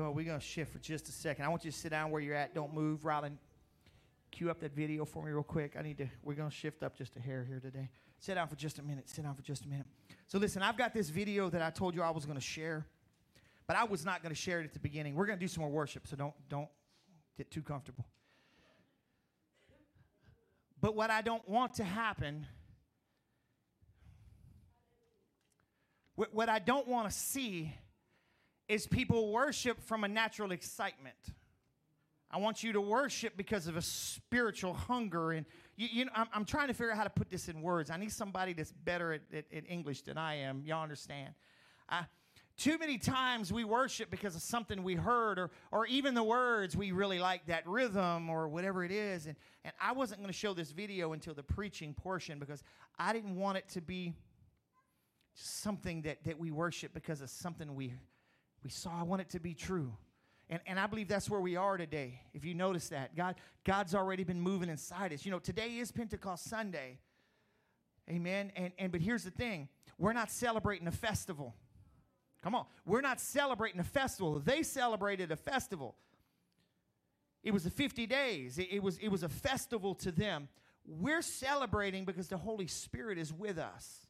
Come 0.00 0.14
we're 0.14 0.24
going 0.24 0.40
to 0.40 0.44
shift 0.44 0.72
for 0.72 0.78
just 0.78 1.08
a 1.08 1.12
second. 1.12 1.44
I 1.44 1.48
want 1.48 1.64
you 1.64 1.70
to 1.70 1.76
sit 1.76 1.90
down 1.90 2.10
where 2.10 2.22
you're 2.22 2.34
at. 2.34 2.54
Don't 2.54 2.72
move. 2.72 3.00
Rylan, 3.00 3.32
cue 4.30 4.50
up 4.50 4.58
that 4.60 4.74
video 4.74 5.04
for 5.04 5.22
me 5.22 5.30
real 5.30 5.42
quick. 5.42 5.74
I 5.78 5.82
need 5.82 5.98
to, 5.98 6.08
we're 6.22 6.34
going 6.34 6.48
to 6.48 6.56
shift 6.56 6.82
up 6.82 6.96
just 6.96 7.16
a 7.16 7.20
hair 7.20 7.44
here 7.46 7.60
today. 7.60 7.90
Sit 8.18 8.34
down 8.34 8.48
for 8.48 8.56
just 8.56 8.78
a 8.78 8.82
minute. 8.82 9.10
Sit 9.10 9.24
down 9.24 9.34
for 9.34 9.42
just 9.42 9.66
a 9.66 9.68
minute. 9.68 9.86
So, 10.26 10.38
listen, 10.38 10.62
I've 10.62 10.78
got 10.78 10.94
this 10.94 11.10
video 11.10 11.50
that 11.50 11.60
I 11.60 11.68
told 11.68 11.94
you 11.94 12.02
I 12.02 12.10
was 12.10 12.24
going 12.24 12.38
to 12.38 12.44
share, 12.44 12.86
but 13.66 13.76
I 13.76 13.84
was 13.84 14.04
not 14.04 14.22
going 14.22 14.34
to 14.34 14.40
share 14.40 14.60
it 14.60 14.64
at 14.64 14.72
the 14.72 14.78
beginning. 14.78 15.14
We're 15.14 15.26
going 15.26 15.38
to 15.38 15.44
do 15.44 15.48
some 15.48 15.62
more 15.62 15.70
worship, 15.70 16.06
so 16.06 16.16
don't, 16.16 16.34
don't 16.48 16.68
get 17.36 17.50
too 17.50 17.62
comfortable. 17.62 18.06
But 20.80 20.96
what 20.96 21.10
I 21.10 21.20
don't 21.20 21.46
want 21.46 21.74
to 21.74 21.84
happen, 21.84 22.46
what 26.14 26.48
I 26.48 26.58
don't 26.58 26.88
want 26.88 27.10
to 27.10 27.14
see 27.14 27.74
is 28.70 28.86
people 28.86 29.32
worship 29.32 29.82
from 29.82 30.04
a 30.04 30.08
natural 30.08 30.52
excitement. 30.52 31.16
I 32.30 32.38
want 32.38 32.62
you 32.62 32.72
to 32.74 32.80
worship 32.80 33.36
because 33.36 33.66
of 33.66 33.76
a 33.76 33.82
spiritual 33.82 34.74
hunger. 34.74 35.32
And 35.32 35.44
you, 35.76 35.88
you 35.90 36.04
know, 36.04 36.12
I'm, 36.14 36.28
I'm 36.32 36.44
trying 36.44 36.68
to 36.68 36.74
figure 36.74 36.92
out 36.92 36.96
how 36.96 37.02
to 37.02 37.10
put 37.10 37.28
this 37.30 37.48
in 37.48 37.62
words. 37.62 37.90
I 37.90 37.96
need 37.96 38.12
somebody 38.12 38.52
that's 38.52 38.70
better 38.70 39.12
at, 39.12 39.22
at, 39.34 39.44
at 39.52 39.64
English 39.68 40.02
than 40.02 40.16
I 40.16 40.36
am. 40.36 40.62
Y'all 40.64 40.84
understand? 40.84 41.34
Too 42.56 42.78
many 42.78 42.98
times 42.98 43.52
we 43.52 43.64
worship 43.64 44.10
because 44.10 44.36
of 44.36 44.42
something 44.42 44.84
we 44.84 44.94
heard, 44.94 45.38
or, 45.38 45.50
or 45.72 45.86
even 45.86 46.14
the 46.14 46.22
words 46.22 46.76
we 46.76 46.92
really 46.92 47.18
like 47.18 47.46
that 47.46 47.66
rhythm 47.66 48.28
or 48.30 48.48
whatever 48.48 48.84
it 48.84 48.92
is. 48.92 49.26
And, 49.26 49.34
and 49.64 49.72
I 49.80 49.92
wasn't 49.92 50.20
going 50.20 50.30
to 50.30 50.38
show 50.38 50.54
this 50.54 50.70
video 50.70 51.12
until 51.14 51.34
the 51.34 51.42
preaching 51.42 51.94
portion 51.94 52.38
because 52.38 52.62
I 52.98 53.14
didn't 53.14 53.34
want 53.34 53.56
it 53.56 53.68
to 53.70 53.80
be 53.80 54.12
something 55.34 56.02
that, 56.02 56.22
that 56.24 56.38
we 56.38 56.50
worship 56.50 56.92
because 56.92 57.22
of 57.22 57.30
something 57.30 57.74
we 57.74 57.94
We 58.62 58.70
saw, 58.70 58.98
I 58.98 59.02
want 59.02 59.22
it 59.22 59.30
to 59.30 59.40
be 59.40 59.54
true. 59.54 59.92
And, 60.48 60.60
and 60.66 60.80
I 60.80 60.86
believe 60.86 61.08
that's 61.08 61.30
where 61.30 61.40
we 61.40 61.56
are 61.56 61.76
today. 61.76 62.20
If 62.34 62.44
you 62.44 62.54
notice 62.54 62.88
that, 62.88 63.16
God, 63.16 63.36
God's 63.64 63.94
already 63.94 64.24
been 64.24 64.40
moving 64.40 64.68
inside 64.68 65.12
us. 65.12 65.24
You 65.24 65.30
know, 65.30 65.38
today 65.38 65.78
is 65.78 65.92
Pentecost 65.92 66.44
Sunday. 66.44 66.98
Amen. 68.10 68.50
And, 68.56 68.72
and 68.78 68.90
but 68.90 69.00
here's 69.00 69.22
the 69.22 69.30
thing 69.30 69.68
we're 69.98 70.12
not 70.12 70.30
celebrating 70.30 70.88
a 70.88 70.92
festival. 70.92 71.54
Come 72.42 72.54
on. 72.54 72.64
We're 72.86 73.02
not 73.02 73.20
celebrating 73.20 73.80
a 73.80 73.84
festival. 73.84 74.40
They 74.40 74.62
celebrated 74.62 75.30
a 75.30 75.36
festival. 75.36 75.94
It 77.42 77.52
was 77.52 77.64
the 77.64 77.70
50 77.70 78.06
days. 78.06 78.58
It, 78.58 78.68
it 78.70 78.82
was, 78.82 78.98
it 78.98 79.08
was 79.08 79.22
a 79.22 79.28
festival 79.28 79.94
to 79.96 80.10
them. 80.10 80.48
We're 80.86 81.22
celebrating 81.22 82.04
because 82.04 82.28
the 82.28 82.38
Holy 82.38 82.66
Spirit 82.66 83.18
is 83.18 83.32
with 83.32 83.58
us. 83.58 84.06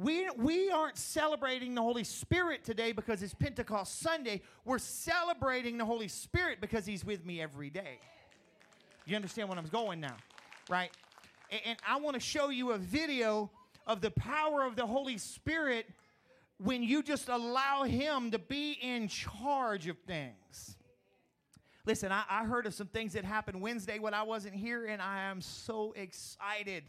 We, 0.00 0.30
we 0.38 0.70
aren't 0.70 0.96
celebrating 0.96 1.74
the 1.74 1.82
Holy 1.82 2.04
Spirit 2.04 2.64
today 2.64 2.92
because 2.92 3.22
it's 3.22 3.34
Pentecost 3.34 4.00
Sunday. 4.00 4.40
We're 4.64 4.78
celebrating 4.78 5.76
the 5.76 5.84
Holy 5.84 6.08
Spirit 6.08 6.58
because 6.58 6.86
He's 6.86 7.04
with 7.04 7.26
me 7.26 7.42
every 7.42 7.68
day. 7.68 7.98
You 9.04 9.14
understand 9.14 9.50
what 9.50 9.58
I'm 9.58 9.66
going 9.66 10.00
now, 10.00 10.16
right? 10.70 10.90
And, 11.50 11.60
and 11.66 11.78
I 11.86 11.98
want 11.98 12.14
to 12.14 12.20
show 12.20 12.48
you 12.48 12.70
a 12.70 12.78
video 12.78 13.50
of 13.86 14.00
the 14.00 14.10
power 14.12 14.64
of 14.64 14.74
the 14.74 14.86
Holy 14.86 15.18
Spirit 15.18 15.86
when 16.56 16.82
you 16.82 17.02
just 17.02 17.28
allow 17.28 17.82
Him 17.82 18.30
to 18.30 18.38
be 18.38 18.78
in 18.80 19.06
charge 19.06 19.86
of 19.86 19.98
things. 20.06 20.78
Listen, 21.84 22.10
I, 22.10 22.24
I 22.30 22.44
heard 22.46 22.64
of 22.64 22.72
some 22.72 22.86
things 22.86 23.12
that 23.12 23.26
happened 23.26 23.60
Wednesday 23.60 23.98
when 23.98 24.14
I 24.14 24.22
wasn't 24.22 24.54
here, 24.54 24.86
and 24.86 25.02
I 25.02 25.24
am 25.24 25.42
so 25.42 25.92
excited. 25.94 26.84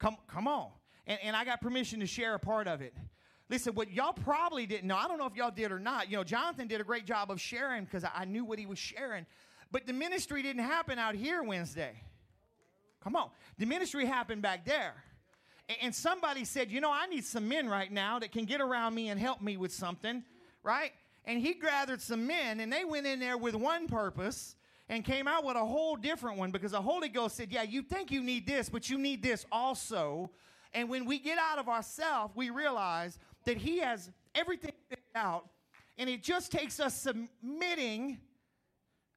Come, 0.00 0.16
come 0.26 0.48
on. 0.48 0.70
And, 1.06 1.18
and 1.22 1.36
I 1.36 1.44
got 1.44 1.60
permission 1.60 2.00
to 2.00 2.06
share 2.06 2.34
a 2.34 2.38
part 2.38 2.68
of 2.68 2.80
it. 2.80 2.94
Listen, 3.48 3.74
what 3.74 3.90
y'all 3.90 4.12
probably 4.12 4.64
didn't 4.64 4.86
know, 4.86 4.96
I 4.96 5.08
don't 5.08 5.18
know 5.18 5.26
if 5.26 5.34
y'all 5.34 5.50
did 5.50 5.72
or 5.72 5.80
not. 5.80 6.08
You 6.08 6.16
know, 6.16 6.24
Jonathan 6.24 6.68
did 6.68 6.80
a 6.80 6.84
great 6.84 7.04
job 7.04 7.30
of 7.32 7.40
sharing 7.40 7.84
because 7.84 8.04
I, 8.04 8.24
knew 8.24 8.44
what 8.44 8.60
he 8.60 8.66
was 8.66 8.78
sharing. 8.78 9.26
But 9.72 9.86
the 9.86 9.92
ministry 9.92 10.42
didn't 10.42 10.62
happen 10.62 10.98
out 11.00 11.16
here 11.16 11.42
Wednesday. 11.42 12.00
Come 13.02 13.16
on. 13.16 13.30
The 13.58 13.66
ministry 13.66 14.06
happened 14.06 14.42
back 14.42 14.64
there. 14.64 14.94
And 15.82 15.94
somebody 15.94 16.44
said, 16.44 16.70
you 16.70 16.80
know, 16.80 16.92
I 16.92 17.06
need 17.06 17.24
some 17.24 17.48
men 17.48 17.68
right 17.68 17.90
now 17.90 18.18
that 18.20 18.32
can 18.32 18.44
get 18.44 18.60
around 18.60 18.94
me 18.94 19.08
and 19.08 19.20
help 19.20 19.40
me 19.40 19.56
with 19.56 19.72
something, 19.72 20.24
right? 20.62 20.92
And 21.24 21.40
he 21.40 21.54
gathered 21.54 22.00
some 22.00 22.26
men, 22.26 22.60
and 22.60 22.72
they 22.72 22.84
went 22.84 23.06
in 23.06 23.20
there 23.20 23.38
with 23.38 23.54
one 23.54 23.86
purpose 23.86 24.56
and 24.88 25.04
came 25.04 25.28
out 25.28 25.44
with 25.44 25.56
a 25.56 25.64
whole 25.64 25.94
different 25.94 26.38
one 26.38 26.50
because 26.50 26.72
the 26.72 26.82
Holy 26.82 27.08
Ghost 27.08 27.36
said, 27.36 27.52
Yeah, 27.52 27.62
you 27.62 27.82
think 27.82 28.10
you 28.10 28.22
need 28.22 28.46
this, 28.46 28.68
but 28.68 28.90
you 28.90 28.98
need 28.98 29.22
this 29.22 29.46
also. 29.52 30.30
And 30.72 30.88
when 30.88 31.04
we 31.04 31.18
get 31.18 31.38
out 31.38 31.58
of 31.58 31.68
ourselves, 31.68 32.34
we 32.36 32.50
realize 32.50 33.18
that 33.44 33.56
He 33.56 33.78
has 33.78 34.10
everything 34.34 34.72
out, 35.14 35.48
and 35.98 36.08
it 36.08 36.22
just 36.22 36.52
takes 36.52 36.78
us 36.80 36.94
submitting, 36.94 38.18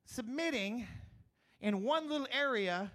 submitting 0.05 0.87
in 1.61 1.83
one 1.83 2.09
little 2.09 2.27
area, 2.31 2.91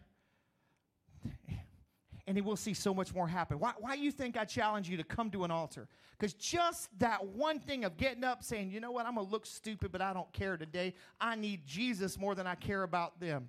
and 2.27 2.39
we'll 2.45 2.57
see 2.57 2.75
so 2.75 2.93
much 2.93 3.15
more 3.15 3.27
happen. 3.27 3.59
Why, 3.59 3.73
why 3.79 3.95
you 3.95 4.11
think 4.11 4.37
I 4.37 4.45
challenge 4.45 4.89
you 4.89 4.99
to 4.99 5.05
come 5.05 5.31
to 5.31 5.45
an 5.45 5.51
altar? 5.51 5.89
Because 6.19 6.35
just 6.35 6.89
that 6.99 7.25
one 7.25 7.61
thing 7.61 7.85
of 7.85 7.97
getting 7.97 8.25
up 8.25 8.43
saying, 8.43 8.71
you 8.71 8.81
know 8.81 8.91
what, 8.91 9.07
I'm 9.07 9.15
going 9.15 9.27
to 9.27 9.33
look 9.33 9.47
stupid, 9.47 9.93
but 9.93 10.03
I 10.03 10.13
don't 10.13 10.31
care 10.33 10.57
today. 10.57 10.95
I 11.21 11.37
need 11.37 11.65
Jesus 11.65 12.19
more 12.19 12.35
than 12.35 12.47
I 12.47 12.57
care 12.57 12.83
about 12.83 13.19
them. 13.21 13.49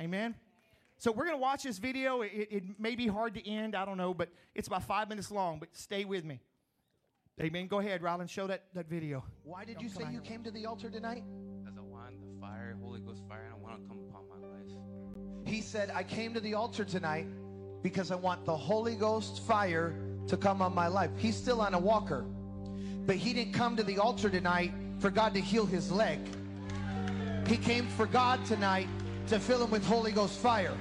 Amen. 0.00 0.34
So 1.02 1.10
we're 1.10 1.24
going 1.24 1.36
to 1.36 1.42
watch 1.42 1.64
this 1.64 1.78
video. 1.78 2.22
It, 2.22 2.30
it 2.48 2.62
may 2.78 2.94
be 2.94 3.08
hard 3.08 3.34
to 3.34 3.44
end. 3.44 3.74
I 3.74 3.84
don't 3.84 3.96
know, 3.96 4.14
but 4.14 4.28
it's 4.54 4.68
about 4.68 4.84
five 4.84 5.08
minutes 5.08 5.32
long, 5.32 5.58
but 5.58 5.68
stay 5.72 6.04
with 6.04 6.24
me. 6.24 6.38
Amen. 7.40 7.66
Go 7.66 7.80
ahead, 7.80 8.02
Rylan. 8.02 8.30
Show 8.30 8.46
that, 8.46 8.66
that 8.74 8.88
video. 8.88 9.24
Why 9.42 9.64
did 9.64 9.74
Don't 9.74 9.82
you 9.82 9.88
say 9.88 10.04
you 10.12 10.20
came 10.20 10.44
to 10.44 10.52
the 10.52 10.64
altar 10.64 10.90
tonight? 10.90 11.24
As 11.66 11.74
I 11.76 11.80
want 11.80 12.20
the 12.20 12.40
fire, 12.40 12.76
Holy 12.80 13.00
Ghost 13.00 13.24
fire, 13.28 13.42
and 13.46 13.52
I 13.52 13.56
want 13.56 13.82
to 13.82 13.88
come 13.88 13.98
upon 14.08 14.28
my 14.28 14.46
life. 14.46 15.44
He 15.44 15.60
said, 15.60 15.90
I 15.92 16.04
came 16.04 16.34
to 16.34 16.40
the 16.40 16.54
altar 16.54 16.84
tonight 16.84 17.26
because 17.82 18.12
I 18.12 18.14
want 18.14 18.44
the 18.44 18.56
Holy 18.56 18.94
Ghost 18.94 19.42
fire 19.42 19.96
to 20.28 20.36
come 20.36 20.62
on 20.62 20.72
my 20.72 20.86
life. 20.86 21.10
He's 21.16 21.34
still 21.34 21.62
on 21.62 21.74
a 21.74 21.80
walker, 21.80 22.24
but 23.06 23.16
he 23.16 23.32
didn't 23.32 23.54
come 23.54 23.74
to 23.74 23.82
the 23.82 23.98
altar 23.98 24.30
tonight 24.30 24.72
for 25.00 25.10
God 25.10 25.34
to 25.34 25.40
heal 25.40 25.66
his 25.66 25.90
leg. 25.90 26.20
He 27.48 27.56
came 27.56 27.88
for 27.88 28.06
God 28.06 28.44
tonight 28.46 28.86
to 29.26 29.40
fill 29.40 29.64
him 29.64 29.70
with 29.70 29.84
Holy 29.84 30.12
Ghost 30.12 30.38
fire. 30.38 30.76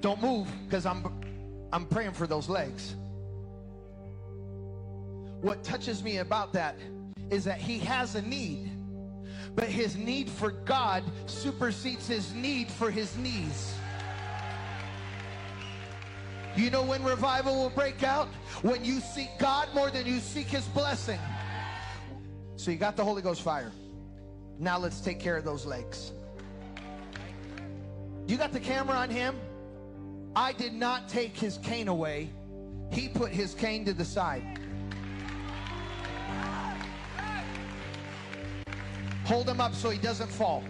Don't 0.00 0.20
move 0.22 0.48
because 0.64 0.86
I'm 0.86 1.04
I'm 1.72 1.86
praying 1.86 2.12
for 2.12 2.26
those 2.26 2.48
legs. 2.48 2.96
What 5.40 5.62
touches 5.62 6.02
me 6.02 6.18
about 6.18 6.52
that 6.54 6.76
is 7.30 7.44
that 7.44 7.58
he 7.58 7.78
has 7.78 8.14
a 8.14 8.22
need, 8.22 8.70
but 9.54 9.66
his 9.66 9.96
need 9.96 10.28
for 10.28 10.50
God 10.50 11.04
supersedes 11.26 12.06
his 12.06 12.34
need 12.34 12.70
for 12.70 12.90
his 12.90 13.16
knees. 13.16 13.74
You 16.56 16.70
know 16.70 16.82
when 16.82 17.04
revival 17.04 17.54
will 17.54 17.70
break 17.70 18.02
out? 18.02 18.28
When 18.62 18.84
you 18.84 19.00
seek 19.00 19.30
God 19.38 19.68
more 19.74 19.90
than 19.90 20.04
you 20.04 20.18
seek 20.18 20.48
his 20.48 20.66
blessing. 20.66 21.20
So 22.56 22.70
you 22.70 22.76
got 22.76 22.96
the 22.96 23.04
Holy 23.04 23.22
Ghost 23.22 23.42
fire. 23.42 23.72
Now 24.58 24.76
let's 24.78 25.00
take 25.00 25.20
care 25.20 25.36
of 25.36 25.44
those 25.44 25.64
legs. 25.64 26.12
You 28.26 28.36
got 28.36 28.52
the 28.52 28.60
camera 28.60 28.96
on 28.96 29.08
him? 29.08 29.36
I 30.36 30.52
did 30.52 30.74
not 30.74 31.08
take 31.08 31.36
his 31.36 31.58
cane 31.58 31.88
away. 31.88 32.30
He 32.90 33.08
put 33.08 33.32
his 33.32 33.54
cane 33.54 33.84
to 33.84 33.92
the 33.92 34.04
side. 34.04 34.42
Hold 39.24 39.48
him 39.48 39.60
up 39.60 39.74
so 39.74 39.90
he 39.90 39.98
doesn't 39.98 40.30
fall. 40.30 40.64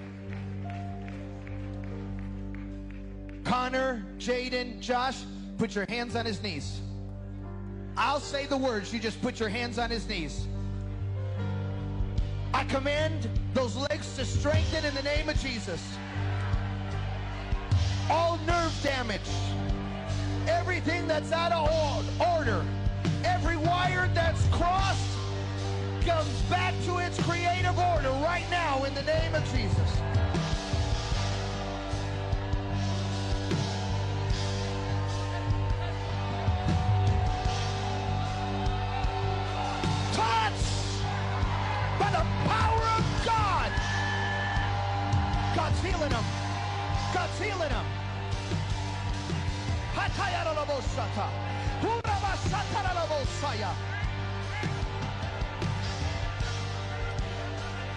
Connor, 3.45 4.05
Jaden, 4.19 4.81
Josh, 4.81 5.25
put 5.59 5.75
your 5.75 5.87
hands 5.89 6.15
on 6.15 6.25
his 6.25 6.43
knees. 6.43 6.81
I'll 7.97 8.21
say 8.21 8.47
the 8.47 8.57
words, 8.57 8.93
you 8.93 9.01
just 9.01 9.21
put 9.21 9.41
your 9.41 9.49
hands 9.49 9.79
on 9.79 9.91
his 9.91 10.09
knees. 10.09 10.47
I 12.53 12.65
command 12.65 13.29
those 13.55 13.77
legs 13.77 14.15
to 14.17 14.25
strengthen 14.25 14.85
in 14.85 14.95
the 14.95 15.03
name 15.03 15.29
of 15.29 15.39
Jesus. 15.41 15.97
All 18.11 18.39
nerve 18.47 18.77
damage, 18.83 19.31
everything 20.49 21.07
that's 21.07 21.33
out 21.33 21.53
of 21.53 22.21
order, 22.21 22.65
every 23.25 23.57
wire 23.57 24.11
that's 24.13 24.47
crossed 24.49 25.17
comes 26.05 26.43
back 26.51 26.75
to 26.87 26.99
its 26.99 27.23
creative 27.23 27.79
order 27.79 28.11
right 28.25 28.45
now 28.51 28.83
in 28.85 28.93
the 28.95 29.03
name 29.03 29.35
of 29.35 29.45
Jesus. 29.55 30.01
By 41.99 42.11
the 42.13 42.25
power 42.49 42.83
of 42.97 43.05
God. 43.27 43.71
God's 45.55 45.81
healing 45.83 46.09
them. 46.09 46.25
God's 47.13 47.39
healing 47.39 47.69
them. 47.69 48.00
Hatayarabosata. 50.81 51.29
Hurabasatarabosaya. 51.83 53.73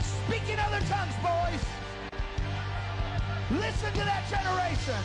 Speak 0.01 0.49
in 0.49 0.59
other 0.59 0.81
tongues, 0.87 1.15
boys. 1.21 1.65
Listen 3.51 3.91
to 3.93 3.99
that 3.99 4.29
generation. 4.29 4.95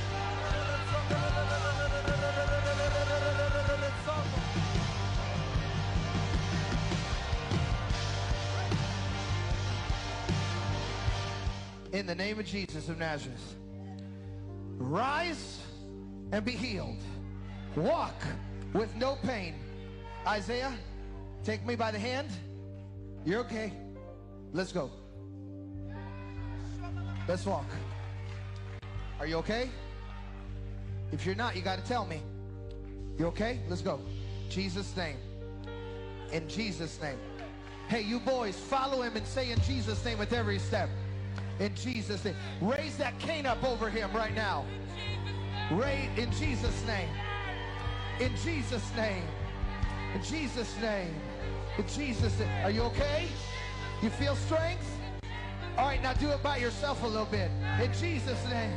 In 11.90 12.06
the 12.06 12.14
name 12.14 12.38
of 12.38 12.46
Jesus 12.46 12.88
of 12.88 12.98
Nazareth, 12.98 13.56
rise 14.76 15.60
and 16.32 16.44
be 16.44 16.52
healed. 16.52 17.02
Walk 17.78 18.20
with 18.72 18.94
no 18.96 19.16
pain. 19.22 19.54
Isaiah, 20.26 20.72
take 21.44 21.64
me 21.64 21.76
by 21.76 21.92
the 21.92 21.98
hand. 21.98 22.28
You're 23.24 23.40
okay. 23.40 23.72
Let's 24.52 24.72
go. 24.72 24.90
Let's 27.28 27.46
walk. 27.46 27.66
Are 29.20 29.26
you 29.26 29.36
okay? 29.36 29.70
If 31.12 31.24
you're 31.24 31.36
not, 31.36 31.54
you 31.54 31.62
got 31.62 31.78
to 31.78 31.84
tell 31.84 32.04
me. 32.04 32.20
You 33.16 33.26
okay? 33.26 33.60
Let's 33.68 33.82
go. 33.82 34.00
Jesus' 34.48 34.96
name. 34.96 35.16
In 36.32 36.48
Jesus' 36.48 37.00
name. 37.00 37.18
Hey, 37.86 38.02
you 38.02 38.18
boys, 38.18 38.58
follow 38.58 39.02
him 39.02 39.16
and 39.16 39.26
say 39.26 39.52
in 39.52 39.60
Jesus' 39.60 40.04
name 40.04 40.18
with 40.18 40.32
every 40.32 40.58
step. 40.58 40.88
In 41.60 41.74
Jesus' 41.76 42.24
name. 42.24 42.34
Raise 42.60 42.96
that 42.98 43.18
cane 43.20 43.46
up 43.46 43.62
over 43.62 43.88
him 43.88 44.12
right 44.12 44.34
now. 44.34 44.64
Raise 45.70 46.10
in 46.18 46.32
Jesus' 46.32 46.84
name. 46.84 47.08
In 48.20 48.32
Jesus' 48.44 48.84
name. 48.96 49.22
In 50.14 50.22
Jesus' 50.22 50.74
name. 50.80 51.14
In 51.78 51.86
Jesus' 51.86 52.38
name. 52.38 52.64
Are 52.64 52.70
you 52.70 52.82
okay? 52.82 53.28
You 54.02 54.10
feel 54.10 54.34
strength? 54.36 54.86
All 55.76 55.86
right, 55.86 56.02
now 56.02 56.12
do 56.14 56.28
it 56.30 56.42
by 56.42 56.56
yourself 56.56 57.02
a 57.04 57.06
little 57.06 57.26
bit. 57.26 57.50
In 57.80 57.92
Jesus' 57.92 58.42
name. 58.50 58.72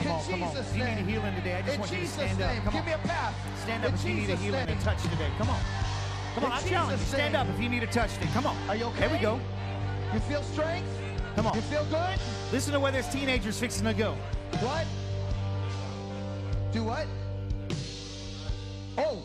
In 0.00 0.04
Come 0.04 0.12
on, 0.12 0.24
come 0.24 0.42
on. 0.44 0.54
Jesus' 0.54 0.72
you 0.76 0.84
need 0.84 0.90
a 0.90 0.94
name. 0.96 1.08
healing 1.08 1.34
today, 1.34 1.54
I 1.56 1.62
just 1.62 1.74
In 1.74 1.80
want 1.80 1.90
you 1.90 1.96
to 1.98 2.02
Jesus' 2.04 2.14
stand 2.14 2.42
up. 2.42 2.52
name. 2.52 2.62
Come 2.62 2.72
Give 2.74 2.80
on. 2.82 2.86
me 2.86 2.92
a 2.92 2.98
pass. 2.98 3.34
Stand 3.64 3.84
up 3.84 3.88
In 3.88 3.94
if 3.96 4.04
you 4.04 4.14
need 4.14 4.30
a 4.30 4.36
healing 4.36 4.60
name. 4.66 4.68
and 4.68 4.80
touch 4.80 5.02
today. 5.02 5.30
Come 5.38 5.50
on. 5.50 5.60
Come 6.34 6.44
on, 6.44 6.50
In 6.52 6.56
I'm 6.58 6.64
telling 6.68 6.90
you. 6.92 7.04
Stand 7.06 7.32
name. 7.32 7.42
up 7.42 7.48
if 7.48 7.60
you 7.60 7.68
need 7.68 7.82
a 7.82 7.86
touch 7.88 8.14
today. 8.14 8.28
Come 8.32 8.46
on. 8.46 8.56
Are 8.68 8.76
you 8.76 8.84
okay? 8.84 9.00
There 9.00 9.10
we 9.10 9.18
go. 9.18 9.40
You 10.14 10.20
feel 10.20 10.42
strength? 10.44 10.88
Come 11.34 11.48
on. 11.48 11.54
You 11.56 11.62
feel 11.62 11.84
good? 11.86 12.18
Listen 12.52 12.72
to 12.74 12.80
where 12.80 12.92
there's 12.92 13.08
teenagers 13.08 13.58
fixing 13.58 13.84
to 13.86 13.94
go. 13.94 14.14
What? 14.60 14.86
Do 16.72 16.84
what? 16.84 17.06
Oh, 18.98 19.22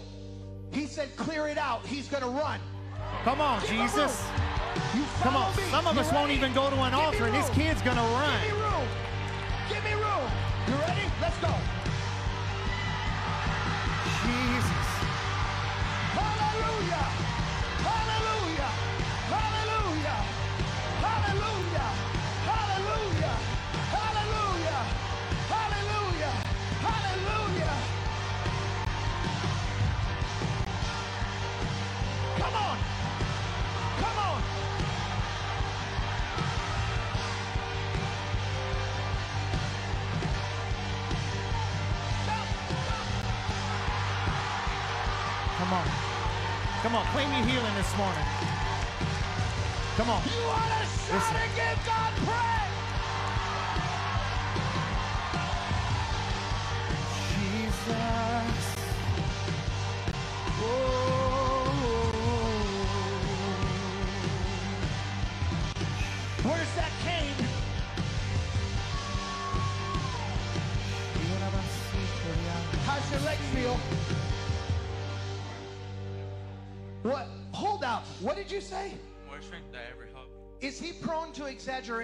he 0.72 0.86
said 0.86 1.16
clear 1.16 1.48
it 1.48 1.58
out. 1.58 1.86
He's 1.86 2.08
going 2.08 2.22
to 2.24 2.30
run. 2.30 2.60
Come 3.24 3.42
on, 3.42 3.60
Give 3.62 3.72
Jesus. 3.72 4.24
Come 5.22 5.36
on. 5.36 5.56
me. 5.56 5.64
Some 5.72 5.88
of 5.88 5.96
You 5.96 6.02
us 6.02 6.12
won't 6.14 6.32
even 6.32 6.54
go 6.54 6.70
to 6.70 6.76
an 6.76 6.92
Give 6.92 7.00
altar, 7.00 7.26
and 7.26 7.34
this 7.34 7.50
kid's 7.50 7.82
going 7.82 7.98
to 7.98 8.04
run. 8.04 8.42
Give 8.42 8.54
me 8.54 8.62
room. 8.62 8.88
Give 9.70 9.84
me 9.84 9.94
room. 9.94 10.30
You 10.68 10.76
ready? 10.76 11.06
Let's 11.22 11.38
go. 11.40 11.54
Jesus. 14.22 14.90
Hallelujah. 16.14 17.43
Come 46.94 47.02
on. 47.02 47.12
Claim 47.12 47.30
your 47.34 47.42
healing 47.50 47.74
this 47.74 47.98
morning. 47.98 48.22
Come 49.98 50.12
on. 50.12 50.22
You 50.30 50.46
want 50.46 50.62
to 50.62 50.86
shout 50.86 51.18
Listen. 51.18 51.36
and 51.42 51.56
give 51.58 51.86
God 51.90 51.93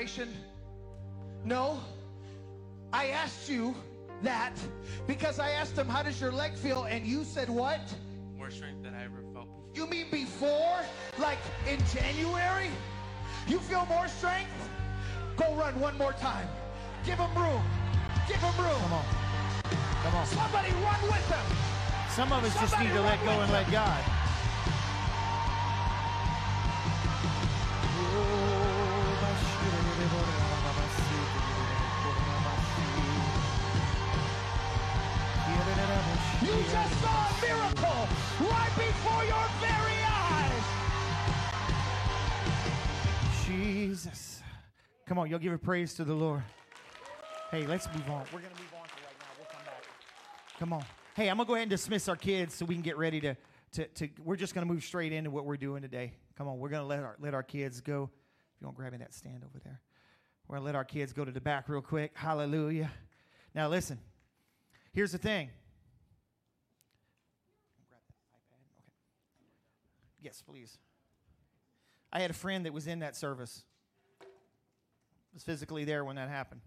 exaggeration? 0.10 0.34
No. 1.46 1.80
I 2.92 3.08
asked 3.08 3.50
you 3.50 3.76
that 4.24 4.54
because 5.08 5.40
I 5.40 5.52
asked 5.52 5.78
him, 5.78 5.88
How 5.88 6.04
does 6.04 6.20
your 6.20 6.32
leg 6.32 6.56
feel? 6.56 6.84
And 6.86 7.06
you 7.06 7.24
said, 7.24 7.50
What? 7.50 7.82
More 8.38 8.50
strength 8.50 8.84
than 8.84 8.96
I 8.96 9.06
ever 9.06 9.22
felt. 9.34 9.46
before. 9.46 9.70
You 9.76 9.88
mean 9.88 10.08
before? 10.12 10.80
Like 11.20 11.38
in 11.68 11.80
January? 11.94 12.70
You 13.48 13.60
feel 13.60 13.86
more 13.86 14.08
strength? 14.08 14.50
Go 15.38 15.54
run 15.56 15.80
one 15.80 15.98
more 15.98 16.14
time. 16.14 16.48
Give 17.06 17.18
him 17.18 17.34
room. 17.36 17.64
Give 18.28 18.38
him 18.38 18.66
room. 18.66 18.82
Come 18.82 18.94
on. 18.94 19.06
Come 20.04 20.16
on. 20.16 20.26
Somebody 20.26 20.72
run 20.84 21.02
with 21.04 21.30
him. 21.30 21.58
Some 22.12 22.34
of 22.34 22.44
us 22.44 22.54
just 22.60 22.78
need 22.80 22.90
to 22.90 23.02
let 23.02 23.24
go 23.24 23.32
and 23.32 23.52
let 23.52 23.72
God. 23.72 24.04
Oh. 28.12 28.59
You 36.60 36.66
just 36.66 37.00
saw 37.00 37.08
a 37.08 37.42
miracle 37.42 38.08
right 38.42 38.72
before 38.76 39.24
your 39.24 39.48
very 39.62 40.00
eyes. 40.04 40.66
Jesus. 43.46 44.44
Come 45.06 45.18
on, 45.20 45.30
y'all 45.30 45.40
give 45.40 45.54
a 45.54 45.58
praise 45.58 45.94
to 45.94 46.04
the 46.04 46.14
Lord. 46.14 46.44
Hey, 47.50 47.66
let's 47.66 47.88
move 47.88 48.10
on. 48.10 48.26
We're 48.34 48.42
going 48.42 48.54
to 48.54 48.62
move 48.62 48.74
on 48.78 48.86
for 48.88 49.06
right 49.06 49.16
now. 49.22 49.28
We'll 49.38 49.48
come 49.50 49.64
back. 49.64 49.86
Come 50.60 50.74
on. 50.74 50.84
Hey, 51.16 51.30
I'm 51.30 51.38
going 51.38 51.46
to 51.46 51.48
go 51.48 51.54
ahead 51.54 51.64
and 51.64 51.70
dismiss 51.72 52.10
our 52.10 52.18
kids 52.18 52.56
so 52.56 52.66
we 52.66 52.76
can 52.76 52.82
get 52.82 52.98
ready 52.98 53.22
to, 53.22 53.38
to, 53.72 53.86
to 53.86 54.10
we're 54.26 54.36
just 54.36 54.54
going 54.54 54.68
to 54.68 54.74
move 54.74 54.84
straight 54.84 55.14
into 55.14 55.32
what 55.32 55.46
we're 55.46 55.56
doing 55.56 55.82
today. 55.82 56.12
Come 56.38 56.50
on, 56.50 56.60
we're 56.60 56.68
going 56.68 56.84
to 56.84 56.88
let 56.88 57.04
our, 57.04 57.16
let 57.22 57.34
our 57.34 57.44
kids 57.44 57.80
go. 57.80 58.10
If 58.58 58.62
you 58.62 58.68
to 58.68 58.76
grab 58.76 58.92
me 58.92 58.98
that 58.98 59.14
stand 59.14 59.46
over 59.46 59.60
there. 59.64 59.80
We're 60.50 60.58
going 60.58 60.64
to 60.64 60.66
let 60.66 60.76
our 60.76 60.84
kids 60.84 61.14
go 61.14 61.24
to 61.24 61.32
the 61.32 61.40
back 61.40 61.70
real 61.70 61.82
quick. 61.82 62.12
Hallelujah. 62.16 62.92
Now, 63.56 63.70
listen. 63.70 63.98
Here's 64.92 65.14
the 65.14 65.18
thing. 65.18 65.52
Grab 67.90 68.02
that 68.02 68.16
iPad. 68.36 68.60
Okay. 68.78 70.09
Yes, 70.22 70.42
please. 70.46 70.78
I 72.12 72.20
had 72.20 72.32
a 72.32 72.34
friend 72.34 72.66
that 72.66 72.74
was 72.74 72.88
in 72.88 73.00
that 73.00 73.16
service. 73.16 73.64
Was 75.34 75.44
physically 75.44 75.86
there 75.86 76.04
when 76.04 76.16
that 76.16 76.30
happened. 76.30 76.62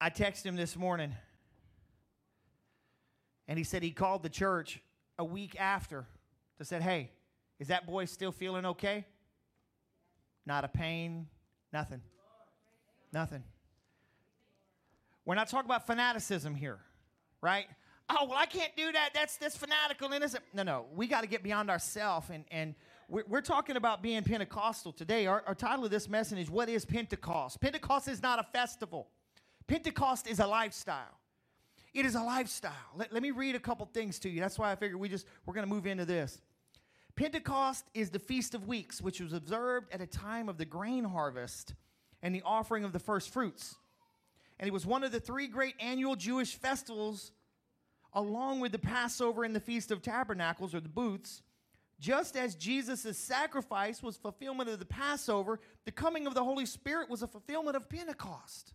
I 0.00 0.10
texted 0.10 0.44
him 0.44 0.56
this 0.56 0.76
morning. 0.76 1.14
And 3.48 3.58
he 3.58 3.64
said 3.64 3.82
he 3.82 3.90
called 3.90 4.22
the 4.22 4.28
church 4.28 4.80
a 5.18 5.24
week 5.24 5.58
after 5.60 6.06
to 6.58 6.64
said, 6.64 6.82
"Hey, 6.82 7.10
is 7.58 7.68
that 7.68 7.86
boy 7.86 8.06
still 8.06 8.32
feeling 8.32 8.66
okay? 8.66 9.06
Not 10.44 10.64
a 10.64 10.68
pain, 10.68 11.28
nothing. 11.72 12.02
Nothing. 13.12 13.44
We're 15.24 15.34
not 15.34 15.48
talking 15.48 15.66
about 15.66 15.86
fanaticism 15.86 16.54
here, 16.54 16.78
right? 17.40 17.66
Oh, 18.08 18.26
well, 18.28 18.38
I 18.38 18.46
can't 18.46 18.74
do 18.76 18.92
that. 18.92 19.10
That's 19.14 19.36
that's 19.36 19.56
fanatical 19.56 20.12
and. 20.12 20.38
No, 20.54 20.62
no. 20.62 20.86
We 20.94 21.06
got 21.06 21.22
to 21.22 21.26
get 21.26 21.42
beyond 21.42 21.70
ourselves. 21.70 22.30
And, 22.30 22.44
and 22.50 22.74
we're, 23.08 23.24
we're 23.28 23.40
talking 23.40 23.76
about 23.76 24.02
being 24.02 24.22
Pentecostal 24.22 24.92
today. 24.92 25.26
Our, 25.26 25.42
our 25.46 25.54
title 25.54 25.84
of 25.84 25.90
this 25.90 26.08
message 26.08 26.38
is 26.38 26.50
What 26.50 26.68
is 26.68 26.84
Pentecost? 26.84 27.60
Pentecost 27.60 28.08
is 28.08 28.22
not 28.22 28.38
a 28.38 28.44
festival, 28.44 29.08
Pentecost 29.66 30.28
is 30.28 30.40
a 30.40 30.46
lifestyle. 30.46 31.18
It 31.94 32.04
is 32.04 32.14
a 32.14 32.22
lifestyle. 32.22 32.72
Let, 32.94 33.10
let 33.10 33.22
me 33.22 33.30
read 33.30 33.54
a 33.54 33.58
couple 33.58 33.86
things 33.86 34.18
to 34.18 34.28
you. 34.28 34.38
That's 34.38 34.58
why 34.58 34.70
I 34.70 34.76
figured 34.76 35.00
we 35.00 35.08
just 35.08 35.26
we're 35.46 35.54
going 35.54 35.66
to 35.66 35.74
move 35.74 35.86
into 35.86 36.04
this. 36.04 36.42
Pentecost 37.14 37.86
is 37.94 38.10
the 38.10 38.18
Feast 38.18 38.54
of 38.54 38.68
Weeks, 38.68 39.00
which 39.00 39.18
was 39.20 39.32
observed 39.32 39.90
at 39.92 40.02
a 40.02 40.06
time 40.06 40.50
of 40.50 40.58
the 40.58 40.66
grain 40.66 41.04
harvest 41.04 41.74
and 42.22 42.34
the 42.34 42.42
offering 42.44 42.84
of 42.84 42.92
the 42.92 42.98
first 42.98 43.32
fruits. 43.32 43.76
And 44.58 44.68
it 44.68 44.72
was 44.72 44.84
one 44.84 45.04
of 45.04 45.12
the 45.12 45.20
three 45.20 45.46
great 45.46 45.74
annual 45.80 46.16
Jewish 46.16 46.54
festivals, 46.54 47.32
along 48.16 48.60
with 48.60 48.72
the 48.72 48.78
Passover 48.78 49.44
and 49.44 49.54
the 49.54 49.60
Feast 49.60 49.92
of 49.92 50.02
Tabernacles 50.02 50.74
or 50.74 50.80
the 50.80 50.88
booths. 50.88 51.42
Just 52.00 52.36
as 52.36 52.54
Jesus' 52.54 53.16
sacrifice 53.16 54.02
was 54.02 54.16
fulfillment 54.16 54.68
of 54.70 54.78
the 54.78 54.86
Passover, 54.86 55.60
the 55.84 55.92
coming 55.92 56.26
of 56.26 56.34
the 56.34 56.42
Holy 56.42 56.66
Spirit 56.66 57.08
was 57.08 57.22
a 57.22 57.26
fulfillment 57.26 57.76
of 57.76 57.88
Pentecost. 57.88 58.72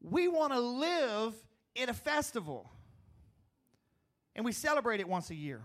We 0.00 0.28
want 0.28 0.52
to 0.52 0.60
live 0.60 1.34
in 1.74 1.88
a 1.88 1.94
festival, 1.94 2.70
and 4.36 4.44
we 4.44 4.52
celebrate 4.52 5.00
it 5.00 5.08
once 5.08 5.30
a 5.30 5.34
year. 5.34 5.62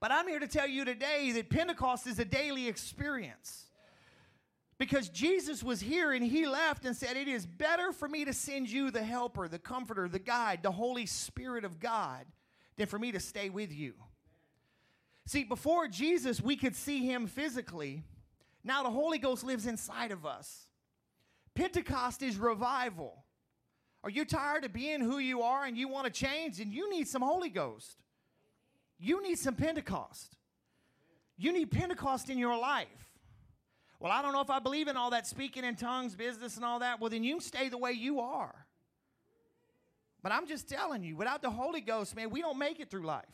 But 0.00 0.12
I'm 0.12 0.28
here 0.28 0.40
to 0.40 0.48
tell 0.48 0.68
you 0.68 0.84
today 0.84 1.32
that 1.32 1.50
Pentecost 1.50 2.06
is 2.06 2.18
a 2.20 2.24
daily 2.24 2.68
experience. 2.68 3.65
Because 4.78 5.08
Jesus 5.08 5.62
was 5.62 5.80
here 5.80 6.12
and 6.12 6.24
he 6.24 6.46
left 6.46 6.84
and 6.84 6.94
said, 6.94 7.16
It 7.16 7.28
is 7.28 7.46
better 7.46 7.92
for 7.92 8.08
me 8.08 8.24
to 8.26 8.32
send 8.32 8.70
you 8.70 8.90
the 8.90 9.02
helper, 9.02 9.48
the 9.48 9.58
comforter, 9.58 10.08
the 10.08 10.18
guide, 10.18 10.62
the 10.62 10.70
Holy 10.70 11.06
Spirit 11.06 11.64
of 11.64 11.80
God, 11.80 12.26
than 12.76 12.86
for 12.86 12.98
me 12.98 13.12
to 13.12 13.20
stay 13.20 13.48
with 13.48 13.72
you. 13.72 13.94
See, 15.26 15.44
before 15.44 15.88
Jesus, 15.88 16.40
we 16.40 16.56
could 16.56 16.76
see 16.76 17.04
him 17.06 17.26
physically. 17.26 18.02
Now 18.62 18.82
the 18.82 18.90
Holy 18.90 19.18
Ghost 19.18 19.44
lives 19.44 19.66
inside 19.66 20.12
of 20.12 20.26
us. 20.26 20.66
Pentecost 21.54 22.22
is 22.22 22.36
revival. 22.36 23.24
Are 24.04 24.10
you 24.10 24.24
tired 24.24 24.64
of 24.64 24.72
being 24.72 25.00
who 25.00 25.18
you 25.18 25.42
are 25.42 25.64
and 25.64 25.76
you 25.76 25.88
want 25.88 26.04
to 26.04 26.12
change? 26.12 26.60
And 26.60 26.72
you 26.72 26.90
need 26.90 27.08
some 27.08 27.22
Holy 27.22 27.48
Ghost. 27.48 27.96
You 28.98 29.22
need 29.22 29.38
some 29.38 29.54
Pentecost. 29.54 30.36
You 31.36 31.52
need 31.52 31.70
Pentecost 31.70 32.30
in 32.30 32.38
your 32.38 32.58
life. 32.58 33.05
Well, 33.98 34.12
I 34.12 34.20
don't 34.22 34.32
know 34.32 34.42
if 34.42 34.50
I 34.50 34.58
believe 34.58 34.88
in 34.88 34.96
all 34.96 35.10
that 35.10 35.26
speaking 35.26 35.64
in 35.64 35.76
tongues 35.76 36.14
business 36.14 36.56
and 36.56 36.64
all 36.64 36.80
that. 36.80 37.00
Well, 37.00 37.10
then 37.10 37.24
you 37.24 37.40
stay 37.40 37.68
the 37.68 37.78
way 37.78 37.92
you 37.92 38.20
are. 38.20 38.54
But 40.22 40.32
I'm 40.32 40.46
just 40.46 40.68
telling 40.68 41.02
you, 41.02 41.16
without 41.16 41.40
the 41.40 41.50
Holy 41.50 41.80
Ghost, 41.80 42.14
man, 42.16 42.30
we 42.30 42.40
don't 42.40 42.58
make 42.58 42.80
it 42.80 42.90
through 42.90 43.06
life. 43.06 43.24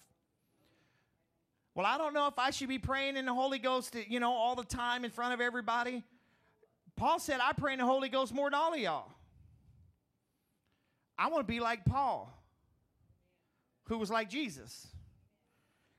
Well, 1.74 1.86
I 1.86 1.96
don't 1.96 2.12
know 2.12 2.26
if 2.26 2.38
I 2.38 2.50
should 2.50 2.68
be 2.68 2.78
praying 2.78 3.16
in 3.16 3.24
the 3.24 3.32
Holy 3.32 3.58
Ghost, 3.58 3.96
you 4.08 4.20
know, 4.20 4.32
all 4.32 4.54
the 4.54 4.64
time 4.64 5.04
in 5.04 5.10
front 5.10 5.32
of 5.32 5.40
everybody. 5.40 6.04
Paul 6.96 7.18
said, 7.18 7.40
I 7.42 7.52
pray 7.54 7.72
in 7.72 7.78
the 7.78 7.86
Holy 7.86 8.10
Ghost 8.10 8.34
more 8.34 8.50
than 8.50 8.54
all 8.54 8.74
of 8.74 8.78
y'all. 8.78 9.10
I 11.18 11.28
want 11.28 11.46
to 11.46 11.50
be 11.50 11.60
like 11.60 11.84
Paul, 11.84 12.30
who 13.84 13.96
was 13.96 14.10
like 14.10 14.28
Jesus. 14.28 14.86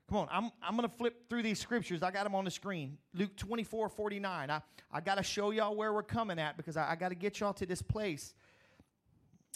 Come 0.08 0.18
on, 0.18 0.28
I'm, 0.30 0.50
I'm 0.62 0.76
going 0.76 0.88
to 0.88 0.94
flip 0.94 1.30
through 1.30 1.42
these 1.42 1.58
scriptures. 1.58 2.02
I 2.02 2.10
got 2.10 2.24
them 2.24 2.34
on 2.34 2.44
the 2.44 2.50
screen. 2.50 2.98
Luke 3.14 3.36
24 3.36 3.88
49. 3.88 4.50
I, 4.50 4.60
I 4.92 5.00
got 5.00 5.16
to 5.16 5.22
show 5.22 5.50
y'all 5.50 5.74
where 5.74 5.92
we're 5.92 6.02
coming 6.02 6.38
at 6.38 6.56
because 6.56 6.76
I, 6.76 6.92
I 6.92 6.96
got 6.96 7.08
to 7.08 7.14
get 7.14 7.40
y'all 7.40 7.54
to 7.54 7.66
this 7.66 7.80
place. 7.80 8.34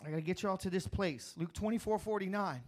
I 0.05 0.11
got 0.11 0.17
to 0.17 0.23
get 0.23 0.43
y'all 0.43 0.57
to 0.59 0.71
this 0.71 0.87
place. 0.87 1.35
Luke 1.37 1.53
24 1.53 1.99
49. 1.99 2.63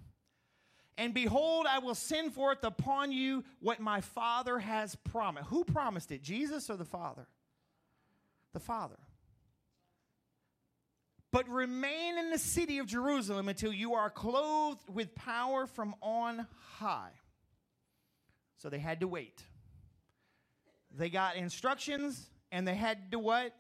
And 0.98 1.14
behold, 1.14 1.66
I 1.66 1.78
will 1.78 1.94
send 1.94 2.34
forth 2.34 2.62
upon 2.62 3.12
you 3.12 3.42
what 3.60 3.80
my 3.80 4.02
Father 4.02 4.58
has 4.58 4.96
promised. 4.96 5.48
Who 5.48 5.64
promised 5.64 6.12
it, 6.12 6.22
Jesus 6.22 6.68
or 6.68 6.76
the 6.76 6.84
Father? 6.84 7.26
The 8.52 8.60
Father. 8.60 8.98
But 11.32 11.48
remain 11.48 12.18
in 12.18 12.30
the 12.30 12.38
city 12.38 12.78
of 12.78 12.86
Jerusalem 12.86 13.48
until 13.48 13.72
you 13.72 13.94
are 13.94 14.10
clothed 14.10 14.82
with 14.92 15.14
power 15.14 15.66
from 15.66 15.94
on 16.02 16.46
high. 16.76 17.12
So 18.60 18.68
they 18.68 18.78
had 18.78 19.00
to 19.00 19.08
wait. 19.08 19.42
They 20.94 21.08
got 21.08 21.36
instructions 21.36 22.28
and 22.52 22.68
they 22.68 22.74
had 22.74 23.10
to 23.12 23.18
what? 23.18 23.52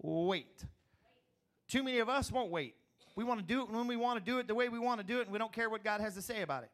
Wait. 0.00 0.64
Too 1.68 1.82
many 1.82 1.98
of 1.98 2.08
us 2.08 2.32
won't 2.32 2.50
wait. 2.50 2.74
We 3.16 3.24
want 3.24 3.40
to 3.40 3.46
do 3.46 3.62
it 3.62 3.70
when 3.70 3.86
we 3.86 3.96
want 3.96 4.18
to 4.18 4.24
do 4.24 4.38
it 4.38 4.48
the 4.48 4.54
way 4.54 4.70
we 4.70 4.78
want 4.78 5.00
to 5.00 5.06
do 5.06 5.20
it, 5.20 5.24
and 5.24 5.32
we 5.32 5.38
don't 5.38 5.52
care 5.52 5.68
what 5.68 5.84
God 5.84 6.00
has 6.00 6.14
to 6.14 6.22
say 6.22 6.40
about 6.42 6.64
it. 6.64 6.70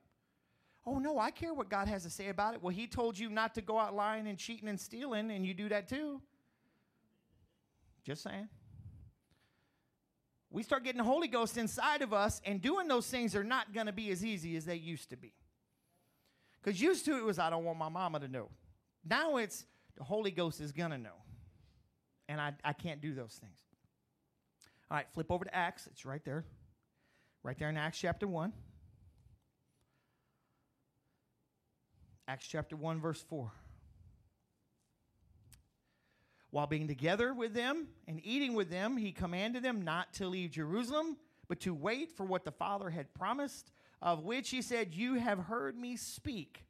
Oh, 0.87 0.99
no, 0.99 1.19
I 1.19 1.31
care 1.31 1.53
what 1.53 1.69
God 1.69 1.89
has 1.89 2.05
to 2.05 2.11
say 2.11 2.29
about 2.29 2.55
it. 2.55 2.63
Well, 2.63 2.75
He 2.75 2.87
told 2.87 3.19
you 3.19 3.29
not 3.29 3.55
to 3.57 3.63
go 3.63 3.79
out 3.79 3.95
lying 3.95 4.27
and 4.27 4.39
cheating 4.39 4.69
and 4.69 4.81
stealing, 4.81 5.31
and 5.31 5.45
you 5.45 5.53
do 5.53 5.69
that 5.69 5.89
too. 5.89 6.23
Just 8.05 8.23
saying. 8.23 8.49
We 10.51 10.63
start 10.63 10.85
getting 10.85 10.99
the 10.99 11.05
Holy 11.05 11.29
Ghost 11.29 11.59
inside 11.59 12.03
of 12.03 12.13
us, 12.13 12.41
and 12.47 12.63
doing 12.63 12.89
those 12.89 13.07
things 13.07 13.35
are 13.35 13.45
not 13.45 13.75
going 13.75 13.87
to 13.87 13.93
be 13.93 14.11
as 14.11 14.25
easy 14.25 14.57
as 14.57 14.65
they 14.65 14.77
used 14.77 15.11
to 15.11 15.17
be. 15.17 15.33
Because 16.63 16.81
used 16.81 17.05
to 17.07 17.17
it 17.17 17.25
was, 17.25 17.39
I 17.39 17.51
don't 17.51 17.65
want 17.65 17.79
my 17.79 17.89
mama 17.89 18.21
to 18.21 18.29
know. 18.29 18.49
Now 19.09 19.37
it's, 19.37 19.65
the 19.97 20.05
Holy 20.05 20.31
Ghost 20.31 20.61
is 20.61 20.73
going 20.73 20.91
to 20.91 20.99
know. 20.99 21.17
And 22.29 22.41
I, 22.41 22.53
I 22.65 22.73
can't 22.73 23.01
do 23.01 23.15
those 23.15 23.35
things. 23.41 23.59
All 24.91 24.97
right, 24.97 25.07
flip 25.13 25.31
over 25.31 25.45
to 25.45 25.55
Acts. 25.55 25.87
It's 25.87 26.05
right 26.05 26.25
there. 26.25 26.45
Right 27.43 27.59
there 27.59 27.69
in 27.69 27.77
Acts 27.77 27.99
chapter 27.99 28.27
1. 28.27 28.53
Acts 32.29 32.47
chapter 32.47 32.77
1, 32.77 33.01
verse 33.01 33.23
4. 33.23 33.51
While 36.51 36.67
being 36.67 36.89
together 36.89 37.33
with 37.33 37.55
them 37.55 37.87
and 38.07 38.21
eating 38.25 38.55
with 38.55 38.71
them, 38.71 38.97
he 38.97 39.13
commanded 39.13 39.63
them 39.63 39.83
not 39.83 40.13
to 40.15 40.27
leave 40.27 40.51
Jerusalem, 40.51 41.17
but 41.49 41.61
to 41.61 41.73
wait 41.73 42.13
for 42.13 42.25
what 42.25 42.45
the 42.45 42.53
Father 42.53 42.91
had 42.91 43.13
promised, 43.15 43.71
of 44.03 44.25
which 44.25 44.51
he 44.51 44.63
said, 44.63 44.95
You 44.95 45.15
have 45.15 45.39
heard 45.39 45.77
me 45.77 45.97
speak. 45.97 46.65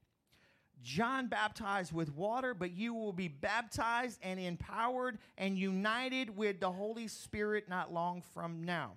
John 0.82 1.26
baptized 1.26 1.92
with 1.92 2.14
water, 2.14 2.54
but 2.54 2.72
you 2.72 2.94
will 2.94 3.12
be 3.12 3.28
baptized 3.28 4.18
and 4.22 4.40
empowered 4.40 5.18
and 5.36 5.58
united 5.58 6.36
with 6.36 6.60
the 6.60 6.72
Holy 6.72 7.06
Spirit 7.06 7.68
not 7.68 7.92
long 7.92 8.22
from 8.32 8.64
now. 8.64 8.92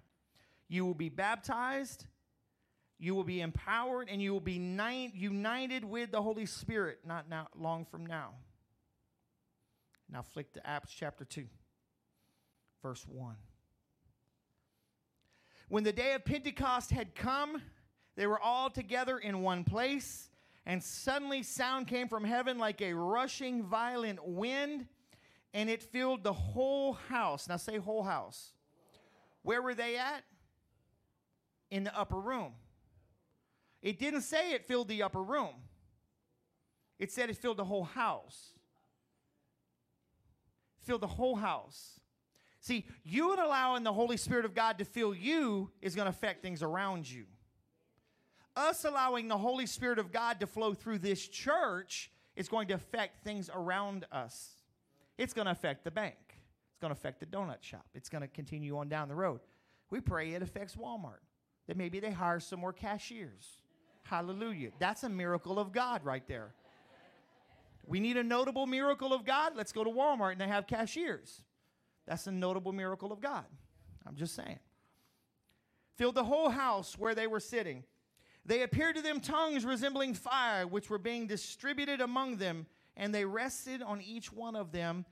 You 0.70 0.86
will 0.86 0.94
be 0.94 1.10
baptized, 1.10 2.06
you 3.00 3.14
will 3.16 3.26
be 3.26 3.42
empowered, 3.42 4.08
and 4.10 4.22
you 4.22 4.32
will 4.32 4.40
be 4.40 4.60
ni- 4.60 5.12
united 5.14 5.84
with 5.84 6.12
the 6.12 6.22
Holy 6.22 6.46
Spirit 6.46 7.00
not 7.06 7.30
now, 7.30 7.48
long 7.56 7.86
from 7.86 8.06
now. 8.06 8.30
Now 10.10 10.22
flick 10.22 10.54
to 10.54 10.66
Acts 10.66 10.94
chapter 10.94 11.26
2, 11.26 11.46
verse 12.82 13.06
1. 13.08 13.36
When 15.68 15.84
the 15.84 15.92
day 15.92 16.14
of 16.14 16.24
Pentecost 16.24 16.92
had 16.92 17.16
come, 17.16 17.62
they 18.16 18.28
were 18.28 18.40
all 18.40 18.70
together 18.70 19.18
in 19.18 19.42
one 19.42 19.64
place, 19.64 20.30
and 20.66 20.82
suddenly 20.84 21.44
sound 21.44 21.88
came 21.88 22.08
from 22.08 22.24
heaven 22.24 22.58
like 22.58 22.82
a 22.82 22.94
rushing 22.94 23.64
violent 23.64 24.26
wind, 24.26 24.88
and 25.54 25.70
it 25.70 25.84
filled 25.84 26.24
the 26.24 26.34
whole 26.34 26.94
house. 26.94 27.48
Now 27.48 27.58
say 27.58 27.78
whole 27.78 28.04
house. 28.04 28.54
Where 29.42 29.62
were 29.62 29.76
they 29.76 29.98
at? 29.98 30.24
In 31.70 31.84
the 31.84 31.98
upper 31.98 32.20
room. 32.20 32.54
It 33.82 34.00
didn't 34.00 34.22
say 34.22 34.54
it 34.54 34.66
filled 34.66 34.88
the 34.88 35.04
upper 35.04 35.22
room. 35.22 35.56
It 37.00 37.12
said 37.12 37.30
it 37.30 37.38
filled 37.38 37.58
the 37.58 37.66
whole 37.66 37.84
house. 37.84 38.52
Filled 40.84 41.02
the 41.02 41.08
whole 41.08 41.36
house. 41.36 42.00
See, 42.62 42.86
you 43.04 43.34
allowing 43.34 43.84
the 43.84 43.92
Holy 43.92 44.16
Spirit 44.16 44.46
of 44.46 44.54
God 44.54 44.78
to 44.78 44.86
fill 44.86 45.14
you 45.14 45.70
is 45.82 45.96
going 45.96 46.06
to 46.06 46.12
affect 46.12 46.42
things 46.42 46.64
around 46.64 47.10
you. 47.10 47.26
Us 48.56 48.86
allowing 48.86 49.28
the 49.28 49.38
Holy 49.38 49.66
Spirit 49.66 50.00
of 50.00 50.12
God 50.12 50.40
to 50.40 50.48
flow 50.48 50.74
through 50.74 51.00
this 51.00 51.28
church 51.28 52.12
is 52.36 52.48
going 52.48 52.68
to 52.68 52.76
affect 52.76 53.24
things 53.24 53.50
around 53.54 54.06
us. 54.12 54.50
It's 55.18 55.34
going 55.34 55.46
to 55.46 55.52
affect 55.52 55.84
the 55.84 55.92
bank. 55.92 56.16
It's 56.28 56.80
going 56.80 56.94
to 56.94 57.00
affect 57.00 57.20
the 57.20 57.26
donut 57.26 57.62
shop. 57.62 57.86
It's 57.94 58.10
going 58.10 58.22
to 58.22 58.28
continue 58.28 58.78
on 58.78 58.90
down 58.90 59.08
the 59.08 59.16
road. 59.16 59.40
We 59.90 60.02
pray 60.02 60.34
it 60.34 60.42
affects 60.42 60.76
Walmart. 60.76 61.22
That 61.68 61.78
maybe 61.78 62.00
they 62.00 62.12
hire 62.12 62.40
some 62.40 62.60
more 62.60 62.74
cashiers. 62.74 63.60
Hallelujah. 64.04 64.72
That's 64.80 65.04
a 65.04 65.10
miracle 65.10 65.60
of 65.60 65.72
God 65.72 66.04
right 66.04 66.28
there. 66.28 66.54
We 67.86 68.00
need 68.00 68.18
a 68.18 68.24
notable 68.24 68.66
miracle 68.66 69.14
of 69.14 69.26
God. 69.26 69.54
Let's 69.56 69.72
go 69.72 69.84
to 69.84 69.90
Walmart 69.90 70.34
and 70.34 70.42
they 70.42 70.48
have 70.48 70.68
cashiers. 70.68 71.42
That's 72.06 72.28
a 72.28 72.32
notable 72.32 72.74
miracle 72.74 73.12
of 73.12 73.22
God. 73.22 73.46
I'm 74.06 74.16
just 74.16 74.36
saying. 74.36 74.60
Filled 75.96 76.16
the 76.16 76.24
whole 76.24 76.50
house 76.50 76.98
where 76.98 77.16
they 77.16 77.28
were 77.28 77.40
sitting. 77.40 77.84
They 78.46 78.64
appeared 78.64 78.96
to 78.98 79.02
them 79.02 79.20
tongues 79.20 79.64
resembling 79.66 80.14
fire, 80.14 80.68
which 80.68 80.90
were 80.90 80.98
being 80.98 81.28
distributed 81.28 82.02
among 82.02 82.38
them, 82.38 82.66
and 82.98 83.16
they 83.16 83.26
rested 83.26 83.82
on 83.82 84.02
each 84.02 84.34
one 84.34 84.56
of 84.56 84.72
them 84.72 85.06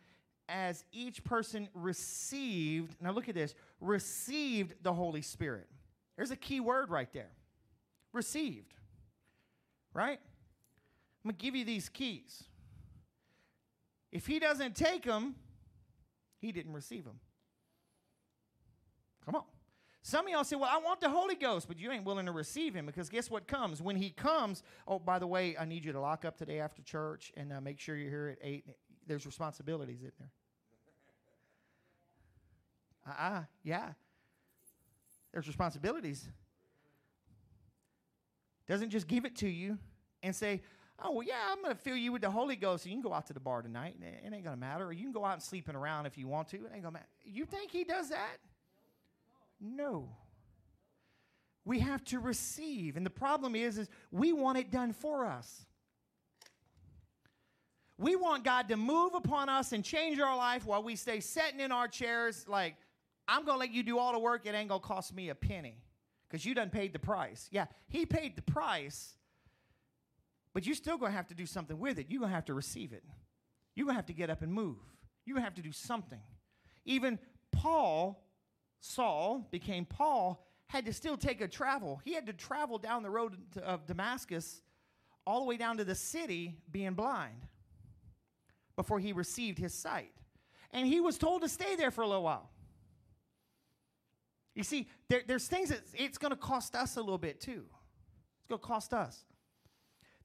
as 0.49 0.83
each 0.91 1.23
person 1.23 1.69
received. 1.73 2.95
Now 3.01 3.11
look 3.11 3.29
at 3.29 3.35
this 3.35 3.55
received 3.79 4.75
the 4.83 4.93
Holy 4.93 5.21
Spirit. 5.21 5.67
There's 6.17 6.31
a 6.31 6.35
key 6.35 6.59
word 6.59 6.89
right 6.89 7.11
there 7.13 7.31
received. 8.13 8.73
Right? 9.93 10.19
I'm 11.23 11.29
going 11.29 11.35
to 11.35 11.41
give 11.41 11.55
you 11.55 11.65
these 11.65 11.89
keys. 11.89 12.43
If 14.11 14.27
he 14.27 14.39
doesn't 14.39 14.75
take 14.75 15.03
them, 15.03 15.35
he 16.39 16.51
didn't 16.51 16.73
receive 16.73 17.05
them. 17.05 17.19
Come 19.25 19.35
on. 19.35 19.43
Some 20.03 20.25
of 20.25 20.31
y'all 20.31 20.43
say, 20.43 20.55
Well, 20.55 20.69
I 20.71 20.77
want 20.77 20.99
the 20.99 21.09
Holy 21.09 21.35
Ghost, 21.35 21.67
but 21.67 21.79
you 21.79 21.91
ain't 21.91 22.05
willing 22.05 22.25
to 22.25 22.31
receive 22.31 22.73
him 22.73 22.85
because 22.85 23.09
guess 23.09 23.29
what 23.29 23.47
comes? 23.47 23.81
When 23.81 23.95
he 23.95 24.09
comes, 24.09 24.63
oh, 24.87 24.99
by 24.99 25.19
the 25.19 25.27
way, 25.27 25.55
I 25.57 25.65
need 25.65 25.85
you 25.85 25.91
to 25.91 25.99
lock 25.99 26.25
up 26.25 26.37
today 26.37 26.59
after 26.59 26.81
church 26.81 27.31
and 27.37 27.53
uh, 27.53 27.61
make 27.61 27.79
sure 27.79 27.95
you're 27.95 28.09
here 28.09 28.37
at 28.41 28.45
8. 28.45 28.65
There's 29.07 29.25
responsibilities 29.25 30.01
in 30.01 30.11
there. 30.19 30.31
Uh 33.07 33.09
uh-uh, 33.09 33.37
uh, 33.39 33.43
yeah. 33.63 33.89
There's 35.31 35.47
responsibilities. 35.47 36.27
Doesn't 38.67 38.89
just 38.89 39.07
give 39.07 39.25
it 39.25 39.35
to 39.37 39.47
you 39.47 39.77
and 40.23 40.35
say, 40.35 40.61
Oh, 41.03 41.11
well, 41.11 41.27
yeah, 41.27 41.33
I'm 41.49 41.63
going 41.63 41.75
to 41.75 41.81
fill 41.81 41.95
you 41.95 42.11
with 42.11 42.21
the 42.21 42.29
Holy 42.29 42.55
Ghost. 42.55 42.85
And 42.85 42.93
you 42.93 43.01
can 43.01 43.09
go 43.09 43.15
out 43.15 43.25
to 43.27 43.33
the 43.33 43.39
bar 43.39 43.63
tonight. 43.63 43.95
It 43.99 44.23
ain't 44.23 44.43
going 44.43 44.55
to 44.55 44.59
matter. 44.59 44.85
Or 44.85 44.93
you 44.93 45.01
can 45.01 45.11
go 45.11 45.25
out 45.25 45.33
and 45.33 45.41
sleeping 45.41 45.75
around 45.75 46.05
if 46.05 46.15
you 46.15 46.27
want 46.27 46.49
to. 46.49 46.57
It 46.57 46.71
ain't 46.73 46.83
going 46.83 46.83
to 46.83 46.91
matter. 46.91 47.07
You 47.25 47.45
think 47.45 47.71
he 47.71 47.83
does 47.83 48.09
that? 48.09 48.37
No. 49.61 50.09
We 51.63 51.79
have 51.79 52.03
to 52.05 52.19
receive. 52.19 52.97
And 52.97 53.05
the 53.05 53.11
problem 53.11 53.55
is, 53.55 53.77
is 53.77 53.87
we 54.11 54.33
want 54.33 54.57
it 54.57 54.71
done 54.71 54.93
for 54.93 55.25
us. 55.25 55.65
We 57.97 58.15
want 58.15 58.43
God 58.43 58.67
to 58.69 58.77
move 58.77 59.13
upon 59.13 59.47
us 59.47 59.73
and 59.73 59.85
change 59.85 60.19
our 60.19 60.35
life 60.35 60.65
while 60.65 60.81
we 60.81 60.95
stay 60.95 61.19
sitting 61.19 61.59
in 61.59 61.71
our 61.71 61.87
chairs 61.87 62.47
like, 62.47 62.75
I'm 63.27 63.45
going 63.45 63.55
to 63.55 63.59
let 63.59 63.71
you 63.71 63.83
do 63.83 63.99
all 63.99 64.11
the 64.11 64.19
work. 64.19 64.47
It 64.47 64.55
ain't 64.55 64.69
going 64.69 64.81
to 64.81 64.87
cost 64.87 65.13
me 65.13 65.29
a 65.29 65.35
penny 65.35 65.77
because 66.27 66.43
you 66.43 66.55
done 66.55 66.71
paid 66.71 66.93
the 66.93 66.99
price. 66.99 67.47
Yeah, 67.51 67.65
he 67.87 68.07
paid 68.07 68.35
the 68.35 68.41
price, 68.41 69.13
but 70.53 70.65
you're 70.65 70.75
still 70.75 70.97
going 70.97 71.11
to 71.11 71.15
have 71.15 71.27
to 71.27 71.35
do 71.35 71.45
something 71.45 71.77
with 71.77 71.99
it. 71.99 72.07
You're 72.09 72.21
going 72.21 72.31
to 72.31 72.35
have 72.35 72.45
to 72.45 72.55
receive 72.55 72.91
it. 72.91 73.03
You're 73.75 73.85
going 73.85 73.93
to 73.93 73.99
have 73.99 74.07
to 74.07 74.13
get 74.13 74.31
up 74.31 74.41
and 74.41 74.51
move. 74.51 74.77
You're 75.25 75.35
going 75.35 75.43
to 75.43 75.45
have 75.45 75.55
to 75.55 75.61
do 75.61 75.71
something. 75.71 76.19
Even 76.85 77.19
Paul, 77.51 78.23
Saul, 78.81 79.47
became 79.51 79.85
Paul, 79.85 80.43
had 80.67 80.85
to 80.85 80.93
still 80.93 81.15
take 81.15 81.39
a 81.39 81.47
travel. 81.47 82.01
He 82.03 82.13
had 82.13 82.25
to 82.25 82.33
travel 82.33 82.79
down 82.79 83.03
the 83.03 83.09
road 83.09 83.37
of 83.63 83.85
Damascus 83.85 84.61
all 85.25 85.41
the 85.41 85.45
way 85.45 85.55
down 85.55 85.77
to 85.77 85.83
the 85.83 85.95
city 85.95 86.57
being 86.71 86.93
blind 86.93 87.45
before 88.75 88.99
he 88.99 89.13
received 89.13 89.59
his 89.59 89.73
sight. 89.73 90.11
And 90.71 90.87
he 90.87 90.99
was 90.99 91.17
told 91.17 91.43
to 91.43 91.49
stay 91.49 91.75
there 91.75 91.91
for 91.91 92.01
a 92.01 92.07
little 92.07 92.23
while. 92.23 92.49
You 94.55 94.63
see, 94.63 94.87
there, 95.09 95.21
there's 95.25 95.47
things 95.47 95.69
that 95.69 95.81
it's 95.93 96.17
going 96.17 96.31
to 96.31 96.37
cost 96.37 96.75
us 96.75 96.97
a 96.97 97.01
little 97.01 97.17
bit 97.17 97.39
too. 97.39 97.65
It's 98.39 98.47
going 98.49 98.59
to 98.59 98.67
cost 98.67 98.93
us. 98.93 99.25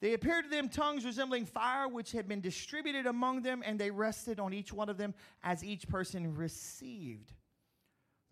They 0.01 0.15
appeared 0.15 0.45
to 0.45 0.51
them 0.51 0.69
tongues 0.69 1.05
resembling 1.05 1.47
fire, 1.47 1.89
which 1.89 2.13
had 2.13 2.29
been 2.29 2.41
distributed 2.41 3.07
among 3.07 3.43
them, 3.43 3.63
and 3.65 3.79
they 3.79 3.91
rested 3.91 4.41
on 4.41 4.53
each 4.53 4.73
one 4.73 4.89
of 4.89 4.97
them 4.97 5.15
as 5.43 5.65
each 5.65 5.89
person 5.89 6.35
received 6.35 7.33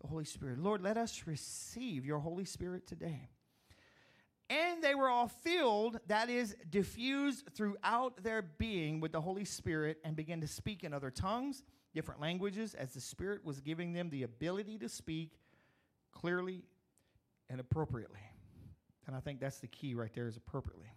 Holy 0.05 0.25
Spirit. 0.25 0.59
Lord, 0.59 0.81
let 0.81 0.97
us 0.97 1.23
receive 1.25 2.05
your 2.05 2.19
Holy 2.19 2.45
Spirit 2.45 2.87
today. 2.87 3.29
And 4.49 4.83
they 4.83 4.93
were 4.93 5.09
all 5.09 5.27
filled, 5.27 5.99
that 6.07 6.29
is, 6.29 6.55
diffused 6.69 7.49
throughout 7.55 8.23
their 8.23 8.43
being 8.43 8.99
with 8.99 9.11
the 9.11 9.21
Holy 9.21 9.45
Spirit, 9.45 9.97
and 10.03 10.15
began 10.15 10.41
to 10.41 10.47
speak 10.47 10.83
in 10.83 10.93
other 10.93 11.09
tongues, 11.09 11.63
different 11.93 12.21
languages, 12.21 12.75
as 12.75 12.93
the 12.93 13.01
Spirit 13.01 13.43
was 13.43 13.59
giving 13.59 13.93
them 13.93 14.09
the 14.09 14.23
ability 14.23 14.77
to 14.77 14.89
speak 14.89 15.39
clearly 16.11 16.63
and 17.49 17.59
appropriately. 17.59 18.19
And 19.07 19.15
I 19.15 19.19
think 19.19 19.39
that's 19.39 19.59
the 19.59 19.67
key 19.67 19.95
right 19.95 20.13
there 20.13 20.27
is 20.27 20.37
appropriately. 20.37 20.89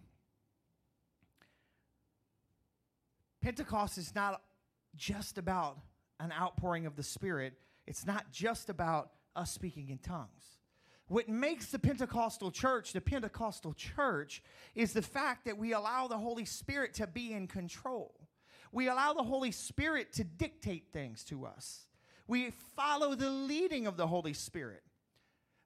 Pentecost 3.41 3.97
is 3.97 4.13
not 4.13 4.41
just 4.95 5.37
about 5.37 5.79
an 6.19 6.31
outpouring 6.31 6.85
of 6.85 6.95
the 6.95 7.03
Spirit, 7.03 7.53
it's 7.89 8.05
not 8.05 8.31
just 8.31 8.69
about 8.69 9.09
us 9.35 9.51
speaking 9.51 9.89
in 9.89 9.97
tongues. 9.97 10.59
What 11.07 11.27
makes 11.27 11.71
the 11.71 11.79
Pentecostal 11.79 12.51
church 12.51 12.93
the 12.93 13.01
Pentecostal 13.01 13.73
church 13.73 14.43
is 14.75 14.93
the 14.93 15.01
fact 15.01 15.45
that 15.45 15.57
we 15.57 15.73
allow 15.73 16.07
the 16.07 16.19
Holy 16.19 16.45
Spirit 16.45 16.93
to 16.95 17.07
be 17.07 17.33
in 17.33 17.47
control. 17.47 18.13
We 18.71 18.87
allow 18.87 19.13
the 19.13 19.23
Holy 19.23 19.51
Spirit 19.51 20.13
to 20.13 20.23
dictate 20.23 20.93
things 20.93 21.23
to 21.25 21.47
us. 21.47 21.87
We 22.27 22.51
follow 22.75 23.15
the 23.15 23.31
leading 23.31 23.87
of 23.87 23.97
the 23.97 24.05
Holy 24.05 24.33
Spirit. 24.33 24.83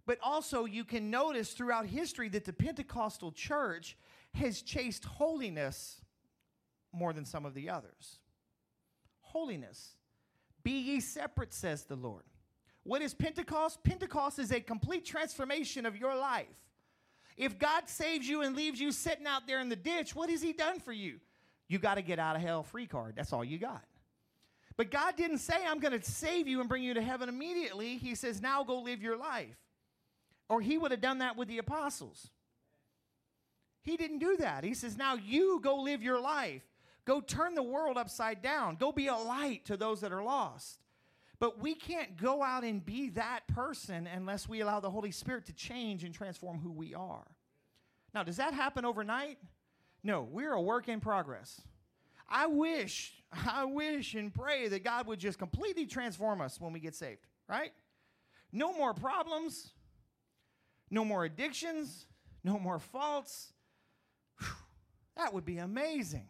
But 0.05 0.17
also, 0.23 0.63
you 0.63 0.85
can 0.85 1.09
notice 1.09 1.51
throughout 1.51 1.85
history 1.87 2.29
that 2.29 2.45
the 2.45 2.53
Pentecostal 2.53 3.33
church 3.33 3.97
has 4.35 4.61
chased 4.61 5.03
holiness 5.03 5.99
more 6.93 7.11
than 7.11 7.25
some 7.25 7.45
of 7.45 7.53
the 7.53 7.69
others. 7.69 8.19
Holiness. 9.19 9.97
Be 10.63 10.71
ye 10.71 10.99
separate, 10.99 11.53
says 11.53 11.83
the 11.83 11.95
Lord. 11.95 12.23
What 12.83 13.01
is 13.01 13.13
Pentecost? 13.13 13.83
Pentecost 13.83 14.39
is 14.39 14.51
a 14.51 14.59
complete 14.59 15.05
transformation 15.05 15.85
of 15.85 15.97
your 15.97 16.15
life. 16.15 16.47
If 17.37 17.57
God 17.57 17.89
saves 17.89 18.27
you 18.27 18.41
and 18.41 18.55
leaves 18.55 18.79
you 18.79 18.91
sitting 18.91 19.25
out 19.25 19.47
there 19.47 19.59
in 19.59 19.69
the 19.69 19.75
ditch, 19.75 20.15
what 20.15 20.29
has 20.29 20.41
He 20.41 20.53
done 20.53 20.79
for 20.79 20.91
you? 20.91 21.19
You 21.67 21.79
got 21.79 21.95
to 21.95 22.01
get 22.01 22.19
out 22.19 22.35
of 22.35 22.41
hell 22.41 22.63
free 22.63 22.85
card. 22.85 23.15
That's 23.15 23.33
all 23.33 23.43
you 23.43 23.57
got. 23.57 23.83
But 24.75 24.91
God 24.91 25.15
didn't 25.15 25.37
say, 25.37 25.55
I'm 25.65 25.79
going 25.79 25.99
to 25.99 26.11
save 26.11 26.47
you 26.47 26.59
and 26.59 26.69
bring 26.69 26.83
you 26.83 26.93
to 26.93 27.01
heaven 27.01 27.29
immediately. 27.29 27.97
He 27.97 28.15
says, 28.15 28.41
now 28.41 28.63
go 28.63 28.79
live 28.79 29.01
your 29.01 29.17
life. 29.17 29.55
Or 30.49 30.61
He 30.61 30.77
would 30.77 30.91
have 30.91 31.01
done 31.01 31.19
that 31.19 31.37
with 31.37 31.47
the 31.47 31.57
apostles. 31.57 32.29
He 33.81 33.97
didn't 33.97 34.19
do 34.19 34.37
that. 34.37 34.63
He 34.63 34.73
says, 34.73 34.97
now 34.97 35.15
you 35.15 35.59
go 35.61 35.81
live 35.81 36.03
your 36.03 36.19
life. 36.19 36.63
Go 37.05 37.19
turn 37.21 37.55
the 37.55 37.63
world 37.63 37.97
upside 37.97 38.41
down. 38.41 38.75
Go 38.75 38.91
be 38.91 39.07
a 39.07 39.15
light 39.15 39.65
to 39.65 39.77
those 39.77 40.01
that 40.01 40.11
are 40.11 40.23
lost. 40.23 40.79
But 41.39 41.59
we 41.59 41.75
can't 41.75 42.15
go 42.15 42.41
out 42.41 42.63
and 42.63 42.85
be 42.85 43.09
that 43.09 43.41
person 43.47 44.07
unless 44.07 44.47
we 44.47 44.61
allow 44.61 44.79
the 44.79 44.89
Holy 44.89 45.11
Spirit 45.11 45.45
to 45.47 45.53
change 45.53 46.03
and 46.03 46.13
transform 46.13 46.59
who 46.59 46.71
we 46.71 46.93
are. 46.93 47.27
Now, 48.13 48.23
does 48.23 48.37
that 48.37 48.53
happen 48.53 48.85
overnight? 48.85 49.39
No, 50.03 50.27
we're 50.31 50.53
a 50.53 50.61
work 50.61 50.87
in 50.87 51.01
progress. 51.01 51.61
I 52.29 52.47
wish, 52.47 53.21
I 53.31 53.65
wish 53.65 54.13
and 54.13 54.33
pray 54.33 54.67
that 54.69 54.83
God 54.83 55.07
would 55.07 55.19
just 55.19 55.37
completely 55.37 55.85
transform 55.85 56.39
us 56.39 56.61
when 56.61 56.71
we 56.73 56.79
get 56.79 56.95
saved, 56.95 57.25
right? 57.49 57.73
No 58.51 58.71
more 58.71 58.93
problems, 58.93 59.73
no 60.89 61.03
more 61.03 61.25
addictions, 61.25 62.05
no 62.43 62.59
more 62.59 62.79
faults. 62.79 63.51
Whew, 64.39 64.47
that 65.17 65.33
would 65.33 65.45
be 65.45 65.57
amazing. 65.57 66.27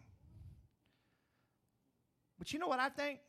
But 2.38 2.52
you 2.52 2.58
know 2.58 2.68
what 2.68 2.80
I 2.80 2.88
think? 2.88 3.20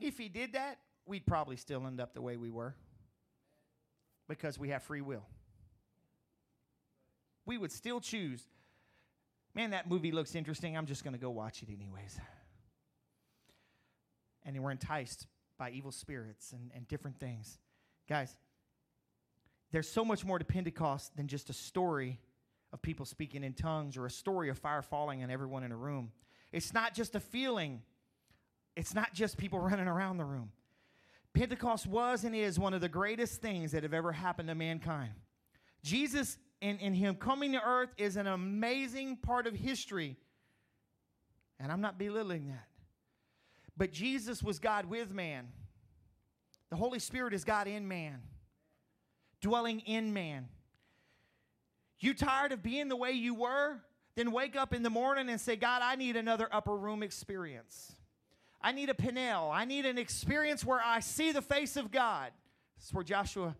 If 0.00 0.18
he 0.18 0.28
did 0.28 0.54
that, 0.54 0.78
we'd 1.06 1.26
probably 1.26 1.56
still 1.56 1.86
end 1.86 2.00
up 2.00 2.14
the 2.14 2.22
way 2.22 2.36
we 2.36 2.50
were 2.50 2.74
because 4.28 4.58
we 4.58 4.70
have 4.70 4.82
free 4.82 5.00
will. 5.00 5.26
We 7.46 7.58
would 7.58 7.72
still 7.72 8.00
choose, 8.00 8.42
man, 9.54 9.70
that 9.70 9.88
movie 9.88 10.12
looks 10.12 10.34
interesting. 10.34 10.76
I'm 10.76 10.86
just 10.86 11.04
going 11.04 11.12
to 11.12 11.20
go 11.20 11.30
watch 11.30 11.62
it 11.62 11.68
anyways. 11.68 12.18
And 14.44 14.62
we're 14.62 14.70
enticed 14.70 15.26
by 15.58 15.70
evil 15.70 15.92
spirits 15.92 16.52
and, 16.52 16.70
and 16.74 16.88
different 16.88 17.18
things. 17.18 17.58
Guys, 18.08 18.34
there's 19.72 19.88
so 19.88 20.04
much 20.04 20.24
more 20.24 20.38
to 20.38 20.44
Pentecost 20.44 21.16
than 21.16 21.26
just 21.26 21.50
a 21.50 21.52
story 21.52 22.20
of 22.72 22.82
people 22.82 23.06
speaking 23.06 23.44
in 23.44 23.52
tongues 23.52 23.96
or 23.96 24.06
a 24.06 24.10
story 24.10 24.48
of 24.48 24.58
fire 24.58 24.82
falling 24.82 25.22
on 25.22 25.30
everyone 25.30 25.64
in 25.64 25.72
a 25.72 25.76
room. 25.76 26.12
It's 26.52 26.72
not 26.72 26.94
just 26.94 27.14
a 27.14 27.20
feeling, 27.20 27.82
it's 28.76 28.94
not 28.94 29.12
just 29.14 29.36
people 29.36 29.58
running 29.58 29.86
around 29.86 30.18
the 30.18 30.24
room. 30.24 30.50
Pentecost 31.32 31.86
was 31.86 32.24
and 32.24 32.34
is 32.34 32.58
one 32.58 32.74
of 32.74 32.80
the 32.80 32.88
greatest 32.88 33.42
things 33.42 33.72
that 33.72 33.82
have 33.82 33.94
ever 33.94 34.12
happened 34.12 34.48
to 34.48 34.54
mankind. 34.54 35.12
Jesus 35.82 36.38
and, 36.62 36.80
and 36.80 36.96
Him 36.96 37.16
coming 37.16 37.52
to 37.52 37.62
earth 37.62 37.90
is 37.98 38.16
an 38.16 38.26
amazing 38.26 39.16
part 39.16 39.46
of 39.46 39.54
history. 39.54 40.16
And 41.58 41.70
I'm 41.70 41.80
not 41.80 41.98
belittling 41.98 42.46
that. 42.48 42.66
But 43.76 43.92
Jesus 43.92 44.42
was 44.42 44.58
God 44.58 44.86
with 44.86 45.10
man. 45.10 45.48
The 46.70 46.76
Holy 46.76 46.98
Spirit 46.98 47.34
is 47.34 47.44
God 47.44 47.66
in 47.66 47.86
man, 47.86 48.22
dwelling 49.40 49.80
in 49.80 50.12
man. 50.12 50.48
You 51.98 52.14
tired 52.14 52.52
of 52.52 52.62
being 52.62 52.88
the 52.88 52.96
way 52.96 53.12
you 53.12 53.34
were? 53.34 53.76
Then 54.16 54.30
wake 54.30 54.56
up 54.56 54.72
in 54.72 54.82
the 54.82 54.90
morning 54.90 55.28
and 55.28 55.40
say, 55.40 55.56
God, 55.56 55.82
I 55.82 55.96
need 55.96 56.16
another 56.16 56.48
upper 56.52 56.76
room 56.76 57.02
experience. 57.02 57.94
I 58.64 58.72
need 58.72 58.88
a 58.88 58.94
Peniel. 58.94 59.50
I 59.52 59.66
need 59.66 59.84
an 59.84 59.98
experience 59.98 60.64
where 60.64 60.80
I 60.82 61.00
see 61.00 61.32
the 61.32 61.42
face 61.42 61.76
of 61.76 61.92
God. 61.92 62.32
This 62.78 62.86
is 62.86 62.94
where 62.94 63.04
Joshua 63.04 63.54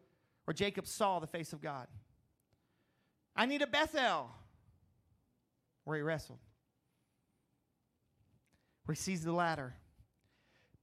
or 0.46 0.54
Jacob 0.54 0.86
saw 0.86 1.18
the 1.18 1.26
face 1.26 1.52
of 1.52 1.60
God. 1.60 1.88
I 3.36 3.44
need 3.44 3.60
a 3.60 3.66
Bethel 3.66 4.30
where 5.84 5.98
he 5.98 6.02
wrestled, 6.02 6.38
where 8.86 8.94
he 8.94 8.98
sees 8.98 9.22
the 9.22 9.32
ladder. 9.32 9.74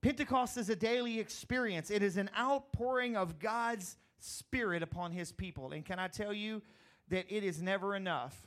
Pentecost 0.04 0.56
is 0.56 0.70
a 0.70 0.76
daily 0.76 1.20
experience, 1.20 1.90
it 1.90 2.04
is 2.04 2.18
an 2.18 2.30
outpouring 2.38 3.18
of 3.18 3.40
God's 3.40 3.98
Spirit 4.20 4.84
upon 4.84 5.12
his 5.12 5.32
people. 5.32 5.72
And 5.72 5.84
can 5.84 5.98
I 5.98 6.08
tell 6.08 6.32
you 6.32 6.62
that 7.10 7.26
it 7.28 7.44
is 7.44 7.60
never 7.60 7.96
enough 7.96 8.40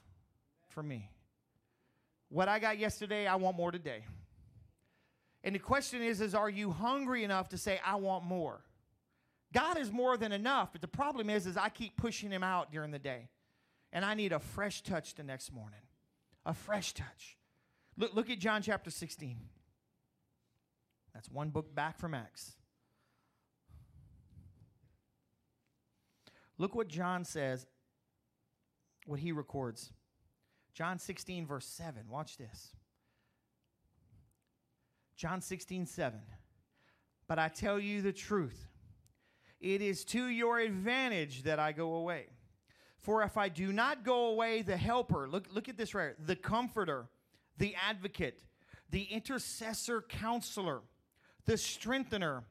for 0.69 0.85
me? 0.85 1.11
What 2.29 2.49
I 2.49 2.61
got 2.61 2.79
yesterday, 2.79 3.27
I 3.27 3.35
want 3.35 3.57
more 3.57 3.73
today. 3.73 4.05
And 5.45 5.55
the 5.55 5.59
question 5.59 6.03
is, 6.03 6.23
is 6.23 6.35
are 6.35 6.49
you 6.49 6.71
hungry 6.71 7.23
enough 7.23 7.51
to 7.51 7.59
say, 7.59 7.79
I 7.87 7.97
want 7.97 8.25
more? 8.25 8.65
God 9.53 9.79
is 9.79 9.93
more 9.93 10.17
than 10.17 10.33
enough, 10.33 10.71
but 10.73 10.81
the 10.81 10.89
problem 10.89 11.31
is, 11.31 11.47
is 11.47 11.57
I 11.57 11.69
keep 11.69 11.97
pushing 11.97 12.31
him 12.31 12.43
out 12.43 12.73
during 12.73 12.91
the 12.91 12.99
day. 12.99 13.29
And 13.93 14.05
I 14.05 14.15
need 14.15 14.33
a 14.33 14.41
fresh 14.41 14.83
touch 14.83 15.15
the 15.15 15.23
next 15.23 15.53
morning. 15.53 15.79
A 16.45 16.55
fresh 16.55 16.95
touch. 16.95 17.37
Look, 17.97 18.15
look 18.15 18.31
at 18.31 18.41
John 18.41 18.63
chapter 18.63 18.91
16. 18.91 19.39
That's 21.13 21.31
one 21.31 21.51
book 21.51 21.73
back 21.73 21.99
from 21.99 22.15
Acts. 22.15 22.55
Look 26.59 26.75
what 26.75 26.89
John 26.89 27.25
says, 27.25 27.67
what 29.07 29.21
he 29.21 29.31
records. 29.31 29.93
John 30.73 30.99
16, 30.99 31.47
verse 31.47 31.67
7. 31.67 32.09
Watch 32.09 32.39
this. 32.39 32.73
John 35.17 35.41
16, 35.41 35.87
7. 35.87 36.21
But 37.27 37.39
I 37.39 37.49
tell 37.49 37.79
you 37.79 38.03
the 38.03 38.13
truth. 38.13 38.69
It 39.61 39.81
is 39.81 40.05
to 40.07 40.27
your 40.27 40.59
advantage 40.59 41.45
that 41.45 41.59
I 41.59 41.73
go 41.73 41.95
away. 41.95 42.27
For 43.01 43.23
if 43.23 43.37
I 43.37 43.49
do 43.49 43.73
not 43.73 44.05
go 44.05 44.27
away, 44.27 44.63
the 44.63 44.77
helper, 44.77 45.29
look, 45.29 45.47
look 45.53 45.69
at 45.69 45.77
this 45.77 45.95
right, 45.95 46.15
here, 46.17 46.17
the 46.19 46.37
comforter, 46.37 47.07
the 47.59 47.75
advocate, 47.87 48.43
the 48.91 49.03
intercessor 49.05 50.03
counselor, 50.03 50.81
the 51.45 51.57
strengthener, 51.57 52.45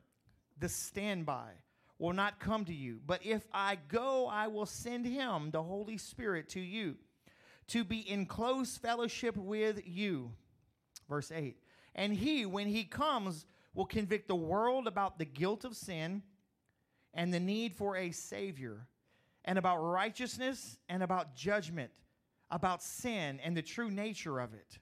the 0.59 0.69
standby 0.69 1.51
will 1.97 2.13
not 2.13 2.39
come 2.39 2.65
to 2.65 2.73
you. 2.73 2.99
But 3.05 3.25
if 3.25 3.47
I 3.53 3.77
go, 3.87 4.27
I 4.27 4.47
will 4.47 4.65
send 4.65 5.05
him, 5.05 5.51
the 5.51 5.63
Holy 5.63 5.97
Spirit, 5.97 6.49
to 6.49 6.59
you 6.59 6.95
to 7.67 7.83
be 7.83 7.99
in 7.99 8.25
close 8.25 8.77
fellowship 8.77 9.37
with 9.37 9.81
you. 9.85 10.31
Verse 11.09 11.31
8. 11.31 11.57
And 11.95 12.13
he, 12.13 12.45
when 12.45 12.67
he 12.67 12.83
comes, 12.83 13.45
will 13.73 13.85
convict 13.85 14.27
the 14.27 14.35
world 14.35 14.87
about 14.87 15.17
the 15.17 15.25
guilt 15.25 15.65
of 15.65 15.75
sin 15.75 16.23
and 17.13 17.33
the 17.33 17.39
need 17.39 17.75
for 17.75 17.95
a 17.95 18.11
Savior, 18.11 18.87
and 19.45 19.59
about 19.59 19.77
righteousness 19.77 20.77
and 20.89 21.03
about 21.03 21.35
judgment, 21.35 21.91
about 22.49 22.81
sin 22.81 23.39
and 23.43 23.55
the 23.55 23.61
true 23.61 23.91
nature 23.91 24.39
of 24.39 24.53
it. 24.53 24.79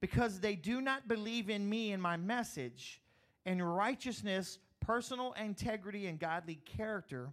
Because 0.00 0.38
they 0.38 0.54
do 0.54 0.80
not 0.80 1.08
believe 1.08 1.50
in 1.50 1.68
me 1.68 1.90
and 1.90 2.00
my 2.00 2.16
message, 2.16 3.00
and 3.44 3.76
righteousness, 3.76 4.58
personal 4.80 5.32
integrity, 5.32 6.06
and 6.06 6.20
godly 6.20 6.60
character, 6.64 7.32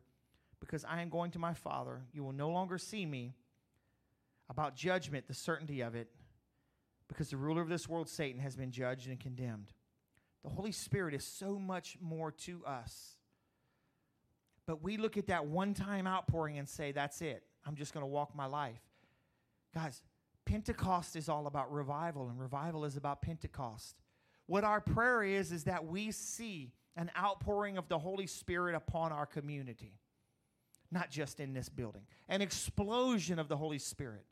because 0.59 0.83
I 0.85 1.01
am 1.01 1.09
going 1.09 1.29
to 1.31 1.39
my 1.39 1.53
Father. 1.53 2.01
You 2.11 2.23
will 2.23 2.31
no 2.33 2.49
longer 2.49 2.79
see 2.79 3.05
me. 3.05 3.35
About 4.49 4.75
judgment, 4.75 5.27
the 5.27 5.33
certainty 5.33 5.81
of 5.81 5.95
it, 5.95 6.07
because 7.07 7.29
the 7.29 7.37
ruler 7.37 7.61
of 7.61 7.69
this 7.69 7.87
world, 7.87 8.09
Satan, 8.09 8.41
has 8.41 8.55
been 8.55 8.71
judged 8.71 9.07
and 9.07 9.19
condemned. 9.19 9.71
The 10.43 10.49
Holy 10.49 10.71
Spirit 10.71 11.13
is 11.13 11.23
so 11.23 11.57
much 11.57 11.97
more 12.01 12.31
to 12.31 12.63
us. 12.65 13.15
But 14.67 14.83
we 14.83 14.97
look 14.97 15.17
at 15.17 15.27
that 15.27 15.45
one 15.45 15.73
time 15.73 16.07
outpouring 16.07 16.57
and 16.57 16.67
say, 16.67 16.91
that's 16.91 17.21
it. 17.21 17.43
I'm 17.65 17.75
just 17.75 17.93
going 17.93 18.03
to 18.03 18.07
walk 18.07 18.35
my 18.35 18.45
life. 18.45 18.81
Guys, 19.73 20.01
Pentecost 20.45 21.15
is 21.15 21.29
all 21.29 21.47
about 21.47 21.71
revival, 21.71 22.29
and 22.29 22.39
revival 22.39 22.85
is 22.85 22.97
about 22.97 23.21
Pentecost. 23.21 23.95
What 24.47 24.63
our 24.63 24.79
prayer 24.79 25.23
is, 25.23 25.51
is 25.51 25.63
that 25.63 25.85
we 25.85 26.11
see 26.11 26.71
an 26.95 27.11
outpouring 27.17 27.77
of 27.77 27.87
the 27.87 27.97
Holy 27.97 28.27
Spirit 28.27 28.75
upon 28.75 29.11
our 29.11 29.25
community, 29.25 29.99
not 30.91 31.09
just 31.09 31.39
in 31.39 31.53
this 31.53 31.67
building, 31.67 32.03
an 32.29 32.41
explosion 32.41 33.39
of 33.39 33.47
the 33.47 33.57
Holy 33.57 33.79
Spirit. 33.79 34.25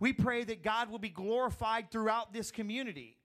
We 0.00 0.14
pray 0.14 0.44
that 0.44 0.62
God 0.62 0.90
will 0.90 0.98
be 0.98 1.10
glorified 1.10 1.90
throughout 1.90 2.32
this 2.32 2.50
community. 2.50 3.18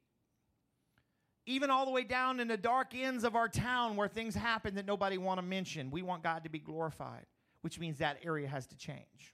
Even 1.45 1.69
all 1.69 1.85
the 1.85 1.91
way 1.91 2.03
down 2.03 2.39
in 2.39 2.47
the 2.47 2.57
dark 2.57 2.93
ends 2.93 3.23
of 3.23 3.35
our 3.35 3.47
town 3.47 3.95
where 3.95 4.09
things 4.09 4.35
happen 4.35 4.75
that 4.75 4.85
nobody 4.85 5.17
want 5.17 5.39
to 5.39 5.45
mention. 5.45 5.89
We 5.89 6.01
want 6.01 6.21
God 6.21 6.43
to 6.43 6.49
be 6.49 6.59
glorified, 6.59 7.25
which 7.61 7.79
means 7.79 7.99
that 7.99 8.17
area 8.23 8.47
has 8.47 8.67
to 8.67 8.77
change. 8.77 9.33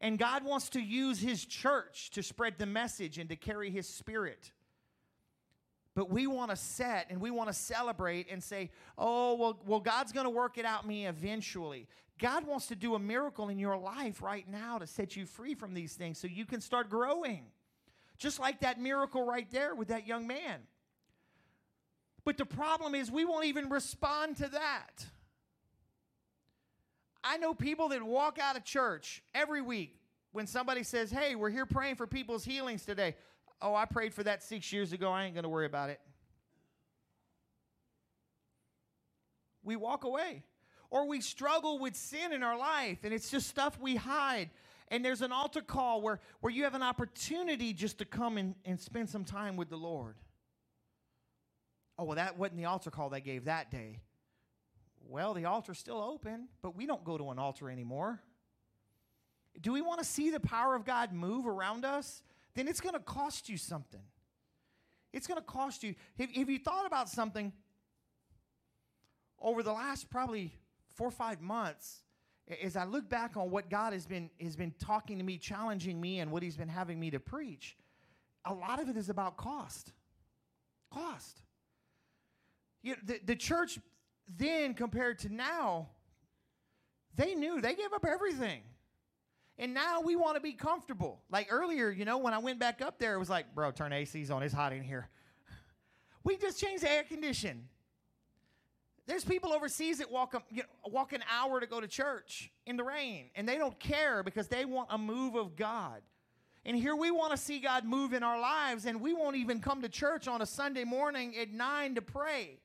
And 0.00 0.18
God 0.18 0.44
wants 0.44 0.68
to 0.70 0.80
use 0.80 1.20
his 1.20 1.44
church 1.44 2.10
to 2.10 2.22
spread 2.22 2.54
the 2.58 2.66
message 2.66 3.18
and 3.18 3.28
to 3.28 3.36
carry 3.36 3.70
his 3.70 3.88
spirit. 3.88 4.52
But 5.94 6.10
we 6.10 6.26
want 6.26 6.50
to 6.50 6.56
set 6.56 7.06
and 7.10 7.20
we 7.20 7.30
want 7.30 7.48
to 7.48 7.52
celebrate 7.52 8.30
and 8.30 8.42
say, 8.42 8.70
oh, 8.96 9.34
well, 9.34 9.60
well 9.66 9.80
God's 9.80 10.12
going 10.12 10.24
to 10.24 10.30
work 10.30 10.56
it 10.56 10.64
out 10.64 10.86
me 10.86 11.06
eventually. 11.06 11.86
God 12.18 12.46
wants 12.46 12.66
to 12.68 12.76
do 12.76 12.94
a 12.94 12.98
miracle 12.98 13.48
in 13.48 13.58
your 13.58 13.76
life 13.76 14.22
right 14.22 14.48
now 14.48 14.78
to 14.78 14.86
set 14.86 15.16
you 15.16 15.26
free 15.26 15.54
from 15.54 15.74
these 15.74 15.94
things 15.94 16.18
so 16.18 16.26
you 16.26 16.46
can 16.46 16.60
start 16.60 16.88
growing. 16.88 17.44
Just 18.16 18.38
like 18.38 18.60
that 18.60 18.80
miracle 18.80 19.24
right 19.24 19.50
there 19.50 19.74
with 19.74 19.88
that 19.88 20.06
young 20.06 20.26
man. 20.26 20.60
But 22.24 22.38
the 22.38 22.46
problem 22.46 22.94
is, 22.94 23.10
we 23.10 23.24
won't 23.24 23.46
even 23.46 23.68
respond 23.68 24.36
to 24.36 24.48
that. 24.48 25.04
I 27.24 27.36
know 27.36 27.54
people 27.54 27.88
that 27.88 28.02
walk 28.02 28.38
out 28.38 28.56
of 28.56 28.64
church 28.64 29.22
every 29.34 29.60
week 29.60 29.98
when 30.32 30.46
somebody 30.46 30.82
says, 30.82 31.10
Hey, 31.10 31.34
we're 31.34 31.50
here 31.50 31.66
praying 31.66 31.96
for 31.96 32.06
people's 32.06 32.44
healings 32.44 32.84
today. 32.84 33.16
Oh, 33.62 33.74
I 33.76 33.84
prayed 33.84 34.12
for 34.12 34.24
that 34.24 34.42
six 34.42 34.72
years 34.72 34.92
ago. 34.92 35.10
I 35.10 35.24
ain't 35.24 35.34
going 35.34 35.44
to 35.44 35.48
worry 35.48 35.66
about 35.66 35.88
it. 35.88 36.00
We 39.62 39.76
walk 39.76 40.02
away. 40.02 40.42
Or 40.90 41.06
we 41.06 41.20
struggle 41.20 41.78
with 41.78 41.96
sin 41.96 42.32
in 42.32 42.42
our 42.42 42.58
life, 42.58 42.98
and 43.04 43.14
it's 43.14 43.30
just 43.30 43.48
stuff 43.48 43.78
we 43.80 43.96
hide. 43.96 44.50
And 44.88 45.02
there's 45.02 45.22
an 45.22 45.32
altar 45.32 45.62
call 45.62 46.02
where, 46.02 46.20
where 46.40 46.52
you 46.52 46.64
have 46.64 46.74
an 46.74 46.82
opportunity 46.82 47.72
just 47.72 47.98
to 47.98 48.04
come 48.04 48.36
and, 48.36 48.54
and 48.66 48.78
spend 48.78 49.08
some 49.08 49.24
time 49.24 49.56
with 49.56 49.70
the 49.70 49.76
Lord. 49.76 50.16
Oh, 51.98 52.04
well, 52.04 52.16
that 52.16 52.36
wasn't 52.36 52.58
the 52.58 52.66
altar 52.66 52.90
call 52.90 53.08
they 53.08 53.20
gave 53.20 53.46
that 53.46 53.70
day. 53.70 54.00
Well, 55.08 55.32
the 55.34 55.46
altar's 55.46 55.78
still 55.78 56.02
open, 56.02 56.48
but 56.60 56.76
we 56.76 56.84
don't 56.84 57.04
go 57.04 57.16
to 57.16 57.30
an 57.30 57.38
altar 57.38 57.70
anymore. 57.70 58.20
Do 59.60 59.72
we 59.72 59.80
want 59.80 60.00
to 60.00 60.04
see 60.04 60.30
the 60.30 60.40
power 60.40 60.74
of 60.74 60.84
God 60.84 61.12
move 61.12 61.46
around 61.46 61.84
us? 61.84 62.22
Then 62.54 62.68
it's 62.68 62.80
going 62.80 62.94
to 62.94 63.00
cost 63.00 63.48
you 63.48 63.56
something. 63.56 64.02
It's 65.12 65.26
going 65.26 65.40
to 65.40 65.46
cost 65.46 65.82
you. 65.82 65.94
Have, 66.18 66.30
have 66.30 66.50
you 66.50 66.58
thought 66.58 66.86
about 66.86 67.08
something 67.08 67.52
over 69.40 69.62
the 69.62 69.72
last 69.72 70.10
probably 70.10 70.52
four 70.94 71.08
or 71.08 71.12
five 71.12 71.40
months? 71.40 72.02
As 72.62 72.76
I 72.76 72.84
look 72.84 73.08
back 73.08 73.36
on 73.36 73.50
what 73.50 73.70
God 73.70 73.92
has 73.92 74.06
been 74.06 74.28
has 74.40 74.56
been 74.56 74.74
talking 74.78 75.18
to 75.18 75.24
me, 75.24 75.38
challenging 75.38 76.00
me, 76.00 76.18
and 76.20 76.30
what 76.30 76.42
He's 76.42 76.56
been 76.56 76.68
having 76.68 76.98
me 76.98 77.10
to 77.10 77.20
preach, 77.20 77.76
a 78.44 78.52
lot 78.52 78.80
of 78.80 78.88
it 78.88 78.96
is 78.96 79.08
about 79.08 79.36
cost. 79.36 79.92
Cost. 80.92 81.40
You 82.82 82.92
know, 82.92 82.98
the, 83.04 83.20
the 83.24 83.36
church 83.36 83.78
then 84.28 84.74
compared 84.74 85.20
to 85.20 85.32
now, 85.32 85.88
they 87.14 87.34
knew 87.34 87.60
they 87.60 87.74
gave 87.74 87.92
up 87.94 88.04
everything. 88.04 88.62
And 89.58 89.74
now 89.74 90.00
we 90.00 90.16
want 90.16 90.36
to 90.36 90.40
be 90.40 90.52
comfortable. 90.52 91.22
Like 91.30 91.48
earlier, 91.50 91.90
you 91.90 92.04
know, 92.04 92.18
when 92.18 92.34
I 92.34 92.38
went 92.38 92.58
back 92.58 92.80
up 92.80 92.98
there, 92.98 93.14
it 93.14 93.18
was 93.18 93.30
like, 93.30 93.54
bro, 93.54 93.70
turn 93.70 93.92
ACs 93.92 94.30
on. 94.30 94.42
It's 94.42 94.54
hot 94.54 94.72
in 94.72 94.82
here. 94.82 95.08
We 96.24 96.36
just 96.36 96.60
changed 96.60 96.84
the 96.84 96.90
air 96.90 97.02
condition. 97.02 97.68
There's 99.06 99.24
people 99.24 99.52
overseas 99.52 99.98
that 99.98 100.10
walk, 100.10 100.34
a, 100.34 100.42
you 100.50 100.62
know, 100.62 100.90
walk 100.90 101.12
an 101.12 101.24
hour 101.28 101.58
to 101.58 101.66
go 101.66 101.80
to 101.80 101.88
church 101.88 102.52
in 102.64 102.76
the 102.76 102.84
rain, 102.84 103.30
and 103.34 103.48
they 103.48 103.58
don't 103.58 103.78
care 103.80 104.22
because 104.22 104.46
they 104.46 104.64
want 104.64 104.88
a 104.92 104.98
move 104.98 105.34
of 105.34 105.56
God. 105.56 106.00
And 106.64 106.76
here 106.76 106.94
we 106.94 107.10
want 107.10 107.32
to 107.32 107.36
see 107.36 107.58
God 107.58 107.84
move 107.84 108.12
in 108.12 108.22
our 108.22 108.40
lives, 108.40 108.86
and 108.86 109.00
we 109.00 109.12
won't 109.12 109.34
even 109.34 109.60
come 109.60 109.82
to 109.82 109.88
church 109.88 110.28
on 110.28 110.42
a 110.42 110.46
Sunday 110.46 110.84
morning 110.84 111.36
at 111.36 111.50
9 111.50 111.96
to 111.96 112.02
pray. 112.02 112.60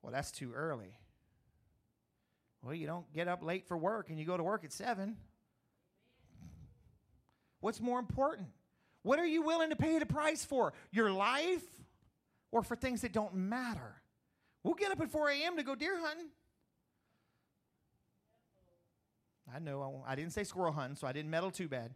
Well, 0.00 0.12
that's 0.12 0.30
too 0.30 0.52
early. 0.54 0.94
Well, 2.62 2.74
you 2.74 2.86
don't 2.86 3.10
get 3.12 3.28
up 3.28 3.42
late 3.42 3.66
for 3.66 3.76
work 3.76 4.10
and 4.10 4.18
you 4.18 4.24
go 4.24 4.36
to 4.36 4.42
work 4.42 4.64
at 4.64 4.72
7. 4.72 5.16
What's 7.60 7.80
more 7.80 7.98
important? 7.98 8.48
What 9.02 9.18
are 9.18 9.26
you 9.26 9.42
willing 9.42 9.70
to 9.70 9.76
pay 9.76 9.98
the 9.98 10.06
price 10.06 10.44
for? 10.44 10.72
Your 10.92 11.10
life 11.10 11.64
or 12.50 12.62
for 12.62 12.76
things 12.76 13.00
that 13.00 13.12
don't 13.12 13.34
matter? 13.34 14.02
We'll 14.62 14.74
get 14.74 14.90
up 14.90 15.00
at 15.00 15.10
4 15.10 15.30
a.m. 15.30 15.56
to 15.56 15.62
go 15.62 15.74
deer 15.74 15.98
hunting. 15.98 16.26
I 19.54 19.58
know 19.58 20.04
I, 20.06 20.14
didn't 20.14 20.32
say 20.32 20.44
squirrel 20.44 20.72
hunting, 20.72 20.96
so 20.96 21.06
I 21.06 21.12
didn't 21.12 21.30
meddle 21.30 21.50
too 21.50 21.66
bad. 21.66 21.92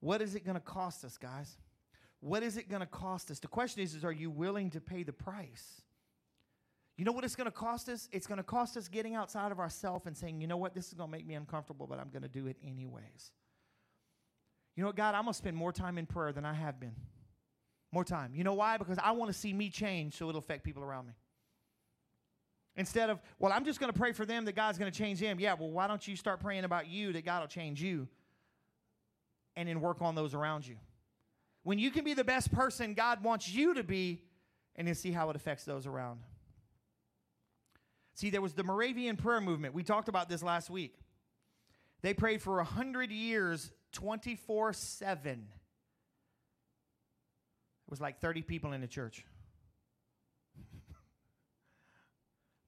What 0.00 0.20
is 0.20 0.34
it 0.34 0.44
going 0.44 0.56
to 0.56 0.60
cost 0.60 1.04
us, 1.04 1.16
guys? 1.16 1.56
What 2.20 2.42
is 2.42 2.58
it 2.58 2.68
going 2.68 2.80
to 2.80 2.86
cost 2.86 3.30
us? 3.30 3.38
The 3.38 3.48
question 3.48 3.82
is, 3.82 3.94
is 3.94 4.04
are 4.04 4.12
you 4.12 4.30
willing 4.30 4.70
to 4.70 4.80
pay 4.80 5.02
the 5.04 5.12
price? 5.12 5.83
You 6.96 7.04
know 7.04 7.12
what 7.12 7.24
it's 7.24 7.34
going 7.34 7.46
to 7.46 7.50
cost 7.50 7.88
us? 7.88 8.08
It's 8.12 8.26
going 8.26 8.38
to 8.38 8.44
cost 8.44 8.76
us 8.76 8.86
getting 8.88 9.14
outside 9.14 9.50
of 9.50 9.58
ourselves 9.58 10.06
and 10.06 10.16
saying, 10.16 10.40
you 10.40 10.46
know 10.46 10.56
what, 10.56 10.74
this 10.74 10.88
is 10.88 10.94
going 10.94 11.10
to 11.10 11.16
make 11.16 11.26
me 11.26 11.34
uncomfortable, 11.34 11.86
but 11.86 11.98
I'm 11.98 12.08
going 12.10 12.22
to 12.22 12.28
do 12.28 12.46
it 12.46 12.56
anyways. 12.62 13.32
You 14.76 14.82
know 14.82 14.88
what, 14.88 14.96
God, 14.96 15.14
I'm 15.14 15.22
going 15.22 15.32
to 15.32 15.38
spend 15.38 15.56
more 15.56 15.72
time 15.72 15.98
in 15.98 16.06
prayer 16.06 16.32
than 16.32 16.44
I 16.44 16.54
have 16.54 16.78
been. 16.78 16.94
More 17.92 18.04
time. 18.04 18.32
You 18.34 18.44
know 18.44 18.54
why? 18.54 18.76
Because 18.76 18.98
I 19.02 19.12
want 19.12 19.32
to 19.32 19.38
see 19.38 19.52
me 19.52 19.70
change 19.70 20.16
so 20.16 20.28
it'll 20.28 20.38
affect 20.38 20.64
people 20.64 20.82
around 20.82 21.06
me. 21.06 21.12
Instead 22.76 23.08
of, 23.08 23.20
well, 23.38 23.52
I'm 23.52 23.64
just 23.64 23.78
going 23.78 23.92
to 23.92 23.98
pray 23.98 24.12
for 24.12 24.26
them 24.26 24.44
that 24.46 24.56
God's 24.56 24.78
going 24.78 24.90
to 24.90 24.96
change 24.96 25.20
them. 25.20 25.38
Yeah, 25.38 25.54
well, 25.54 25.70
why 25.70 25.86
don't 25.86 26.06
you 26.06 26.16
start 26.16 26.40
praying 26.40 26.64
about 26.64 26.88
you 26.88 27.12
that 27.12 27.24
God 27.24 27.40
will 27.40 27.48
change 27.48 27.80
you 27.80 28.08
and 29.54 29.68
then 29.68 29.80
work 29.80 30.02
on 30.02 30.16
those 30.16 30.34
around 30.34 30.66
you? 30.66 30.76
When 31.62 31.78
you 31.78 31.90
can 31.90 32.04
be 32.04 32.14
the 32.14 32.24
best 32.24 32.52
person 32.52 32.94
God 32.94 33.22
wants 33.22 33.48
you 33.48 33.74
to 33.74 33.84
be 33.84 34.22
and 34.76 34.88
then 34.88 34.94
see 34.96 35.12
how 35.12 35.30
it 35.30 35.36
affects 35.36 35.64
those 35.64 35.86
around. 35.86 36.20
See, 38.14 38.30
there 38.30 38.40
was 38.40 38.54
the 38.54 38.62
Moravian 38.62 39.16
prayer 39.16 39.40
movement. 39.40 39.74
We 39.74 39.82
talked 39.82 40.08
about 40.08 40.28
this 40.28 40.42
last 40.42 40.70
week. 40.70 40.94
They 42.02 42.14
prayed 42.14 42.42
for 42.42 42.56
100 42.56 43.10
years, 43.10 43.72
24 43.92 44.72
7. 44.72 45.32
It 45.32 45.40
was 47.90 48.00
like 48.00 48.20
30 48.20 48.42
people 48.42 48.72
in 48.72 48.80
the 48.80 48.86
church. 48.86 49.24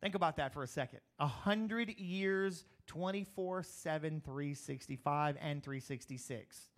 Think 0.00 0.14
about 0.14 0.36
that 0.36 0.52
for 0.52 0.62
a 0.62 0.66
second. 0.66 1.00
100 1.18 1.98
years, 1.98 2.64
24 2.86 3.62
7, 3.62 4.20
365, 4.20 5.36
and 5.40 5.62
366. 5.62 6.70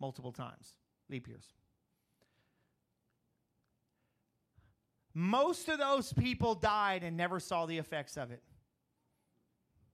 Multiple 0.00 0.32
times. 0.32 0.74
Leap 1.10 1.28
years. 1.28 1.52
Most 5.14 5.68
of 5.68 5.78
those 5.78 6.12
people 6.12 6.56
died 6.56 7.04
and 7.04 7.16
never 7.16 7.38
saw 7.38 7.66
the 7.66 7.78
effects 7.78 8.16
of 8.16 8.32
it. 8.32 8.42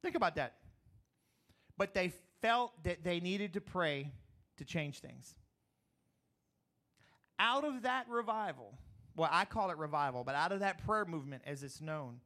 Think 0.02 0.14
about 0.14 0.36
that. 0.36 0.54
But 1.76 1.92
they 1.92 2.12
felt 2.40 2.72
that 2.84 3.04
they 3.04 3.20
needed 3.20 3.54
to 3.54 3.60
pray 3.60 4.12
to 4.56 4.64
change 4.64 5.00
things. 5.00 5.34
Out 7.38 7.64
of 7.64 7.82
that 7.82 8.08
revival, 8.08 8.74
well, 9.14 9.28
I 9.30 9.44
call 9.44 9.70
it 9.70 9.76
revival, 9.76 10.24
but 10.24 10.34
out 10.34 10.52
of 10.52 10.60
that 10.60 10.86
prayer 10.86 11.04
movement 11.04 11.42
as 11.46 11.62
it's 11.62 11.80
known, 11.80 12.20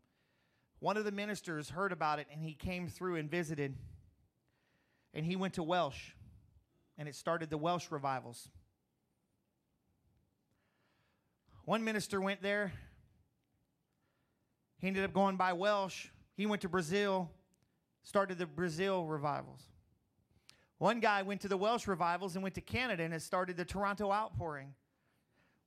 one 0.79 0.97
of 0.97 1.05
the 1.05 1.13
ministers 1.13 1.71
heard 1.71 1.93
about 1.93 2.19
it 2.19 2.27
and 2.31 2.43
he 2.43 2.53
came 2.53 2.89
through 2.89 3.17
and 3.17 3.31
visited. 3.31 3.77
And 5.13 5.25
he 5.25 5.37
went 5.37 5.55
to 5.55 5.63
Welsh 5.63 6.11
and 6.99 7.09
it 7.09 7.15
started 7.15 7.51
the 7.51 7.59
Welsh 7.59 7.87
revivals. 7.91 8.49
One 11.65 11.83
minister 11.83 12.21
went 12.21 12.43
there. 12.43 12.73
He 14.79 14.87
ended 14.87 15.05
up 15.05 15.15
going 15.15 15.37
by 15.37 15.55
Welsh. 15.55 16.09
He 16.37 16.45
went 16.47 16.61
to 16.63 16.69
Brazil, 16.69 17.31
started 18.03 18.39
the 18.39 18.47
Brazil 18.47 19.07
revivals. 19.07 19.63
One 20.79 21.01
guy 21.01 21.23
went 21.23 21.41
to 21.43 21.49
the 21.49 21.57
Welsh 21.57 21.87
revivals 21.87 22.35
and 22.35 22.43
went 22.43 22.57
to 22.57 22.61
Canada 22.61 23.03
and 23.03 23.13
has 23.13 23.25
started 23.25 23.57
the 23.57 23.65
Toronto 23.65 24.13
outpouring. 24.13 24.75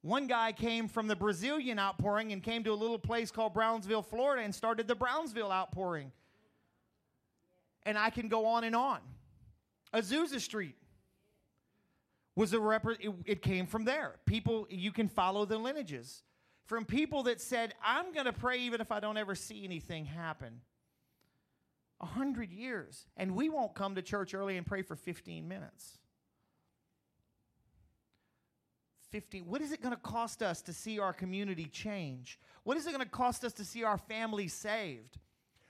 One 0.02 0.28
guy 0.28 0.52
came 0.52 0.88
from 0.88 1.08
the 1.08 1.16
Brazilian 1.16 1.80
outpouring 1.80 2.32
and 2.32 2.44
came 2.44 2.64
to 2.66 2.72
a 2.72 2.76
little 2.76 3.00
place 3.00 3.32
called 3.32 3.54
Brownsville, 3.54 4.04
Florida, 4.04 4.44
and 4.44 4.54
started 4.54 4.88
the 4.88 4.96
Brownsville 4.96 5.52
outpouring. 5.52 6.12
And 7.84 7.98
I 7.98 8.12
can 8.12 8.28
go 8.28 8.46
on 8.46 8.64
and 8.64 8.76
on. 8.76 9.00
Azusa 9.94 10.40
Street 10.40 10.76
was 12.38 12.54
a 12.54 12.60
rep- 12.60 12.86
it, 13.00 13.12
it 13.26 13.42
came 13.42 13.66
from 13.66 13.84
there. 13.84 14.14
People, 14.28 14.68
you 14.70 14.92
can 14.92 15.10
follow 15.10 15.44
the 15.44 15.58
lineages 15.58 16.22
from 16.68 16.86
people 16.86 17.24
that 17.24 17.42
said, 17.42 17.74
I'm 17.84 18.14
going 18.14 18.28
to 18.28 18.32
pray 18.32 18.60
even 18.60 18.80
if 18.80 18.92
I 18.92 19.00
don't 19.00 19.18
ever 19.18 19.34
see 19.34 19.64
anything 19.64 20.06
happen. 20.06 20.62
A 22.00 22.06
hundred 22.06 22.52
years. 22.52 23.08
And 23.18 23.36
we 23.36 23.50
won't 23.50 23.74
come 23.74 23.96
to 23.96 24.04
church 24.04 24.36
early 24.36 24.56
and 24.56 24.68
pray 24.68 24.84
for 24.84 24.96
15 24.96 25.48
minutes. 25.48 25.98
15 29.10 29.46
what 29.48 29.62
is 29.62 29.72
it 29.72 29.82
going 29.82 29.96
to 29.96 30.02
cost 30.02 30.44
us 30.44 30.62
to 30.62 30.74
see 30.74 31.00
our 31.00 31.14
community 31.14 31.64
change 31.64 32.38
what 32.66 32.76
is 32.76 32.86
it 32.86 32.92
going 32.92 33.02
to 33.02 33.10
cost 33.10 33.46
us 33.46 33.54
to 33.54 33.64
see 33.64 33.86
our 33.86 33.98
families 33.98 34.54
saved 34.54 35.18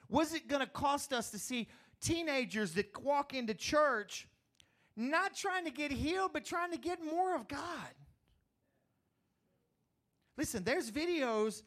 what 0.08 0.26
is 0.26 0.34
it 0.34 0.48
going 0.48 0.60
to 0.60 0.66
cost 0.66 1.14
us 1.14 1.30
to 1.30 1.38
see 1.38 1.68
teenagers 2.02 2.72
that 2.72 3.00
walk 3.00 3.36
into 3.36 3.54
church 3.54 4.28
not 4.98 5.36
trying 5.36 5.64
to 5.64 5.72
get 5.72 5.92
healed 5.92 6.32
but 6.34 6.44
trying 6.44 6.72
to 6.72 6.78
get 6.78 7.00
more 7.04 7.36
of 7.36 7.48
god 7.48 7.94
listen 10.38 10.64
there's 10.64 10.92
videos 10.92 11.64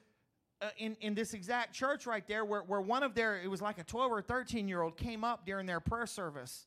uh, 0.60 0.68
in, 0.76 0.94
in 1.00 1.14
this 1.14 1.32
exact 1.32 1.72
church 1.72 2.06
right 2.06 2.28
there 2.28 2.44
where, 2.44 2.60
where 2.60 2.82
one 2.82 3.02
of 3.02 3.14
their 3.14 3.40
it 3.40 3.48
was 3.48 3.62
like 3.62 3.78
a 3.78 3.84
12 3.84 4.12
or 4.12 4.20
13 4.20 4.68
year 4.68 4.82
old 4.82 4.96
came 4.96 5.24
up 5.24 5.46
during 5.46 5.64
their 5.64 5.80
prayer 5.80 6.06
service 6.06 6.66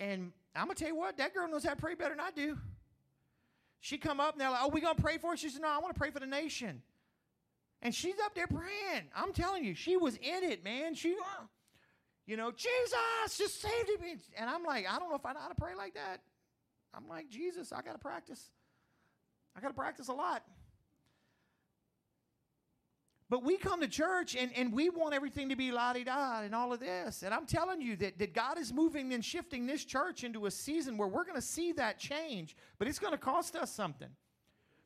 and 0.00 0.32
i'm 0.56 0.64
gonna 0.64 0.74
tell 0.74 0.88
you 0.88 0.96
what 0.96 1.16
that 1.18 1.32
girl 1.32 1.46
knows 1.46 1.62
how 1.62 1.70
to 1.70 1.76
pray 1.76 1.94
better 1.94 2.14
than 2.14 2.20
i 2.20 2.30
do 2.34 2.58
she 3.82 3.98
come 3.98 4.20
up 4.20 4.34
and 4.34 4.40
they're 4.40 4.50
like, 4.50 4.60
"Oh, 4.62 4.68
we 4.68 4.80
gonna 4.80 4.94
pray 4.94 5.18
for?" 5.18 5.32
Her? 5.32 5.36
She 5.36 5.48
said, 5.48 5.60
"No, 5.60 5.68
I 5.68 5.78
want 5.78 5.92
to 5.92 5.98
pray 5.98 6.12
for 6.12 6.20
the 6.20 6.26
nation." 6.26 6.82
And 7.82 7.92
she's 7.92 8.14
up 8.20 8.32
there 8.32 8.46
praying. 8.46 9.10
I'm 9.12 9.32
telling 9.32 9.64
you, 9.64 9.74
she 9.74 9.96
was 9.96 10.14
in 10.18 10.44
it, 10.44 10.62
man. 10.62 10.94
She, 10.94 11.16
uh, 11.16 11.46
you 12.26 12.36
know, 12.36 12.50
Jesus 12.52 13.36
just 13.36 13.60
saved 13.60 14.00
me. 14.00 14.16
And 14.36 14.48
I'm 14.48 14.64
like, 14.64 14.86
I 14.88 14.98
don't 14.98 15.10
know 15.10 15.16
if 15.16 15.26
I 15.26 15.32
know 15.32 15.40
how 15.40 15.48
to 15.48 15.54
pray 15.54 15.74
like 15.74 15.94
that. 15.94 16.18
I'm 16.94 17.08
like, 17.08 17.28
Jesus, 17.28 17.72
I 17.72 17.82
gotta 17.82 17.98
practice. 17.98 18.50
I 19.56 19.60
gotta 19.60 19.74
practice 19.74 20.08
a 20.08 20.12
lot. 20.12 20.42
But 23.32 23.42
we 23.42 23.56
come 23.56 23.80
to 23.80 23.88
church 23.88 24.36
and, 24.36 24.50
and 24.54 24.74
we 24.74 24.90
want 24.90 25.14
everything 25.14 25.48
to 25.48 25.56
be 25.56 25.72
la 25.72 25.94
di 25.94 26.04
da 26.04 26.42
and 26.42 26.54
all 26.54 26.70
of 26.70 26.80
this. 26.80 27.22
And 27.22 27.32
I'm 27.32 27.46
telling 27.46 27.80
you 27.80 27.96
that, 27.96 28.18
that 28.18 28.34
God 28.34 28.58
is 28.58 28.74
moving 28.74 29.14
and 29.14 29.24
shifting 29.24 29.66
this 29.66 29.86
church 29.86 30.22
into 30.22 30.44
a 30.44 30.50
season 30.50 30.98
where 30.98 31.08
we're 31.08 31.24
going 31.24 31.36
to 31.36 31.40
see 31.40 31.72
that 31.72 31.98
change, 31.98 32.54
but 32.78 32.88
it's 32.88 32.98
going 32.98 33.12
to 33.12 33.18
cost 33.18 33.56
us 33.56 33.70
something. 33.70 34.10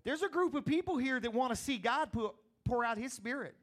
There's 0.04 0.22
a 0.22 0.28
group 0.28 0.54
of 0.54 0.64
people 0.64 0.96
here 0.96 1.18
that 1.18 1.34
want 1.34 1.50
to 1.50 1.56
see 1.56 1.76
God 1.76 2.12
pour, 2.12 2.34
pour 2.64 2.84
out 2.84 2.98
His 2.98 3.12
Spirit. 3.12 3.56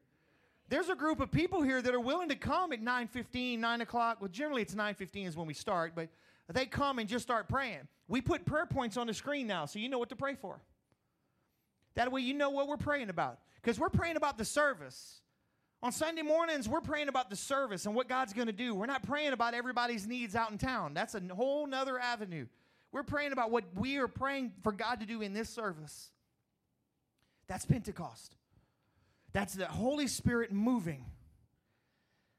There's 0.70 0.90
a 0.90 0.96
group 0.96 1.20
of 1.20 1.30
people 1.32 1.62
here 1.62 1.82
that 1.82 1.94
are 1.94 2.00
willing 2.00 2.30
to 2.30 2.36
come 2.36 2.74
at 2.74 2.82
9.15, 2.82 3.60
9 3.60 3.82
o'clock. 3.82 4.18
Well, 4.20 4.30
generally 4.30 4.62
it's 4.62 4.74
9.15 4.74 5.28
is 5.28 5.38
when 5.38 5.46
we 5.46 5.54
start, 5.54 5.94
but 5.96 6.10
they 6.52 6.66
come 6.66 7.00
and 7.00 7.08
just 7.08 7.24
start 7.24 7.48
praying. 7.48 7.88
We 8.08 8.22
put 8.22 8.46
prayer 8.46 8.66
points 8.66 8.98
on 8.98 9.08
the 9.08 9.14
screen 9.14 9.48
now, 9.48 9.66
so 9.66 9.80
you 9.80 9.90
know 9.90 10.00
what 10.00 10.10
to 10.10 10.16
pray 10.16 10.36
for. 10.36 10.60
That 11.96 12.12
way 12.12 12.22
you 12.22 12.34
know 12.34 12.50
what 12.50 12.68
we're 12.68 12.78
praying 12.78 13.10
about 13.10 13.40
because 13.62 13.80
we're 13.80 13.90
praying 13.90 14.18
about 14.18 14.38
the 14.38 14.46
service. 14.46 15.22
On 15.84 15.92
Sunday 15.92 16.22
mornings, 16.22 16.68
we're 16.68 16.82
praying 16.82 17.10
about 17.10 17.30
the 17.30 17.36
service 17.36 17.86
and 17.86 17.94
what 17.94 18.08
God's 18.08 18.32
going 18.32 18.48
to 18.48 18.54
do. 18.54 18.74
We're 18.74 18.86
not 18.86 19.04
praying 19.04 19.34
about 19.34 19.54
everybody's 19.54 20.08
needs 20.08 20.34
out 20.34 20.50
in 20.50 20.58
town. 20.58 20.94
That's 20.94 21.14
a 21.14 21.22
whole 21.36 21.68
nother 21.68 22.00
avenue. 22.00 22.48
We're 22.94 23.04
praying 23.04 23.34
about 23.34 23.52
what 23.52 23.66
we 23.76 23.98
are 23.98 24.08
praying 24.08 24.54
for 24.64 24.72
God 24.72 25.02
to 25.02 25.06
do 25.06 25.22
in 25.22 25.34
this 25.34 25.50
service. 25.50 26.10
That's 27.48 27.66
Pentecost. 27.66 28.38
That's 29.34 29.54
the 29.54 29.66
Holy 29.66 30.08
Spirit 30.08 30.52
moving. 30.52 31.06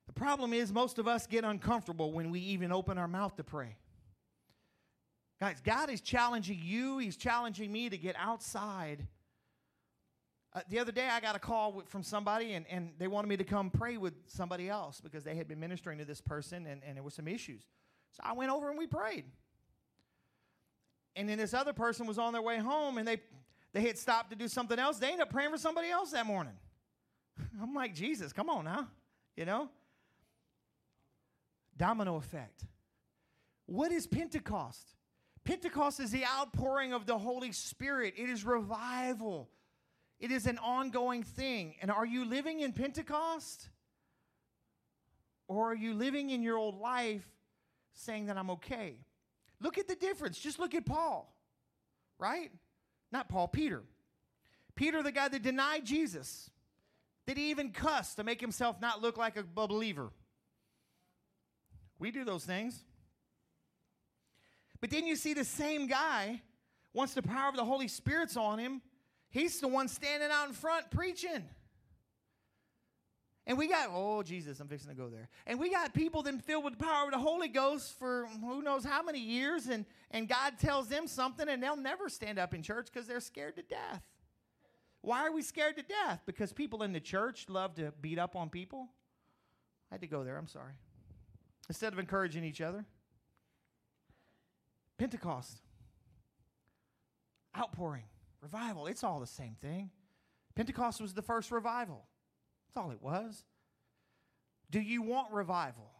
The 0.06 0.12
problem 0.12 0.52
is, 0.52 0.72
most 0.72 0.98
of 0.98 1.08
us 1.08 1.26
get 1.26 1.44
uncomfortable 1.44 2.12
when 2.12 2.30
we 2.30 2.40
even 2.40 2.72
open 2.72 2.98
our 2.98 3.08
mouth 3.08 3.36
to 3.36 3.44
pray. 3.44 3.76
Guys, 5.40 5.60
God 5.60 5.90
is 5.90 6.00
challenging 6.00 6.60
you, 6.62 6.98
He's 6.98 7.16
challenging 7.16 7.72
me 7.72 7.88
to 7.88 7.98
get 7.98 8.14
outside 8.18 9.06
uh, 10.54 10.60
the 10.68 10.78
other 10.78 10.92
day, 10.92 11.08
I 11.08 11.18
got 11.18 11.34
a 11.34 11.40
call 11.40 11.82
from 11.88 12.04
somebody, 12.04 12.52
and, 12.52 12.64
and 12.70 12.92
they 12.98 13.08
wanted 13.08 13.26
me 13.26 13.36
to 13.36 13.44
come 13.44 13.70
pray 13.70 13.96
with 13.96 14.14
somebody 14.26 14.68
else 14.68 15.00
because 15.00 15.24
they 15.24 15.34
had 15.34 15.48
been 15.48 15.58
ministering 15.58 15.98
to 15.98 16.04
this 16.04 16.20
person, 16.20 16.66
and, 16.66 16.80
and 16.86 16.96
there 16.96 17.02
were 17.02 17.10
some 17.10 17.26
issues. 17.26 17.62
So 18.12 18.22
I 18.24 18.34
went 18.34 18.52
over 18.52 18.70
and 18.70 18.78
we 18.78 18.86
prayed. 18.86 19.24
And 21.16 21.28
then 21.28 21.38
this 21.38 21.54
other 21.54 21.72
person 21.72 22.06
was 22.06 22.18
on 22.18 22.32
their 22.32 22.42
way 22.42 22.58
home, 22.58 22.98
and 22.98 23.06
they 23.06 23.20
they 23.72 23.80
had 23.80 23.98
stopped 23.98 24.30
to 24.30 24.36
do 24.36 24.46
something 24.46 24.78
else. 24.78 24.98
They 24.98 25.08
ended 25.08 25.22
up 25.22 25.30
praying 25.30 25.50
for 25.50 25.58
somebody 25.58 25.90
else 25.90 26.12
that 26.12 26.26
morning. 26.26 26.52
I'm 27.62 27.74
like, 27.74 27.94
Jesus, 27.94 28.32
come 28.32 28.50
on 28.50 28.64
now, 28.64 28.88
you 29.36 29.44
know. 29.44 29.68
Domino 31.76 32.16
effect. 32.16 32.64
What 33.66 33.92
is 33.92 34.06
Pentecost? 34.06 34.94
Pentecost 35.44 36.00
is 36.00 36.10
the 36.10 36.24
outpouring 36.24 36.92
of 36.92 37.06
the 37.06 37.18
Holy 37.18 37.52
Spirit. 37.52 38.14
It 38.16 38.30
is 38.30 38.44
revival. 38.44 39.50
It 40.20 40.30
is 40.30 40.46
an 40.46 40.58
ongoing 40.58 41.22
thing. 41.22 41.74
And 41.82 41.90
are 41.90 42.06
you 42.06 42.24
living 42.24 42.60
in 42.60 42.72
Pentecost? 42.72 43.68
Or 45.48 45.72
are 45.72 45.74
you 45.74 45.94
living 45.94 46.30
in 46.30 46.42
your 46.42 46.56
old 46.56 46.80
life 46.80 47.26
saying 47.92 48.26
that 48.26 48.38
I'm 48.38 48.50
okay? 48.50 48.96
Look 49.60 49.76
at 49.76 49.88
the 49.88 49.96
difference. 49.96 50.38
Just 50.38 50.58
look 50.58 50.74
at 50.74 50.86
Paul, 50.86 51.34
right? 52.18 52.50
Not 53.12 53.28
Paul, 53.28 53.48
Peter. 53.48 53.82
Peter, 54.74 55.02
the 55.02 55.12
guy 55.12 55.28
that 55.28 55.42
denied 55.42 55.84
Jesus, 55.84 56.50
that 57.26 57.36
he 57.36 57.50
even 57.50 57.70
cuss 57.70 58.14
to 58.16 58.24
make 58.24 58.40
himself 58.40 58.80
not 58.80 59.02
look 59.02 59.16
like 59.16 59.36
a 59.36 59.42
believer. 59.42 60.10
We 61.98 62.10
do 62.10 62.24
those 62.24 62.44
things. 62.44 62.84
But 64.80 64.90
then 64.90 65.06
you 65.06 65.16
see 65.16 65.32
the 65.32 65.44
same 65.44 65.86
guy, 65.86 66.42
once 66.92 67.14
the 67.14 67.22
power 67.22 67.48
of 67.48 67.56
the 67.56 67.64
Holy 67.64 67.88
Spirit's 67.88 68.36
on 68.36 68.58
him, 68.58 68.82
He's 69.34 69.58
the 69.58 69.66
one 69.66 69.88
standing 69.88 70.30
out 70.30 70.46
in 70.46 70.54
front 70.54 70.92
preaching. 70.92 71.42
And 73.48 73.58
we 73.58 73.66
got, 73.66 73.88
oh, 73.92 74.22
Jesus, 74.22 74.60
I'm 74.60 74.68
fixing 74.68 74.90
to 74.90 74.96
go 74.96 75.08
there. 75.08 75.28
And 75.44 75.58
we 75.58 75.70
got 75.70 75.92
people 75.92 76.22
then 76.22 76.38
filled 76.38 76.62
with 76.62 76.78
the 76.78 76.84
power 76.84 77.06
of 77.06 77.10
the 77.10 77.18
Holy 77.18 77.48
Ghost 77.48 77.98
for 77.98 78.28
who 78.40 78.62
knows 78.62 78.84
how 78.84 79.02
many 79.02 79.18
years, 79.18 79.66
and, 79.66 79.86
and 80.12 80.28
God 80.28 80.60
tells 80.60 80.86
them 80.86 81.08
something, 81.08 81.48
and 81.48 81.60
they'll 81.60 81.76
never 81.76 82.08
stand 82.08 82.38
up 82.38 82.54
in 82.54 82.62
church 82.62 82.86
because 82.92 83.08
they're 83.08 83.18
scared 83.18 83.56
to 83.56 83.62
death. 83.62 84.04
Why 85.04 85.26
are 85.26 85.32
we 85.32 85.42
scared 85.42 85.76
to 85.76 85.82
death? 85.82 86.22
Because 86.24 86.54
people 86.54 86.82
in 86.82 86.94
the 86.94 87.00
church 87.00 87.46
love 87.50 87.74
to 87.74 87.92
beat 88.00 88.18
up 88.18 88.34
on 88.34 88.48
people? 88.48 88.88
I 89.90 89.96
had 89.96 90.00
to 90.00 90.06
go 90.06 90.24
there, 90.24 90.38
I'm 90.38 90.48
sorry. 90.48 90.72
Instead 91.68 91.92
of 91.92 91.98
encouraging 91.98 92.42
each 92.42 92.62
other. 92.62 92.86
Pentecost, 94.96 95.58
outpouring. 97.56 98.04
Revival, 98.40 98.86
it's 98.86 99.04
all 99.04 99.20
the 99.20 99.26
same 99.26 99.56
thing. 99.60 99.90
Pentecost 100.54 101.02
was 101.02 101.12
the 101.12 101.22
first 101.22 101.50
revival. 101.50 102.06
That's 102.66 102.82
all 102.82 102.90
it 102.90 103.02
was. 103.02 103.44
Do 104.70 104.80
you 104.80 105.02
want 105.02 105.32
revival? 105.32 105.90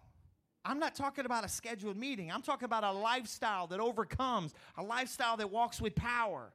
I'm 0.65 0.79
not 0.79 0.95
talking 0.95 1.27
about 1.27 1.45
a 1.45 1.49
scheduled 1.49 1.99
meeting. 1.99 2.33
I'm 2.33 2.43
talking 2.43 2.65
about 2.65 2.85
a 2.85 2.93
lifestyle 2.93 3.67
that 3.67 3.81
overcomes, 3.81 4.55
a 4.79 4.83
lifestyle 4.83 5.37
that 5.37 5.51
walks 5.51 5.79
with 5.79 5.95
power. 5.95 6.55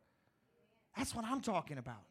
That's 0.97 1.13
what 1.13 1.25
I'm 1.25 1.41
talking 1.41 1.77
about. 1.77 2.09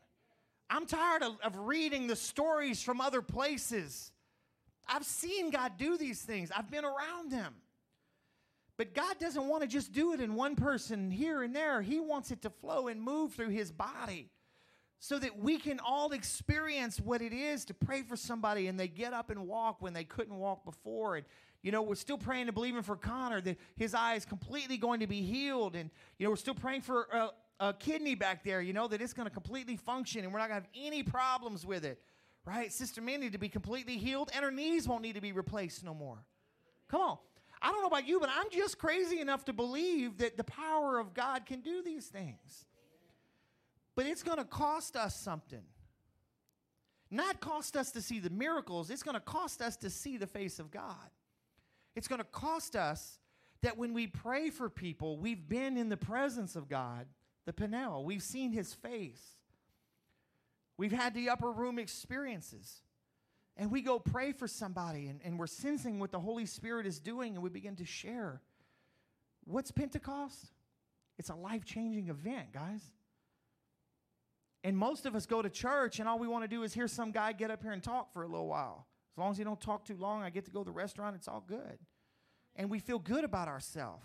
I'm 0.70 0.86
tired 0.86 1.22
of, 1.22 1.36
of 1.42 1.56
reading 1.56 2.06
the 2.06 2.16
stories 2.16 2.82
from 2.82 3.00
other 3.00 3.22
places. 3.22 4.12
I've 4.86 5.04
seen 5.04 5.50
God 5.50 5.72
do 5.78 5.96
these 5.96 6.20
things, 6.22 6.50
I've 6.54 6.70
been 6.70 6.84
around 6.84 7.30
them. 7.30 7.54
But 8.76 8.94
God 8.94 9.18
doesn't 9.18 9.48
want 9.48 9.62
to 9.62 9.68
just 9.68 9.92
do 9.92 10.12
it 10.12 10.20
in 10.20 10.34
one 10.34 10.54
person 10.54 11.10
here 11.10 11.42
and 11.42 11.54
there. 11.54 11.82
He 11.82 11.98
wants 11.98 12.30
it 12.30 12.42
to 12.42 12.50
flow 12.50 12.86
and 12.86 13.02
move 13.02 13.32
through 13.32 13.48
his 13.48 13.72
body 13.72 14.30
so 15.00 15.18
that 15.18 15.36
we 15.38 15.58
can 15.58 15.80
all 15.80 16.12
experience 16.12 17.00
what 17.00 17.20
it 17.20 17.32
is 17.32 17.64
to 17.66 17.74
pray 17.74 18.02
for 18.02 18.16
somebody 18.16 18.68
and 18.68 18.78
they 18.78 18.86
get 18.86 19.12
up 19.12 19.30
and 19.30 19.46
walk 19.48 19.80
when 19.80 19.92
they 19.94 20.04
couldn't 20.04 20.36
walk 20.36 20.64
before. 20.64 21.16
And, 21.16 21.26
you 21.62 21.72
know, 21.72 21.82
we're 21.82 21.96
still 21.96 22.18
praying 22.18 22.46
and 22.46 22.54
believing 22.54 22.82
for 22.82 22.94
Connor 22.94 23.40
that 23.40 23.58
his 23.76 23.94
eye 23.94 24.14
is 24.14 24.24
completely 24.24 24.76
going 24.76 25.00
to 25.00 25.08
be 25.08 25.22
healed. 25.22 25.74
And, 25.74 25.90
you 26.18 26.24
know, 26.24 26.30
we're 26.30 26.36
still 26.36 26.54
praying 26.54 26.82
for 26.82 27.08
a, 27.12 27.30
a 27.60 27.72
kidney 27.72 28.14
back 28.14 28.44
there, 28.44 28.60
you 28.60 28.72
know, 28.72 28.88
that 28.88 29.00
it's 29.00 29.12
going 29.12 29.26
to 29.26 29.32
completely 29.32 29.76
function 29.76 30.24
and 30.24 30.32
we're 30.32 30.38
not 30.38 30.48
going 30.48 30.60
to 30.60 30.66
have 30.66 30.86
any 30.86 31.02
problems 31.02 31.66
with 31.66 31.84
it, 31.84 32.00
right? 32.44 32.72
Sister 32.72 33.00
Mindy 33.00 33.30
to 33.30 33.38
be 33.38 33.48
completely 33.48 33.98
healed 33.98 34.30
and 34.34 34.44
her 34.44 34.50
knees 34.50 34.86
won't 34.86 35.02
need 35.02 35.14
to 35.14 35.20
be 35.20 35.32
replaced 35.32 35.84
no 35.84 35.94
more. 35.94 36.18
Come 36.88 37.00
on. 37.00 37.18
I 37.60 37.72
don't 37.72 37.80
know 37.80 37.88
about 37.88 38.06
you, 38.06 38.20
but 38.20 38.30
I'm 38.32 38.50
just 38.50 38.78
crazy 38.78 39.20
enough 39.20 39.44
to 39.46 39.52
believe 39.52 40.18
that 40.18 40.36
the 40.36 40.44
power 40.44 40.98
of 40.98 41.12
God 41.12 41.44
can 41.44 41.60
do 41.60 41.82
these 41.82 42.06
things. 42.06 42.64
But 43.96 44.06
it's 44.06 44.22
going 44.22 44.38
to 44.38 44.44
cost 44.44 44.94
us 44.96 45.16
something. 45.16 45.64
Not 47.10 47.40
cost 47.40 47.76
us 47.76 47.90
to 47.92 48.02
see 48.02 48.20
the 48.20 48.30
miracles, 48.30 48.90
it's 48.90 49.02
going 49.02 49.14
to 49.14 49.20
cost 49.20 49.62
us 49.62 49.76
to 49.78 49.90
see 49.90 50.18
the 50.18 50.26
face 50.26 50.58
of 50.58 50.70
God. 50.70 50.94
It's 51.96 52.06
going 52.06 52.20
to 52.20 52.26
cost 52.26 52.76
us 52.76 53.18
that 53.62 53.76
when 53.76 53.92
we 53.92 54.06
pray 54.06 54.50
for 54.50 54.70
people, 54.70 55.18
we've 55.18 55.48
been 55.48 55.76
in 55.76 55.88
the 55.88 55.96
presence 55.96 56.54
of 56.54 56.68
God, 56.68 57.06
the 57.48 57.52
Peniel, 57.54 58.04
we've 58.04 58.22
seen 58.22 58.52
his 58.52 58.74
face. 58.74 59.22
We've 60.76 60.92
had 60.92 61.14
the 61.14 61.30
upper 61.30 61.50
room 61.50 61.78
experiences. 61.78 62.82
And 63.56 63.72
we 63.72 63.80
go 63.80 63.98
pray 63.98 64.32
for 64.32 64.46
somebody 64.46 65.08
and, 65.08 65.20
and 65.24 65.38
we're 65.38 65.46
sensing 65.46 65.98
what 65.98 66.12
the 66.12 66.20
Holy 66.20 66.44
Spirit 66.44 66.86
is 66.86 67.00
doing 67.00 67.34
and 67.34 67.42
we 67.42 67.48
begin 67.48 67.74
to 67.76 67.86
share. 67.86 68.42
What's 69.46 69.70
Pentecost? 69.70 70.52
It's 71.16 71.30
a 71.30 71.34
life 71.34 71.64
changing 71.64 72.10
event, 72.10 72.52
guys. 72.52 72.82
And 74.62 74.76
most 74.76 75.06
of 75.06 75.16
us 75.16 75.24
go 75.24 75.40
to 75.40 75.48
church 75.48 76.00
and 76.00 76.08
all 76.08 76.18
we 76.18 76.28
want 76.28 76.44
to 76.44 76.48
do 76.48 76.64
is 76.64 76.74
hear 76.74 76.86
some 76.86 77.12
guy 77.12 77.32
get 77.32 77.50
up 77.50 77.62
here 77.62 77.72
and 77.72 77.82
talk 77.82 78.12
for 78.12 78.24
a 78.24 78.28
little 78.28 78.46
while. 78.46 78.86
As 79.14 79.18
long 79.18 79.30
as 79.30 79.38
he 79.38 79.44
don't 79.44 79.60
talk 79.60 79.86
too 79.86 79.96
long, 79.96 80.22
I 80.22 80.28
get 80.28 80.44
to 80.44 80.50
go 80.50 80.60
to 80.60 80.66
the 80.66 80.70
restaurant, 80.70 81.16
it's 81.16 81.28
all 81.28 81.42
good. 81.48 81.78
And 82.56 82.68
we 82.68 82.78
feel 82.78 82.98
good 82.98 83.24
about 83.24 83.48
ourselves. 83.48 84.04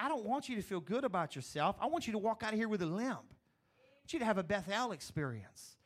I 0.00 0.08
don't 0.08 0.24
want 0.24 0.48
you 0.48 0.56
to 0.56 0.62
feel 0.62 0.80
good 0.80 1.04
about 1.04 1.34
yourself. 1.36 1.76
I 1.80 1.86
want 1.86 2.06
you 2.06 2.12
to 2.12 2.18
walk 2.18 2.42
out 2.42 2.52
of 2.52 2.58
here 2.58 2.68
with 2.68 2.82
a 2.82 2.86
limp. 2.86 3.10
I 3.10 3.98
want 4.00 4.12
you 4.12 4.18
to 4.18 4.24
have 4.24 4.38
a 4.38 4.42
Bethel 4.42 4.92
experience 4.92 5.76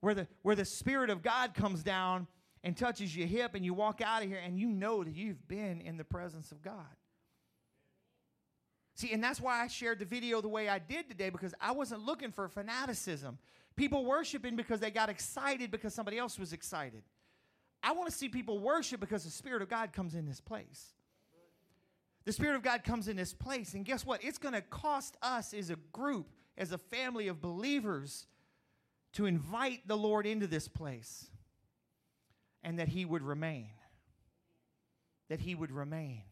where 0.00 0.14
the, 0.14 0.28
where 0.42 0.56
the 0.56 0.64
Spirit 0.64 1.10
of 1.10 1.22
God 1.22 1.54
comes 1.54 1.82
down 1.82 2.26
and 2.62 2.76
touches 2.76 3.16
your 3.16 3.26
hip, 3.26 3.54
and 3.54 3.64
you 3.64 3.72
walk 3.72 4.02
out 4.02 4.22
of 4.22 4.28
here 4.28 4.40
and 4.44 4.58
you 4.58 4.68
know 4.68 5.02
that 5.02 5.14
you've 5.14 5.48
been 5.48 5.80
in 5.80 5.96
the 5.96 6.04
presence 6.04 6.52
of 6.52 6.62
God. 6.62 6.74
See, 8.96 9.12
and 9.12 9.24
that's 9.24 9.40
why 9.40 9.62
I 9.62 9.66
shared 9.66 9.98
the 9.98 10.04
video 10.04 10.42
the 10.42 10.48
way 10.48 10.68
I 10.68 10.78
did 10.78 11.08
today 11.08 11.30
because 11.30 11.54
I 11.58 11.72
wasn't 11.72 12.04
looking 12.04 12.32
for 12.32 12.46
fanaticism. 12.48 13.38
People 13.74 14.04
worshiping 14.04 14.56
because 14.56 14.80
they 14.80 14.90
got 14.90 15.08
excited 15.08 15.70
because 15.70 15.94
somebody 15.94 16.18
else 16.18 16.38
was 16.38 16.52
excited. 16.52 17.02
I 17.82 17.92
want 17.92 18.10
to 18.10 18.14
see 18.14 18.28
people 18.28 18.58
worship 18.58 19.00
because 19.00 19.24
the 19.24 19.30
Spirit 19.30 19.62
of 19.62 19.70
God 19.70 19.94
comes 19.94 20.14
in 20.14 20.26
this 20.26 20.40
place. 20.42 20.92
The 22.24 22.32
Spirit 22.32 22.56
of 22.56 22.62
God 22.62 22.84
comes 22.84 23.08
in 23.08 23.16
this 23.16 23.32
place, 23.32 23.74
and 23.74 23.84
guess 23.84 24.04
what? 24.04 24.22
It's 24.22 24.38
going 24.38 24.54
to 24.54 24.60
cost 24.60 25.16
us 25.22 25.54
as 25.54 25.70
a 25.70 25.76
group, 25.92 26.28
as 26.58 26.72
a 26.72 26.78
family 26.78 27.28
of 27.28 27.40
believers, 27.40 28.26
to 29.14 29.26
invite 29.26 29.88
the 29.88 29.96
Lord 29.96 30.26
into 30.26 30.46
this 30.46 30.68
place 30.68 31.30
and 32.62 32.78
that 32.78 32.88
He 32.88 33.04
would 33.04 33.22
remain. 33.22 33.70
That 35.28 35.40
He 35.40 35.54
would 35.54 35.72
remain. 35.72 36.22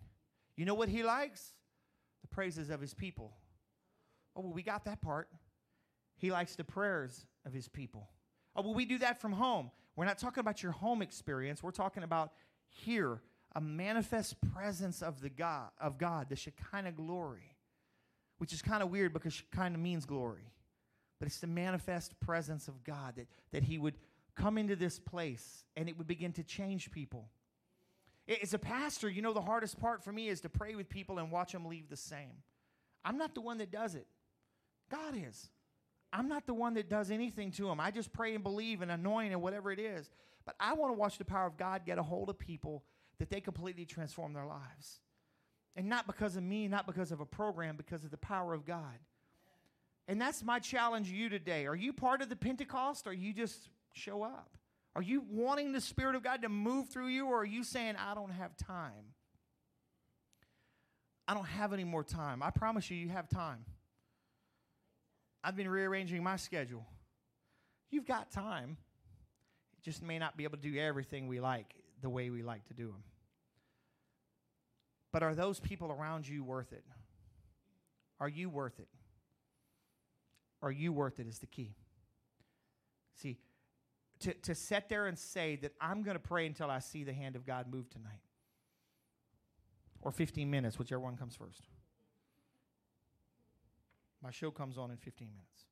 You 0.56 0.64
know 0.66 0.74
what 0.74 0.88
He 0.88 1.02
likes? 1.02 1.54
The 2.22 2.28
praises 2.28 2.68
of 2.70 2.80
His 2.80 2.94
people. 2.94 3.32
Oh, 4.36 4.42
well, 4.42 4.52
we 4.52 4.62
got 4.62 4.84
that 4.84 5.00
part. 5.00 5.28
He 6.18 6.30
likes 6.30 6.54
the 6.54 6.64
prayers 6.64 7.24
of 7.46 7.52
His 7.52 7.68
people. 7.68 8.08
Oh, 8.54 8.62
well, 8.62 8.74
we 8.74 8.84
do 8.84 8.98
that 8.98 9.20
from 9.20 9.32
home. 9.32 9.70
We're 9.96 10.04
not 10.04 10.18
talking 10.18 10.40
about 10.40 10.62
your 10.62 10.72
home 10.72 11.00
experience. 11.00 11.62
We're 11.62 11.70
talking 11.70 12.02
about 12.02 12.32
here, 12.68 13.20
a 13.58 13.60
manifest 13.60 14.36
presence 14.54 15.02
of 15.02 15.20
the 15.20 15.28
God 15.28 15.70
of 15.80 15.98
God, 15.98 16.28
the 16.28 16.36
Shekinah 16.36 16.92
glory, 16.92 17.56
which 18.38 18.52
is 18.52 18.62
kind 18.62 18.82
of 18.82 18.90
weird 18.90 19.12
because 19.12 19.32
Shekinah 19.32 19.78
means 19.78 20.06
glory 20.06 20.52
but 21.18 21.26
it's 21.26 21.40
the 21.40 21.46
manifest 21.46 22.18
presence 22.20 22.68
of 22.68 22.84
God 22.84 23.16
that, 23.16 23.26
that 23.52 23.64
He 23.64 23.78
would 23.78 23.94
come 24.36 24.56
into 24.56 24.76
this 24.76 24.98
place 24.98 25.64
and 25.76 25.88
it 25.88 25.98
would 25.98 26.06
begin 26.06 26.32
to 26.34 26.44
change 26.44 26.90
people. 26.90 27.28
As 28.42 28.54
a 28.54 28.58
pastor, 28.58 29.08
you 29.08 29.22
know, 29.22 29.32
the 29.32 29.40
hardest 29.40 29.80
part 29.80 30.04
for 30.04 30.12
me 30.12 30.28
is 30.28 30.40
to 30.42 30.48
pray 30.48 30.74
with 30.74 30.88
people 30.88 31.18
and 31.18 31.32
watch 31.32 31.52
them 31.52 31.64
leave 31.64 31.88
the 31.88 31.96
same. 31.96 32.42
I'm 33.04 33.16
not 33.16 33.34
the 33.34 33.40
one 33.40 33.58
that 33.58 33.70
does 33.70 33.94
it, 33.94 34.06
God 34.90 35.14
is. 35.16 35.48
I'm 36.12 36.28
not 36.28 36.46
the 36.46 36.54
one 36.54 36.74
that 36.74 36.88
does 36.88 37.10
anything 37.10 37.50
to 37.52 37.66
them. 37.66 37.80
I 37.80 37.90
just 37.90 38.12
pray 38.12 38.34
and 38.34 38.42
believe 38.42 38.80
and 38.80 38.90
anoint 38.90 39.32
and 39.32 39.42
whatever 39.42 39.70
it 39.70 39.78
is. 39.78 40.08
But 40.46 40.54
I 40.58 40.72
want 40.72 40.94
to 40.94 40.98
watch 40.98 41.18
the 41.18 41.24
power 41.24 41.46
of 41.46 41.58
God 41.58 41.84
get 41.84 41.98
a 41.98 42.02
hold 42.02 42.30
of 42.30 42.38
people 42.38 42.82
that 43.18 43.30
they 43.30 43.40
completely 43.40 43.84
transform 43.84 44.32
their 44.32 44.46
lives. 44.46 45.00
And 45.76 45.88
not 45.88 46.06
because 46.06 46.36
of 46.36 46.42
me, 46.42 46.68
not 46.68 46.86
because 46.86 47.12
of 47.12 47.20
a 47.20 47.26
program, 47.26 47.76
because 47.76 48.04
of 48.04 48.10
the 48.10 48.16
power 48.16 48.54
of 48.54 48.64
God. 48.64 48.98
And 50.08 50.20
that's 50.20 50.42
my 50.42 50.58
challenge 50.58 51.08
to 51.08 51.14
you 51.14 51.28
today. 51.28 51.66
Are 51.66 51.76
you 51.76 51.92
part 51.92 52.22
of 52.22 52.28
the 52.28 52.36
Pentecost 52.36 53.06
or 53.06 53.12
you 53.12 53.32
just 53.32 53.68
show 53.92 54.22
up? 54.22 54.56
Are 54.96 55.02
you 55.02 55.22
wanting 55.30 55.72
the 55.72 55.80
Spirit 55.80 56.16
of 56.16 56.24
God 56.24 56.42
to 56.42 56.48
move 56.48 56.88
through 56.88 57.08
you 57.08 57.26
or 57.26 57.42
are 57.42 57.46
you 57.46 57.62
saying, 57.62 57.94
I 57.96 58.14
don't 58.14 58.32
have 58.32 58.56
time? 58.56 59.12
I 61.28 61.34
don't 61.34 61.46
have 61.46 61.74
any 61.74 61.84
more 61.84 62.02
time. 62.02 62.42
I 62.42 62.50
promise 62.50 62.90
you, 62.90 62.96
you 62.96 63.10
have 63.10 63.28
time. 63.28 63.64
I've 65.44 65.56
been 65.56 65.68
rearranging 65.68 66.22
my 66.22 66.36
schedule. 66.36 66.86
You've 67.90 68.06
got 68.06 68.30
time. 68.30 68.78
It 69.76 69.84
just 69.84 70.02
may 70.02 70.18
not 70.18 70.36
be 70.36 70.44
able 70.44 70.56
to 70.56 70.62
do 70.62 70.78
everything 70.78 71.28
we 71.28 71.38
like 71.38 71.74
the 72.00 72.10
way 72.10 72.30
we 72.30 72.42
like 72.42 72.66
to 72.66 72.74
do 72.74 72.88
them. 72.88 73.02
But 75.12 75.22
are 75.22 75.34
those 75.34 75.58
people 75.58 75.90
around 75.90 76.28
you 76.28 76.44
worth 76.44 76.72
it? 76.72 76.84
Are 78.20 78.28
you 78.28 78.50
worth 78.50 78.78
it? 78.78 78.88
Are 80.60 80.72
you 80.72 80.92
worth 80.92 81.20
it 81.20 81.26
is 81.26 81.38
the 81.38 81.46
key. 81.46 81.74
See, 83.14 83.38
to, 84.20 84.34
to 84.34 84.54
sit 84.54 84.88
there 84.88 85.06
and 85.06 85.18
say 85.18 85.56
that 85.56 85.72
I'm 85.80 86.02
going 86.02 86.16
to 86.16 86.22
pray 86.22 86.46
until 86.46 86.70
I 86.70 86.80
see 86.80 87.04
the 87.04 87.12
hand 87.12 87.36
of 87.36 87.46
God 87.46 87.66
move 87.72 87.88
tonight, 87.90 88.20
or 90.02 90.10
15 90.10 90.50
minutes, 90.50 90.78
whichever 90.78 91.00
one 91.00 91.16
comes 91.16 91.36
first. 91.36 91.62
My 94.22 94.30
show 94.30 94.50
comes 94.50 94.78
on 94.78 94.90
in 94.90 94.96
15 94.96 95.28
minutes. 95.28 95.64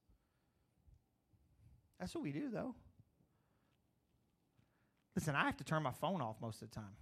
That's 1.99 2.15
what 2.15 2.23
we 2.23 2.31
do, 2.31 2.49
though. 2.51 2.75
Listen, 5.17 5.35
I 5.35 5.45
have 5.45 5.57
to 5.57 5.65
turn 5.65 5.83
my 5.83 5.91
phone 5.91 6.21
off 6.21 6.37
most 6.41 6.63
of 6.63 6.71
the 6.71 6.75
time. 6.77 6.95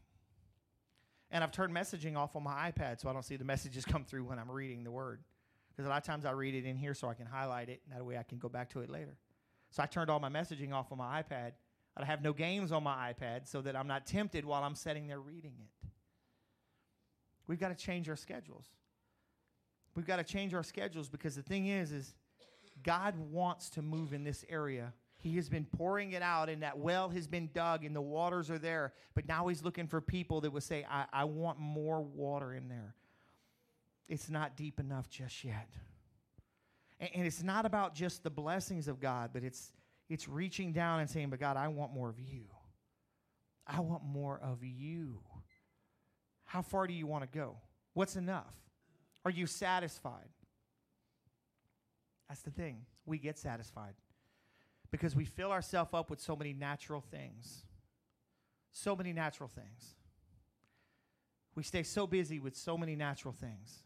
And 1.30 1.42
I've 1.42 1.50
turned 1.50 1.74
messaging 1.74 2.16
off 2.16 2.36
on 2.36 2.44
my 2.44 2.70
iPad 2.70 3.00
so 3.00 3.10
I 3.10 3.12
don't 3.12 3.24
see 3.24 3.36
the 3.36 3.44
messages 3.54 3.84
come 3.84 4.04
through 4.04 4.24
when 4.24 4.38
I'm 4.38 4.50
reading 4.50 4.84
the 4.84 4.92
word. 4.92 5.20
Because 5.70 5.86
a 5.86 5.88
lot 5.88 5.98
of 5.98 6.04
times 6.04 6.24
I 6.24 6.30
read 6.30 6.54
it 6.54 6.64
in 6.64 6.76
here 6.76 6.94
so 6.94 7.08
I 7.08 7.14
can 7.14 7.26
highlight 7.26 7.68
it, 7.68 7.82
and 7.84 7.98
that 7.98 8.04
way 8.04 8.16
I 8.16 8.22
can 8.22 8.38
go 8.38 8.48
back 8.48 8.70
to 8.70 8.80
it 8.80 8.88
later. 8.88 9.16
So 9.72 9.82
I 9.82 9.86
turned 9.86 10.08
all 10.08 10.20
my 10.20 10.28
messaging 10.28 10.72
off 10.72 10.92
on 10.92 10.98
my 10.98 11.20
iPad. 11.20 11.52
I 11.96 12.04
have 12.04 12.22
no 12.22 12.32
games 12.32 12.70
on 12.70 12.84
my 12.84 13.12
iPad 13.12 13.48
so 13.48 13.60
that 13.62 13.74
I'm 13.74 13.88
not 13.88 14.06
tempted 14.06 14.44
while 14.44 14.62
I'm 14.62 14.76
sitting 14.76 15.08
there 15.08 15.18
reading 15.18 15.54
it. 15.60 15.88
We've 17.48 17.58
got 17.58 17.68
to 17.68 17.74
change 17.74 18.08
our 18.08 18.16
schedules. 18.16 18.66
We've 19.96 20.06
got 20.06 20.16
to 20.16 20.24
change 20.24 20.54
our 20.54 20.62
schedules 20.62 21.08
because 21.08 21.34
the 21.34 21.42
thing 21.42 21.66
is, 21.66 21.90
is 21.90 22.14
God 22.82 23.16
wants 23.16 23.70
to 23.70 23.82
move 23.82 24.12
in 24.12 24.22
this 24.22 24.44
area. 24.48 24.92
He 25.24 25.34
has 25.36 25.48
been 25.48 25.64
pouring 25.64 26.12
it 26.12 26.22
out, 26.22 26.48
and 26.48 26.62
that 26.62 26.78
well 26.78 27.08
has 27.08 27.26
been 27.26 27.50
dug, 27.52 27.84
and 27.84 27.96
the 27.96 28.00
waters 28.00 28.48
are 28.50 28.58
there. 28.58 28.92
But 29.14 29.26
now 29.26 29.48
He's 29.48 29.64
looking 29.64 29.88
for 29.88 30.00
people 30.00 30.42
that 30.42 30.52
would 30.52 30.62
say, 30.62 30.86
I, 30.88 31.06
I 31.12 31.24
want 31.24 31.58
more 31.58 32.00
water 32.00 32.54
in 32.54 32.68
there 32.68 32.94
it's 34.08 34.28
not 34.28 34.56
deep 34.56 34.80
enough 34.80 35.08
just 35.08 35.44
yet. 35.44 35.68
And, 37.00 37.10
and, 37.14 37.26
it's 37.26 37.42
not 37.42 37.66
about 37.66 37.94
just 37.94 38.22
the 38.22 38.30
blessings 38.30 38.88
of 38.88 39.00
God, 39.00 39.30
but 39.32 39.42
it's 39.42 39.72
it's 40.08 40.28
reaching 40.28 40.72
down 40.72 41.00
and 41.00 41.08
saying, 41.08 41.30
But 41.30 41.40
God, 41.40 41.56
I 41.56 41.68
want 41.68 41.92
more 41.92 42.08
of 42.08 42.20
you. 42.20 42.44
I 43.66 43.80
want 43.80 44.04
more 44.04 44.38
of 44.42 44.62
you. 44.62 45.20
How 46.44 46.62
far 46.62 46.86
do 46.86 46.92
you 46.92 47.06
want 47.06 47.22
to 47.24 47.38
go? 47.38 47.56
What's 47.94 48.16
enough? 48.16 48.54
Are 49.24 49.30
you 49.30 49.46
satisfied? 49.46 50.28
That's 52.28 52.42
the 52.42 52.50
thing. 52.50 52.82
We 53.06 53.18
get 53.18 53.38
satisfied 53.38 53.94
because 54.94 55.16
we 55.16 55.24
fill 55.24 55.50
ourselves 55.50 55.90
up 55.92 56.08
with 56.08 56.20
so 56.20 56.36
many 56.36 56.52
natural 56.52 57.00
things. 57.00 57.64
So 58.70 58.94
many 58.94 59.12
natural 59.12 59.48
things. 59.48 59.96
We 61.56 61.64
stay 61.64 61.82
so 61.82 62.06
busy 62.06 62.38
with 62.38 62.54
so 62.54 62.78
many 62.78 62.94
natural 62.94 63.34
things. 63.34 63.82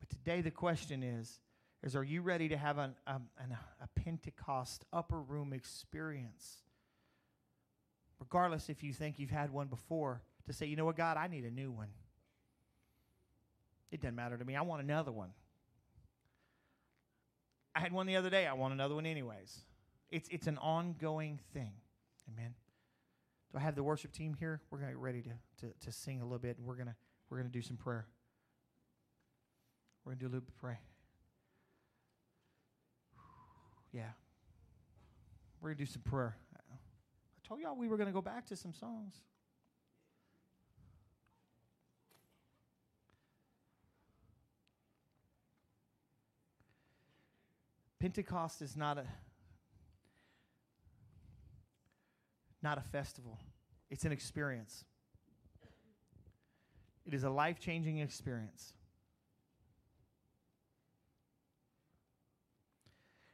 But 0.00 0.10
today 0.10 0.40
the 0.40 0.50
question 0.50 1.04
is, 1.04 1.38
is 1.84 1.94
are 1.94 2.02
you 2.02 2.20
ready 2.20 2.48
to 2.48 2.56
have 2.56 2.78
an, 2.78 2.96
um, 3.06 3.28
an, 3.38 3.56
a 3.80 4.00
Pentecost 4.00 4.84
upper 4.92 5.20
room 5.20 5.52
experience? 5.52 6.56
Regardless 8.18 8.68
if 8.68 8.82
you 8.82 8.92
think 8.92 9.20
you've 9.20 9.30
had 9.30 9.52
one 9.52 9.68
before, 9.68 10.20
to 10.48 10.52
say, 10.52 10.66
you 10.66 10.74
know 10.74 10.84
what, 10.84 10.96
God, 10.96 11.16
I 11.16 11.28
need 11.28 11.44
a 11.44 11.50
new 11.52 11.70
one. 11.70 11.90
It 13.92 14.00
doesn't 14.00 14.16
matter 14.16 14.36
to 14.36 14.44
me. 14.44 14.56
I 14.56 14.62
want 14.62 14.82
another 14.82 15.12
one. 15.12 15.30
I 17.72 17.78
had 17.78 17.92
one 17.92 18.08
the 18.08 18.16
other 18.16 18.30
day. 18.30 18.48
I 18.48 18.54
want 18.54 18.74
another 18.74 18.96
one 18.96 19.06
anyways. 19.06 19.60
It's, 20.12 20.28
it's 20.28 20.46
an 20.46 20.58
ongoing 20.58 21.40
thing. 21.54 21.72
Amen. 22.30 22.54
Do 23.50 23.58
I 23.58 23.62
have 23.62 23.74
the 23.74 23.82
worship 23.82 24.12
team 24.12 24.34
here? 24.38 24.60
We're 24.70 24.78
going 24.78 24.90
to 24.90 24.94
get 24.94 25.02
ready 25.02 25.22
to, 25.22 25.66
to, 25.66 25.72
to 25.86 25.90
sing 25.90 26.20
a 26.20 26.24
little 26.24 26.38
bit, 26.38 26.58
and 26.58 26.66
we're 26.66 26.76
going 26.76 26.88
to 26.88 26.94
we're 27.30 27.42
to 27.42 27.48
do 27.48 27.62
some 27.62 27.78
prayer. 27.78 28.06
We're 30.04 30.10
going 30.10 30.18
to 30.18 30.24
do 30.24 30.26
a 30.26 30.32
little 30.32 30.40
bit 30.42 30.54
of 30.54 30.60
pray. 30.60 30.78
Yeah. 33.92 34.10
We're 35.60 35.70
going 35.70 35.78
to 35.78 35.84
do 35.84 35.90
some 35.90 36.02
prayer. 36.02 36.36
I 36.56 37.48
told 37.48 37.60
y'all 37.60 37.76
we 37.76 37.88
were 37.88 37.96
going 37.96 38.08
to 38.08 38.12
go 38.12 38.20
back 38.20 38.46
to 38.48 38.56
some 38.56 38.74
songs. 38.74 39.14
Pentecost 47.98 48.60
is 48.60 48.76
not 48.76 48.98
a 48.98 49.04
not 52.62 52.78
a 52.78 52.82
festival. 52.82 53.38
It's 53.90 54.04
an 54.04 54.12
experience. 54.12 54.84
It 57.04 57.14
is 57.14 57.24
a 57.24 57.30
life-changing 57.30 57.98
experience. 57.98 58.72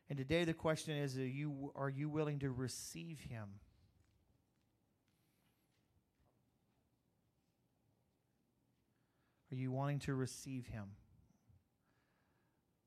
And 0.09 0.17
today 0.17 0.45
the 0.45 0.55
question 0.55 0.97
is 0.97 1.19
are 1.19 1.27
you, 1.27 1.73
are 1.77 1.91
you 1.91 2.09
willing 2.09 2.39
to 2.39 2.51
receive 2.51 3.21
Him? 3.21 3.49
Are 9.53 9.57
you 9.57 9.71
wanting 9.71 9.99
to 10.01 10.15
receive 10.15 10.67
Him? 10.67 10.85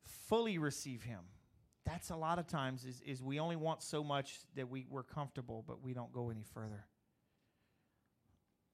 Fully 0.04 0.58
receive 0.58 1.04
Him. 1.04 1.20
That's 1.92 2.10
a 2.10 2.16
lot 2.16 2.40
of 2.40 2.48
times 2.48 2.86
is, 2.86 3.02
is 3.06 3.22
we 3.22 3.42
only 3.42 3.58
want 3.58 3.84
so 3.84 4.02
much 4.02 4.40
that 4.56 4.70
we, 4.70 4.86
we're 4.90 5.04
comfortable, 5.04 5.66
but 5.68 5.84
we 5.84 5.94
don't 5.94 6.12
go 6.14 6.30
any 6.30 6.46
further. 6.54 6.86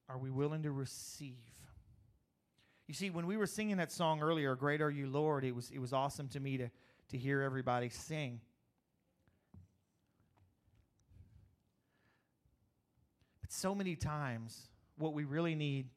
Are 0.08 0.18
we 0.18 0.30
willing 0.30 0.62
to 0.62 0.70
receive? 0.70 1.34
You 2.86 2.94
see, 2.94 3.10
when 3.10 3.26
we 3.26 3.36
were 3.36 3.46
singing 3.46 3.78
that 3.78 3.90
song 3.90 4.22
earlier, 4.22 4.54
Great 4.54 4.80
Are 4.80 4.90
You, 4.90 5.08
Lord, 5.08 5.44
it 5.44 5.52
was, 5.52 5.68
it 5.72 5.80
was 5.80 5.92
awesome 5.92 6.28
to 6.28 6.38
me 6.38 6.58
to, 6.58 6.70
to 7.08 7.18
hear 7.18 7.42
everybody 7.42 7.88
sing. 7.88 8.40
But 13.40 13.50
so 13.52 13.74
many 13.74 13.96
times, 13.96 14.68
what 14.96 15.12
we 15.12 15.24
really 15.24 15.56
need 15.56 15.88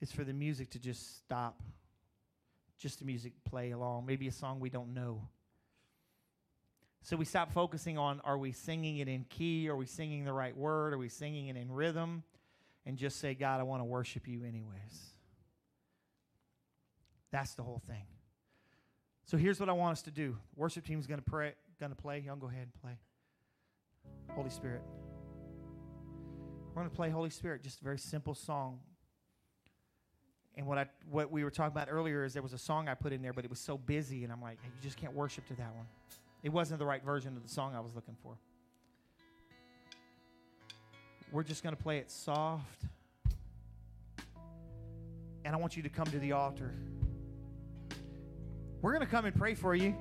is 0.00 0.10
for 0.10 0.24
the 0.24 0.32
music 0.32 0.70
to 0.70 0.78
just 0.78 1.18
stop, 1.18 1.60
just 2.78 3.00
the 3.00 3.04
music 3.04 3.34
play 3.44 3.72
along, 3.72 4.06
maybe 4.06 4.28
a 4.28 4.32
song 4.32 4.60
we 4.60 4.70
don't 4.70 4.94
know. 4.94 5.28
So 7.02 7.16
we 7.16 7.24
stop 7.24 7.52
focusing 7.52 7.96
on 7.96 8.20
are 8.24 8.36
we 8.36 8.52
singing 8.52 8.98
it 8.98 9.08
in 9.08 9.24
key? 9.24 9.68
Are 9.68 9.76
we 9.76 9.86
singing 9.86 10.24
the 10.24 10.32
right 10.32 10.56
word? 10.56 10.92
Are 10.92 10.98
we 10.98 11.08
singing 11.08 11.48
it 11.48 11.56
in 11.56 11.70
rhythm? 11.70 12.22
And 12.84 12.96
just 12.96 13.20
say, 13.20 13.34
God, 13.34 13.60
I 13.60 13.64
want 13.64 13.80
to 13.80 13.84
worship 13.84 14.26
you 14.26 14.44
anyways. 14.44 15.12
That's 17.30 17.54
the 17.54 17.62
whole 17.62 17.82
thing. 17.86 18.06
So 19.26 19.36
here's 19.36 19.60
what 19.60 19.68
I 19.68 19.72
want 19.72 19.92
us 19.92 20.02
to 20.02 20.10
do. 20.10 20.36
Worship 20.56 20.86
team's 20.86 21.06
going 21.06 21.20
to 21.20 21.30
pray, 21.30 21.52
to 21.80 21.88
play. 21.94 22.20
Y'all 22.26 22.36
go 22.36 22.48
ahead 22.48 22.62
and 22.62 22.74
play. 22.80 22.98
Holy 24.34 24.50
Spirit. 24.50 24.82
We're 26.74 26.84
to 26.84 26.90
play 26.90 27.10
Holy 27.10 27.30
Spirit, 27.30 27.62
just 27.62 27.80
a 27.80 27.84
very 27.84 27.98
simple 27.98 28.34
song. 28.34 28.78
And 30.56 30.66
what 30.66 30.78
I 30.78 30.86
what 31.10 31.30
we 31.30 31.44
were 31.44 31.50
talking 31.50 31.72
about 31.72 31.88
earlier 31.90 32.24
is 32.24 32.34
there 32.34 32.42
was 32.42 32.52
a 32.52 32.58
song 32.58 32.88
I 32.88 32.94
put 32.94 33.12
in 33.12 33.20
there, 33.20 33.32
but 33.32 33.44
it 33.44 33.50
was 33.50 33.58
so 33.58 33.76
busy, 33.76 34.24
and 34.24 34.32
I'm 34.32 34.40
like, 34.40 34.58
hey, 34.62 34.68
you 34.76 34.82
just 34.82 34.96
can't 34.96 35.12
worship 35.12 35.46
to 35.48 35.54
that 35.54 35.74
one. 35.74 35.86
It 36.42 36.50
wasn't 36.50 36.78
the 36.78 36.86
right 36.86 37.02
version 37.04 37.36
of 37.36 37.42
the 37.42 37.48
song 37.48 37.74
I 37.74 37.80
was 37.80 37.94
looking 37.94 38.16
for. 38.22 38.36
We're 41.32 41.42
just 41.42 41.62
going 41.62 41.76
to 41.76 41.82
play 41.82 41.98
it 41.98 42.10
soft. 42.10 42.84
And 45.44 45.54
I 45.54 45.58
want 45.58 45.76
you 45.76 45.82
to 45.82 45.88
come 45.88 46.06
to 46.06 46.18
the 46.18 46.32
altar. 46.32 46.74
We're 48.80 48.92
going 48.92 49.04
to 49.04 49.10
come 49.10 49.24
and 49.24 49.34
pray 49.34 49.54
for 49.54 49.74
you, 49.74 49.94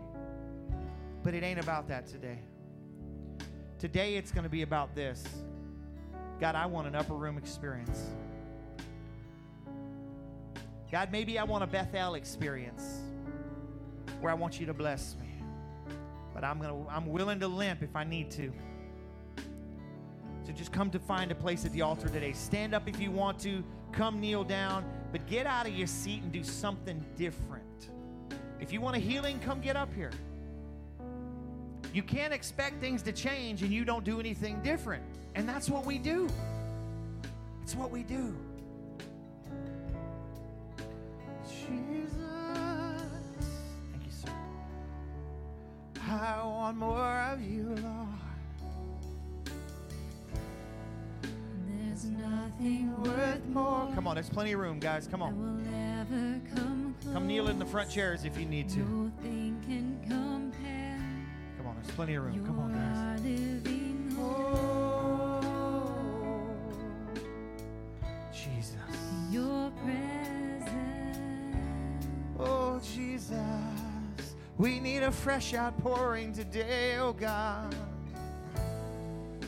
but 1.23 1.33
it 1.33 1.43
ain't 1.43 1.59
about 1.59 1.87
that 1.87 2.07
today. 2.07 2.39
Today, 3.79 4.15
it's 4.15 4.31
going 4.31 4.43
to 4.43 4.49
be 4.49 4.61
about 4.61 4.95
this 4.95 5.23
God, 6.39 6.53
I 6.53 6.67
want 6.67 6.87
an 6.87 6.95
upper 6.95 7.15
room 7.15 7.37
experience. 7.37 7.99
God, 10.91 11.11
maybe 11.11 11.39
I 11.39 11.43
want 11.43 11.63
a 11.63 11.67
Bethel 11.67 12.15
experience 12.15 13.01
where 14.21 14.31
I 14.31 14.35
want 14.35 14.59
you 14.59 14.67
to 14.67 14.73
bless 14.73 15.15
me. 15.19 15.26
But 16.37 16.43
I'm 16.43 16.59
to 16.61 16.85
I'm 16.91 17.07
willing 17.07 17.39
to 17.39 17.47
limp 17.47 17.81
if 17.81 17.95
I 17.95 18.03
need 18.03 18.29
to. 18.29 18.53
So 20.45 20.51
just 20.51 20.71
come 20.71 20.91
to 20.91 20.99
find 20.99 21.31
a 21.31 21.35
place 21.35 21.65
at 21.65 21.73
the 21.73 21.81
altar 21.81 22.09
today. 22.09 22.31
Stand 22.31 22.75
up 22.75 22.87
if 22.87 22.99
you 22.99 23.09
want 23.09 23.39
to, 23.39 23.63
come 23.91 24.21
kneel 24.21 24.43
down, 24.43 24.85
but 25.11 25.25
get 25.25 25.47
out 25.47 25.65
of 25.65 25.73
your 25.73 25.87
seat 25.87 26.21
and 26.21 26.31
do 26.31 26.43
something 26.43 27.03
different. 27.17 27.89
If 28.59 28.71
you 28.71 28.81
want 28.81 28.95
a 28.95 28.99
healing, 28.99 29.39
come 29.39 29.61
get 29.61 29.75
up 29.75 29.91
here. 29.95 30.11
You 31.91 32.03
can't 32.03 32.31
expect 32.31 32.79
things 32.81 33.01
to 33.01 33.11
change 33.11 33.63
and 33.63 33.71
you 33.71 33.83
don't 33.83 34.03
do 34.03 34.19
anything 34.19 34.61
different. 34.61 35.01
And 35.33 35.49
that's 35.49 35.71
what 35.71 35.87
we 35.87 35.97
do. 35.97 36.29
It's 37.63 37.73
what 37.73 37.89
we 37.89 38.03
do. 38.03 38.37
Jesus. 41.49 42.06
I 46.19 46.43
want 46.43 46.77
more 46.77 47.19
of 47.31 47.41
you, 47.41 47.75
Lord. 47.83 48.07
There's 51.67 52.05
nothing 52.05 53.03
Worth 53.03 53.45
more. 53.49 53.91
Come 53.93 54.07
on, 54.07 54.15
there's 54.15 54.29
plenty 54.29 54.53
of 54.53 54.59
room, 54.59 54.79
guys. 54.79 55.07
Come 55.07 55.21
on. 55.21 56.43
come. 56.55 56.95
Come 57.13 57.27
kneel 57.27 57.49
in 57.49 57.59
the 57.59 57.65
front 57.65 57.91
chairs 57.91 58.25
if 58.25 58.37
you 58.37 58.45
need 58.45 58.67
to. 58.69 58.79
Nothing 58.79 59.61
can 59.65 59.99
compare. 60.07 60.99
Come 61.57 61.67
on, 61.67 61.75
there's 61.81 61.95
plenty 61.95 62.15
of 62.15 62.23
room. 62.23 62.45
Come 62.45 62.59
on, 62.59 62.73
guys. 62.73 64.66
We 74.57 74.79
need 74.79 75.03
a 75.03 75.11
fresh 75.11 75.53
outpouring 75.53 76.33
today, 76.33 76.97
oh 76.97 77.13
God. 77.13 77.75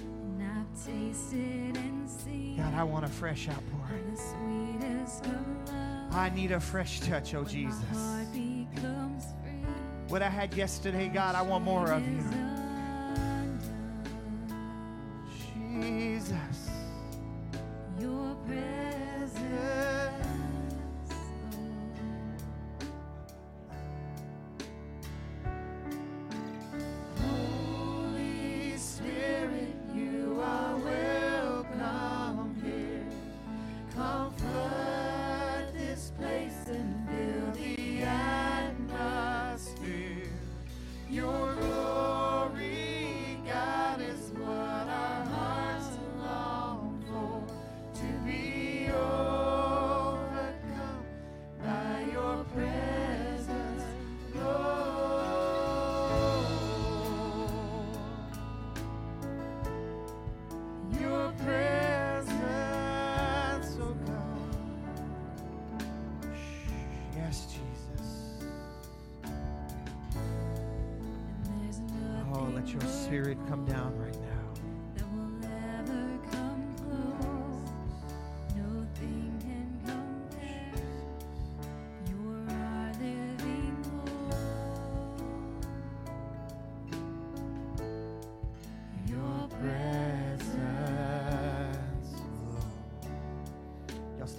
And 0.03 0.43
I've 0.43 0.85
tasted 0.85 1.75
and 1.77 2.07
seen 2.07 2.57
God, 2.57 2.73
I 2.75 2.83
want 2.83 3.05
a 3.05 3.07
fresh 3.07 3.49
outpouring. 3.49 4.11
the 4.11 4.17
sweetest 4.17 5.25
of 5.25 5.31
love. 5.67 6.15
I 6.15 6.31
need 6.35 6.51
a 6.51 6.59
fresh 6.59 6.99
touch, 6.99 7.33
oh 7.33 7.43
Jesus. 7.43 7.83
My 7.91 7.99
heart 7.99 8.33
becomes 8.33 9.23
free. 9.41 9.63
What 10.09 10.21
I 10.21 10.29
had 10.29 10.53
yesterday, 10.53 11.07
God, 11.07 11.33
I 11.33 11.41
want 11.41 11.63
more 11.63 11.91
of 11.91 12.07
you. 12.07 12.48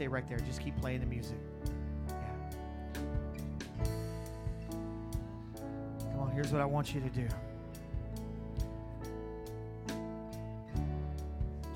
Stay 0.01 0.09
right 0.09 0.27
there. 0.31 0.39
Just 0.39 0.63
keep 0.63 0.75
playing 0.81 1.01
the 1.01 1.07
music. 1.07 1.37
Yeah. 2.09 2.25
Come 6.13 6.21
on, 6.21 6.31
here's 6.33 6.51
what 6.51 6.63
I 6.63 6.65
want 6.65 6.95
you 6.95 7.03
to 7.03 7.11
do. 7.11 7.29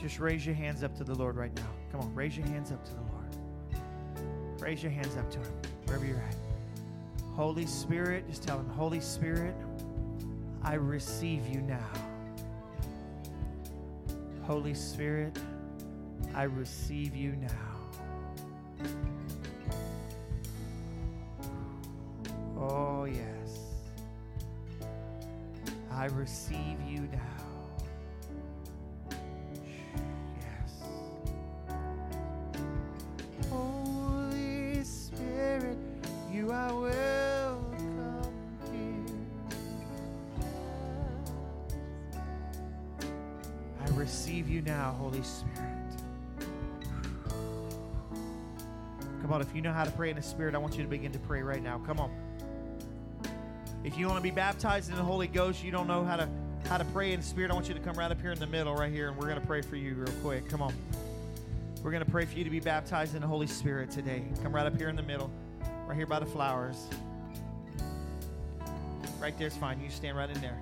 Just 0.01 0.20
raise 0.20 0.46
your 0.46 0.55
hands 0.55 0.82
up 0.82 0.96
to 0.96 1.05
the 1.05 1.14
Lord 1.14 1.36
right 1.36 1.55
now. 1.55 1.68
Come 1.92 2.01
on, 2.01 2.14
raise 2.14 2.34
your 2.34 2.46
hands 2.46 2.72
up 2.72 2.82
to 2.86 2.92
the 2.92 3.02
Lord. 3.02 3.12
Raise 4.59 4.82
your 4.82 4.92
hands 4.92 5.18
up 5.18 5.30
to 5.30 5.38
Him, 5.40 5.52
wherever 5.84 6.06
you're 6.06 6.16
at. 6.16 6.36
Holy 7.34 7.66
Spirit, 7.66 8.26
just 8.26 8.42
tell 8.42 8.59
Him, 8.59 8.70
Holy 8.70 9.01
Spirit, 9.01 9.55
I 10.62 10.76
receive 10.76 11.46
you 11.46 11.60
now. 11.60 11.90
Holy 14.44 14.72
Spirit, 14.72 15.38
I 16.34 16.44
receive 16.44 17.14
you 17.14 17.32
now. 17.32 17.73
Oh, 22.59 23.05
yes. 23.05 23.59
I 25.90 26.06
receive 26.06 26.81
you 26.86 27.01
now. 27.12 27.53
Know 49.65 49.73
how 49.73 49.85
to 49.85 49.91
pray 49.91 50.11
in 50.11 50.16
the 50.16 50.23
Spirit, 50.23 50.55
I 50.55 50.59
want 50.59 50.77
you 50.77 50.82
to 50.82 50.89
begin 50.89 51.11
to 51.12 51.19
pray 51.19 51.43
right 51.43 51.62
now. 51.62 51.78
Come 51.86 51.99
on. 51.99 52.12
If 53.82 53.99
you 53.99 54.07
want 54.07 54.19
to 54.19 54.23
be 54.23 54.31
baptized 54.31 54.91
in 54.91 54.97
the 54.97 55.03
Holy 55.03 55.27
Ghost, 55.27 55.65
you 55.65 55.73
don't 55.73 55.89
know 55.89 56.05
how 56.05 56.16
to 56.16 56.28
how 56.69 56.78
to 56.78 56.85
pray 56.86 57.12
in 57.12 57.20
the 57.20 57.27
Spirit, 57.27 57.51
I 57.51 57.55
want 57.55 57.69
you 57.69 57.74
to 57.74 57.81
come 57.81 57.95
right 57.95 58.11
up 58.11 58.19
here 58.20 58.32
in 58.32 58.39
the 58.39 58.47
middle, 58.47 58.74
right 58.74 58.91
here, 58.91 59.09
and 59.09 59.19
we're 59.19 59.27
going 59.27 59.41
to 59.41 59.47
pray 59.47 59.61
for 59.61 59.77
you 59.77 59.95
real 59.95 60.15
quick. 60.23 60.49
Come 60.49 60.62
on. 60.62 60.73
We're 61.82 61.91
going 61.91 62.05
to 62.05 62.11
pray 62.11 62.24
for 62.24 62.39
you 62.39 62.45
to 62.45 62.49
be 62.49 62.61
baptized 62.61 63.15
in 63.15 63.20
the 63.20 63.27
Holy 63.27 63.47
Spirit 63.47 63.91
today. 63.91 64.24
Come 64.43 64.55
right 64.55 64.65
up 64.65 64.74
here 64.78 64.89
in 64.89 64.97
the 64.97 65.03
middle, 65.03 65.31
right 65.86 65.95
here 65.95 66.07
by 66.07 66.20
the 66.20 66.27
flowers. 66.27 66.86
Right 69.20 69.36
there's 69.39 69.57
fine. 69.57 69.78
You 69.81 69.91
stand 69.91 70.16
right 70.16 70.31
in 70.31 70.41
there. 70.41 70.59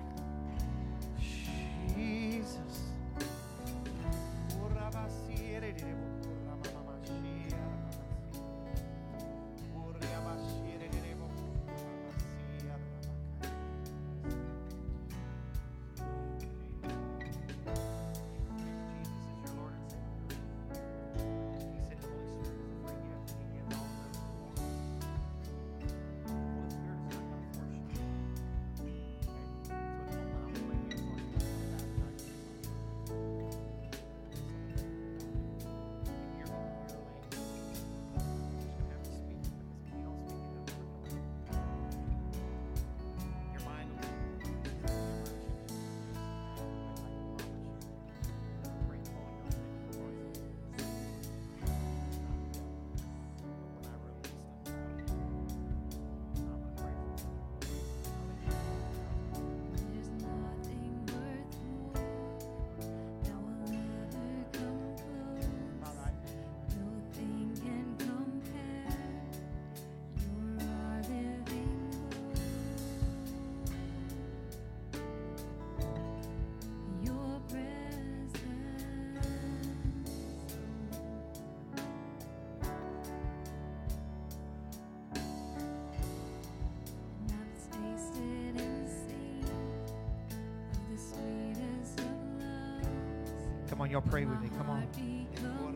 On, 93.83 93.91
y'all 93.91 94.01
pray 94.01 94.25
with 94.25 94.39
me. 94.39 94.49
Come 94.57 94.69
on. 94.69 95.72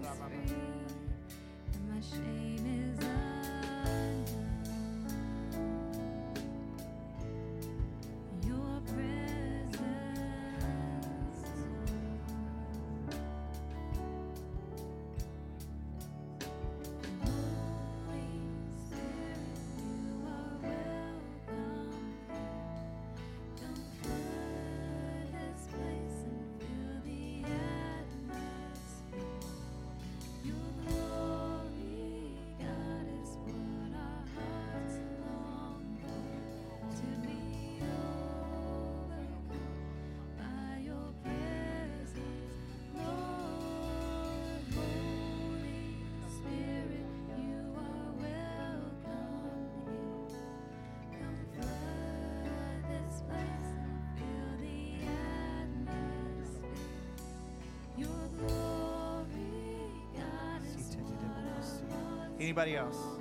Anybody 62.57 62.75
else? 62.75 63.16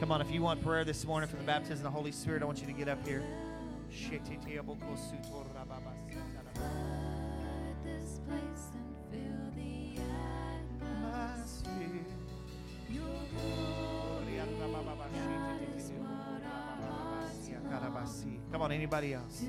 Come 0.00 0.12
on, 0.12 0.20
if 0.20 0.30
you 0.30 0.42
want 0.42 0.62
prayer 0.62 0.84
this 0.84 1.04
morning 1.04 1.28
for 1.28 1.36
the 1.36 1.42
baptism 1.42 1.78
of 1.78 1.82
the 1.82 1.90
Holy 1.90 2.12
Spirit, 2.12 2.42
I 2.42 2.46
want 2.46 2.60
you 2.60 2.66
to 2.66 2.72
get 2.72 2.88
up 2.88 3.04
here. 3.06 3.22
Come 18.52 18.62
on, 18.62 18.72
anybody 18.72 19.14
else? 19.14 19.42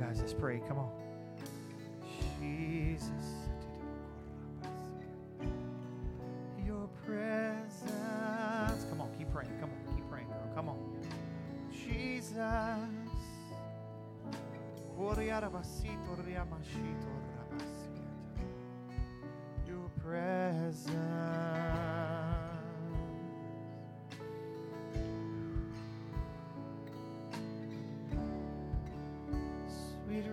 Guys, 0.00 0.18
let's 0.18 0.32
pray. 0.32 0.62
Come 0.66 0.78
on. 0.78 0.90
Jesus. 2.40 3.10
Your 6.64 6.88
presence. 7.04 8.86
Come 8.88 9.02
on, 9.02 9.10
keep 9.18 9.30
praying. 9.30 9.50
Come 9.60 9.68
on, 9.70 9.94
keep 9.94 10.08
praying, 10.08 10.26
girl. 10.28 10.50
Come 10.54 10.70
on. 10.70 10.78
Jesus. 11.70 12.30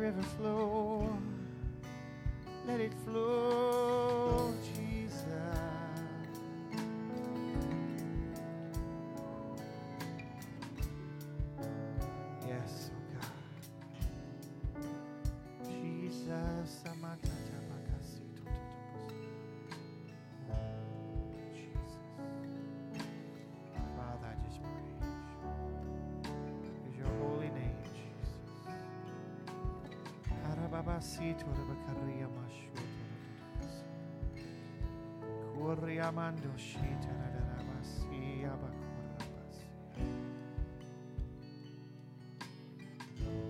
River 0.08 0.24
flow. 0.38 0.97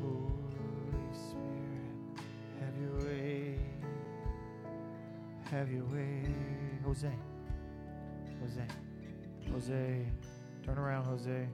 Holy 0.04 1.14
Spirit, 1.14 2.20
have 2.60 2.76
your 2.82 2.96
way. 3.06 3.60
Have 5.52 5.72
your 5.72 5.86
way. 5.86 6.24
Jose. 6.84 7.12
Jose. 8.42 8.68
Jose. 9.52 10.06
Turn 10.66 10.78
around, 10.78 11.06
Jose. 11.06 11.48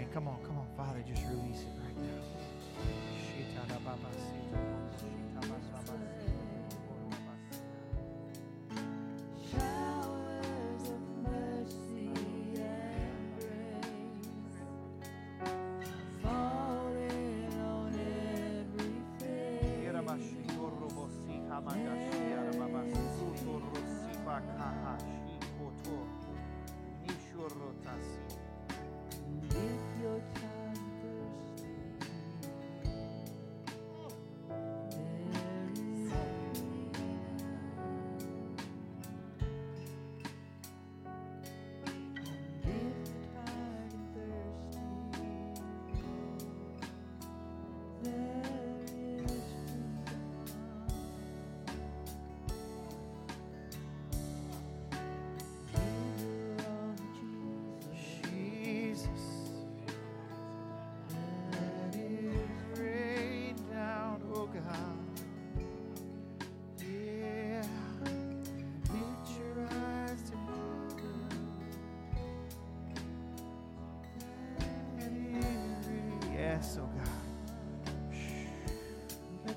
Praying. 0.00 0.12
Come 0.12 0.28
on, 0.28 0.38
come 0.44 0.58
on. 0.58 0.66
Father, 0.76 1.02
just 1.06 1.22
release 1.28 1.62
it 1.62 1.79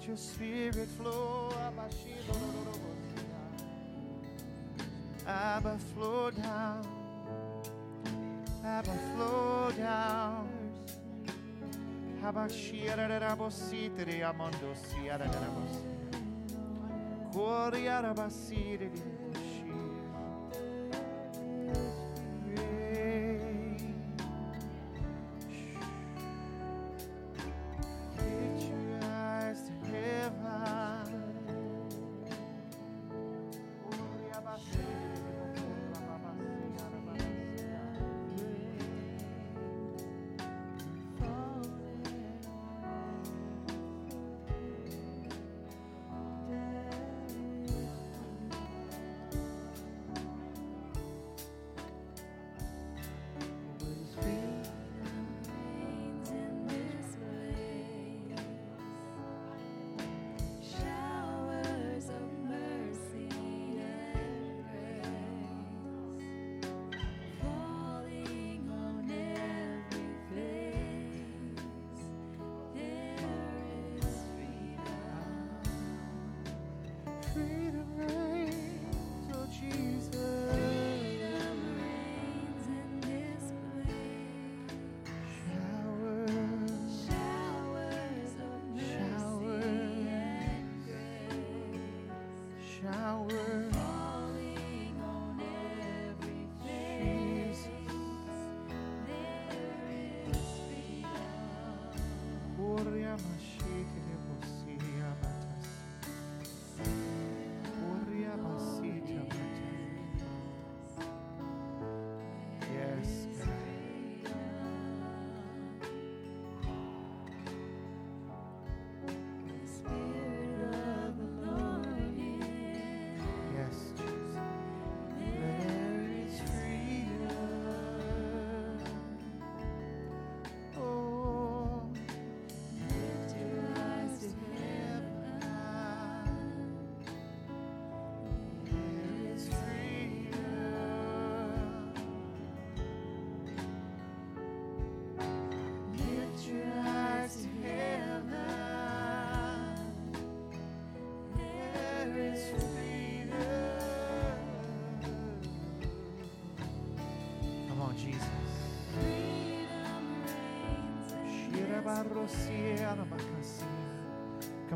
Let 0.04 0.10
your 0.10 0.18
spirit 0.18 0.90
flow. 0.98 1.50
Abba, 5.26 5.78
flow 5.94 6.30
down. 6.32 6.86
Abba, 8.66 9.00
flow 9.16 9.72
down. 9.78 10.50
Abba 12.22 12.42
Habashira 12.42 13.08
de 13.08 13.20
Rabositri, 13.20 14.22
Amondo, 14.24 14.76
Sierra 14.76 15.26
de 15.26 15.40
Rabositri. 15.40 16.20
Coriarabasiri. 17.32 19.23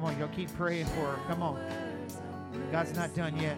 on, 0.07 0.17
y'all 0.17 0.29
keep 0.29 0.53
praying 0.55 0.85
for 0.85 1.01
her. 1.01 1.19
Come 1.27 1.43
on. 1.43 1.59
God's 2.71 2.95
not 2.95 3.13
done 3.13 3.37
yet. 3.37 3.56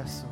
progresso 0.00 0.29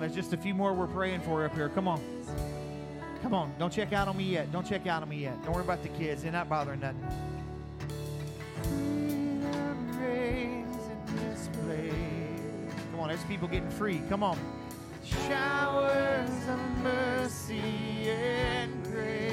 on, 0.00 0.08
there's 0.08 0.14
just 0.14 0.32
a 0.32 0.36
few 0.36 0.54
more 0.54 0.72
we're 0.72 0.86
praying 0.86 1.20
for 1.20 1.44
up 1.44 1.54
here. 1.54 1.68
Come 1.68 1.86
on. 1.86 2.00
Come 3.22 3.34
on. 3.34 3.52
Don't 3.58 3.72
check 3.72 3.92
out 3.92 4.08
on 4.08 4.16
me 4.16 4.24
yet. 4.24 4.50
Don't 4.50 4.66
check 4.66 4.86
out 4.86 5.02
on 5.02 5.08
me 5.08 5.18
yet. 5.18 5.42
Don't 5.44 5.52
worry 5.52 5.64
about 5.64 5.82
the 5.82 5.90
kids. 5.90 6.22
They're 6.22 6.32
not 6.32 6.48
bothering 6.48 6.80
nothing. 6.80 7.06
Come 12.90 13.00
on, 13.00 13.08
there's 13.08 13.24
people 13.24 13.48
getting 13.48 13.70
free. 13.70 14.00
Come 14.08 14.22
on. 14.22 14.38
Showers 15.04 16.48
of 16.48 16.60
mercy 16.82 18.10
and 18.10 18.84
grace 18.84 19.29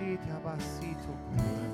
te 0.00 0.32
Basito. 0.42 1.69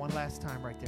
One 0.00 0.08
last 0.14 0.40
time 0.40 0.62
right 0.64 0.79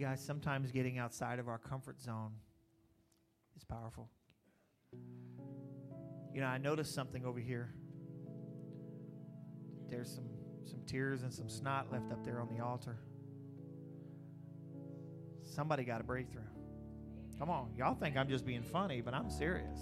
guys, 0.00 0.24
sometimes 0.24 0.72
getting 0.72 0.98
outside 0.98 1.38
of 1.38 1.48
our 1.48 1.58
comfort 1.58 2.00
zone 2.00 2.32
is 3.56 3.64
powerful. 3.64 4.08
You 6.34 6.40
know, 6.40 6.46
I 6.46 6.58
noticed 6.58 6.94
something 6.94 7.24
over 7.24 7.38
here. 7.38 7.72
There's 9.88 10.12
some 10.12 10.24
some 10.70 10.80
tears 10.86 11.22
and 11.22 11.32
some 11.32 11.48
snot 11.48 11.90
left 11.90 12.12
up 12.12 12.24
there 12.24 12.40
on 12.40 12.48
the 12.48 12.62
altar. 12.62 12.96
Somebody 15.44 15.84
got 15.84 16.00
a 16.00 16.04
breakthrough. 16.04 16.42
Come 17.38 17.50
on, 17.50 17.70
y'all 17.76 17.94
think 17.94 18.16
I'm 18.16 18.28
just 18.28 18.46
being 18.46 18.62
funny, 18.62 19.00
but 19.00 19.14
I'm 19.14 19.30
serious. 19.30 19.80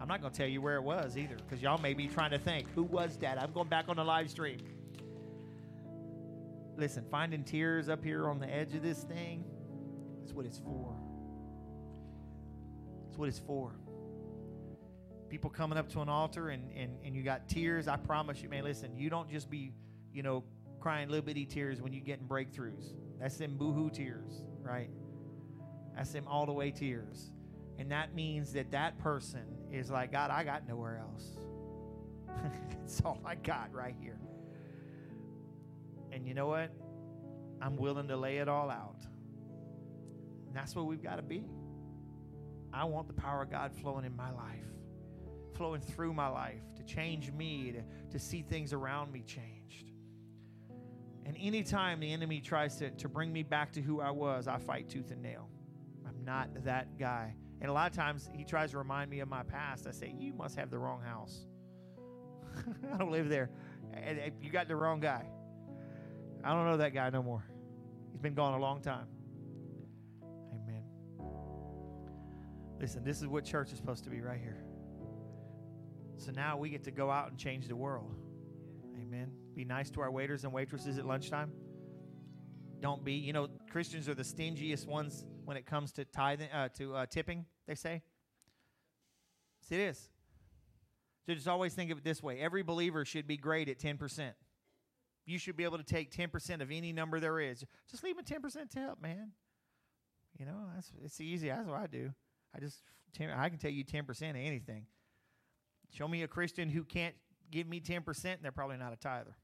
I'm 0.00 0.08
not 0.08 0.20
going 0.20 0.32
to 0.32 0.38
tell 0.38 0.48
you 0.48 0.62
where 0.62 0.76
it 0.76 0.82
was 0.82 1.16
either, 1.16 1.36
because 1.36 1.62
y'all 1.62 1.80
may 1.80 1.94
be 1.94 2.08
trying 2.08 2.30
to 2.30 2.38
think, 2.38 2.66
who 2.74 2.82
was 2.82 3.16
that? 3.18 3.40
I'm 3.40 3.52
going 3.52 3.68
back 3.68 3.88
on 3.88 3.96
the 3.96 4.04
live 4.04 4.30
stream. 4.30 4.58
Listen, 6.76 7.04
finding 7.10 7.44
tears 7.44 7.88
up 7.88 8.02
here 8.02 8.28
on 8.28 8.38
the 8.38 8.48
edge 8.48 8.74
of 8.74 8.82
this 8.82 9.02
thing, 9.04 9.44
that's 10.22 10.32
what 10.34 10.46
it's 10.46 10.58
for. 10.58 10.94
That's 13.06 13.18
what 13.18 13.28
it's 13.28 13.40
for. 13.40 13.72
People 15.28 15.50
coming 15.50 15.76
up 15.76 15.90
to 15.92 16.00
an 16.00 16.08
altar 16.08 16.50
and, 16.50 16.70
and, 16.76 16.96
and 17.04 17.16
you 17.16 17.22
got 17.22 17.48
tears, 17.48 17.88
I 17.88 17.96
promise 17.96 18.40
you, 18.40 18.48
man, 18.48 18.62
listen, 18.62 18.96
you 18.96 19.10
don't 19.10 19.28
just 19.28 19.50
be, 19.50 19.72
you 20.12 20.22
know, 20.22 20.44
crying 20.78 21.08
little 21.08 21.24
bitty 21.24 21.46
tears 21.46 21.80
when 21.80 21.92
you're 21.92 22.04
getting 22.04 22.26
breakthroughs. 22.26 22.92
That's 23.20 23.36
them 23.36 23.56
boohoo 23.56 23.90
tears, 23.90 24.44
right? 24.62 24.90
That's 25.96 26.12
them 26.12 26.28
all 26.28 26.46
the 26.46 26.52
way 26.52 26.70
tears. 26.70 27.32
And 27.78 27.90
that 27.90 28.14
means 28.14 28.52
that 28.52 28.70
that 28.70 28.98
person 28.98 29.44
is 29.72 29.90
like, 29.90 30.12
God, 30.12 30.30
I 30.30 30.44
got 30.44 30.68
nowhere 30.68 31.00
else. 31.00 31.24
it's 32.84 33.00
all 33.04 33.20
I 33.24 33.34
got 33.34 33.72
right 33.74 33.96
here. 34.00 34.20
And 36.12 36.26
you 36.26 36.34
know 36.34 36.46
what? 36.46 36.70
I'm 37.60 37.76
willing 37.76 38.08
to 38.08 38.16
lay 38.16 38.38
it 38.38 38.48
all 38.48 38.70
out. 38.70 39.06
And 40.52 40.58
that's 40.58 40.76
what 40.76 40.84
we've 40.84 41.02
got 41.02 41.16
to 41.16 41.22
be. 41.22 41.46
I 42.74 42.84
want 42.84 43.06
the 43.06 43.14
power 43.14 43.40
of 43.40 43.50
God 43.50 43.72
flowing 43.72 44.04
in 44.04 44.14
my 44.14 44.30
life, 44.30 44.66
flowing 45.56 45.80
through 45.80 46.12
my 46.12 46.28
life 46.28 46.60
to 46.76 46.82
change 46.82 47.32
me, 47.32 47.72
to, 47.72 47.82
to 48.10 48.18
see 48.18 48.42
things 48.42 48.74
around 48.74 49.10
me 49.10 49.22
changed. 49.22 49.92
And 51.24 51.38
anytime 51.40 52.00
the 52.00 52.12
enemy 52.12 52.42
tries 52.42 52.76
to, 52.76 52.90
to 52.90 53.08
bring 53.08 53.32
me 53.32 53.42
back 53.42 53.72
to 53.72 53.80
who 53.80 54.02
I 54.02 54.10
was, 54.10 54.46
I 54.46 54.58
fight 54.58 54.90
tooth 54.90 55.10
and 55.10 55.22
nail. 55.22 55.48
I'm 56.06 56.22
not 56.22 56.50
that 56.64 56.98
guy. 56.98 57.34
And 57.62 57.70
a 57.70 57.72
lot 57.72 57.90
of 57.90 57.96
times 57.96 58.28
he 58.34 58.44
tries 58.44 58.72
to 58.72 58.78
remind 58.78 59.08
me 59.10 59.20
of 59.20 59.30
my 59.30 59.44
past. 59.44 59.86
I 59.86 59.92
say, 59.92 60.14
You 60.18 60.34
must 60.34 60.54
have 60.56 60.70
the 60.70 60.78
wrong 60.78 61.00
house. 61.00 61.46
I 62.92 62.98
don't 62.98 63.10
live 63.10 63.30
there. 63.30 63.48
You 64.42 64.50
got 64.50 64.68
the 64.68 64.76
wrong 64.76 65.00
guy. 65.00 65.24
I 66.44 66.52
don't 66.52 66.66
know 66.66 66.76
that 66.76 66.92
guy 66.92 67.08
no 67.08 67.22
more. 67.22 67.42
He's 68.10 68.20
been 68.20 68.34
gone 68.34 68.52
a 68.52 68.58
long 68.58 68.82
time. 68.82 69.06
Listen, 72.82 73.04
this 73.04 73.22
is 73.22 73.28
what 73.28 73.44
church 73.44 73.70
is 73.70 73.78
supposed 73.78 74.02
to 74.02 74.10
be 74.10 74.20
right 74.20 74.40
here. 74.40 74.64
So 76.16 76.32
now 76.32 76.56
we 76.56 76.68
get 76.68 76.82
to 76.82 76.90
go 76.90 77.12
out 77.12 77.30
and 77.30 77.38
change 77.38 77.68
the 77.68 77.76
world. 77.76 78.16
Amen. 79.00 79.30
Be 79.54 79.64
nice 79.64 79.88
to 79.90 80.00
our 80.00 80.10
waiters 80.10 80.42
and 80.42 80.52
waitresses 80.52 80.98
at 80.98 81.06
lunchtime. 81.06 81.52
Don't 82.80 83.04
be, 83.04 83.12
you 83.12 83.32
know, 83.32 83.46
Christians 83.70 84.08
are 84.08 84.14
the 84.14 84.24
stingiest 84.24 84.88
ones 84.88 85.24
when 85.44 85.56
it 85.56 85.64
comes 85.64 85.92
to 85.92 86.04
tithing, 86.04 86.50
uh, 86.50 86.70
to 86.70 86.96
uh, 86.96 87.06
tipping. 87.06 87.46
They 87.68 87.76
say. 87.76 88.02
Yes, 89.60 89.70
it 89.70 89.80
is. 89.80 90.08
So 91.24 91.34
just 91.34 91.46
always 91.46 91.74
think 91.74 91.92
of 91.92 91.98
it 91.98 92.04
this 92.04 92.20
way: 92.20 92.40
every 92.40 92.64
believer 92.64 93.04
should 93.04 93.28
be 93.28 93.36
great 93.36 93.68
at 93.68 93.78
ten 93.78 93.96
percent. 93.96 94.34
You 95.24 95.38
should 95.38 95.56
be 95.56 95.62
able 95.62 95.78
to 95.78 95.84
take 95.84 96.10
ten 96.10 96.30
percent 96.30 96.60
of 96.62 96.72
any 96.72 96.92
number 96.92 97.20
there 97.20 97.38
is. 97.38 97.64
Just 97.88 98.02
leave 98.02 98.18
a 98.18 98.24
ten 98.24 98.42
percent 98.42 98.70
tip, 98.70 99.00
man. 99.00 99.30
You 100.36 100.46
know, 100.46 100.66
that's 100.74 100.90
it's 101.04 101.20
easy. 101.20 101.48
That's 101.48 101.68
what 101.68 101.78
I 101.78 101.86
do. 101.86 102.12
I 102.54 102.60
just 102.60 102.82
10, 103.14 103.30
I 103.30 103.48
can 103.48 103.58
tell 103.58 103.70
you 103.70 103.84
ten 103.84 104.04
percent 104.04 104.36
of 104.36 104.42
anything. 104.42 104.86
Show 105.90 106.08
me 106.08 106.22
a 106.22 106.28
Christian 106.28 106.68
who 106.68 106.84
can't 106.84 107.14
give 107.50 107.66
me 107.66 107.80
ten 107.80 108.02
percent, 108.02 108.36
and 108.36 108.44
they're 108.44 108.52
probably 108.52 108.76
not 108.76 108.92
a 108.92 108.96
tither. 108.96 109.36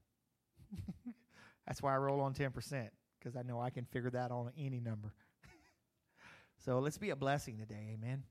that's 1.67 1.81
why 1.81 1.93
I 1.93 1.97
roll 1.97 2.21
on 2.21 2.33
ten 2.33 2.51
percent 2.51 2.91
because 3.19 3.35
I 3.35 3.43
know 3.43 3.59
I 3.59 3.69
can 3.69 3.85
figure 3.85 4.09
that 4.11 4.31
on 4.31 4.51
any 4.57 4.79
number. 4.79 5.13
so 6.65 6.79
let's 6.79 6.97
be 6.97 7.09
a 7.11 7.15
blessing 7.15 7.57
today, 7.57 7.93
amen. 7.93 8.23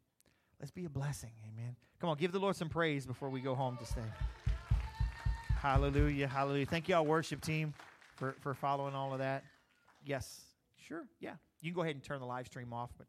Let's 0.59 0.73
be 0.73 0.87
a 0.87 0.91
blessing, 0.91 1.31
amen. 1.53 1.77
Come 2.01 2.11
on, 2.11 2.17
give 2.17 2.33
the 2.33 2.41
Lord 2.41 2.57
some 2.57 2.69
praise 2.69 3.07
before 3.07 3.29
we 3.29 3.41
go 3.41 3.55
home 3.55 3.77
to 3.77 3.87
stay. 3.87 4.01
Hallelujah, 5.61 6.27
hallelujah. 6.27 6.67
Thank 6.67 6.89
you, 6.89 6.97
all 6.97 7.07
worship 7.07 7.41
team, 7.41 7.75
for, 8.17 8.35
for 8.41 8.55
following 8.55 8.95
all 8.95 9.13
of 9.13 9.19
that. 9.19 9.45
Yes, 10.05 10.41
sure, 10.77 11.05
yeah. 11.21 11.35
You 11.61 11.71
can 11.71 11.77
go 11.77 11.83
ahead 11.83 11.95
and 11.95 12.03
turn 12.03 12.21
the 12.21 12.27
live 12.27 12.47
stream 12.47 12.73
off, 12.73 12.91
but 12.97 13.07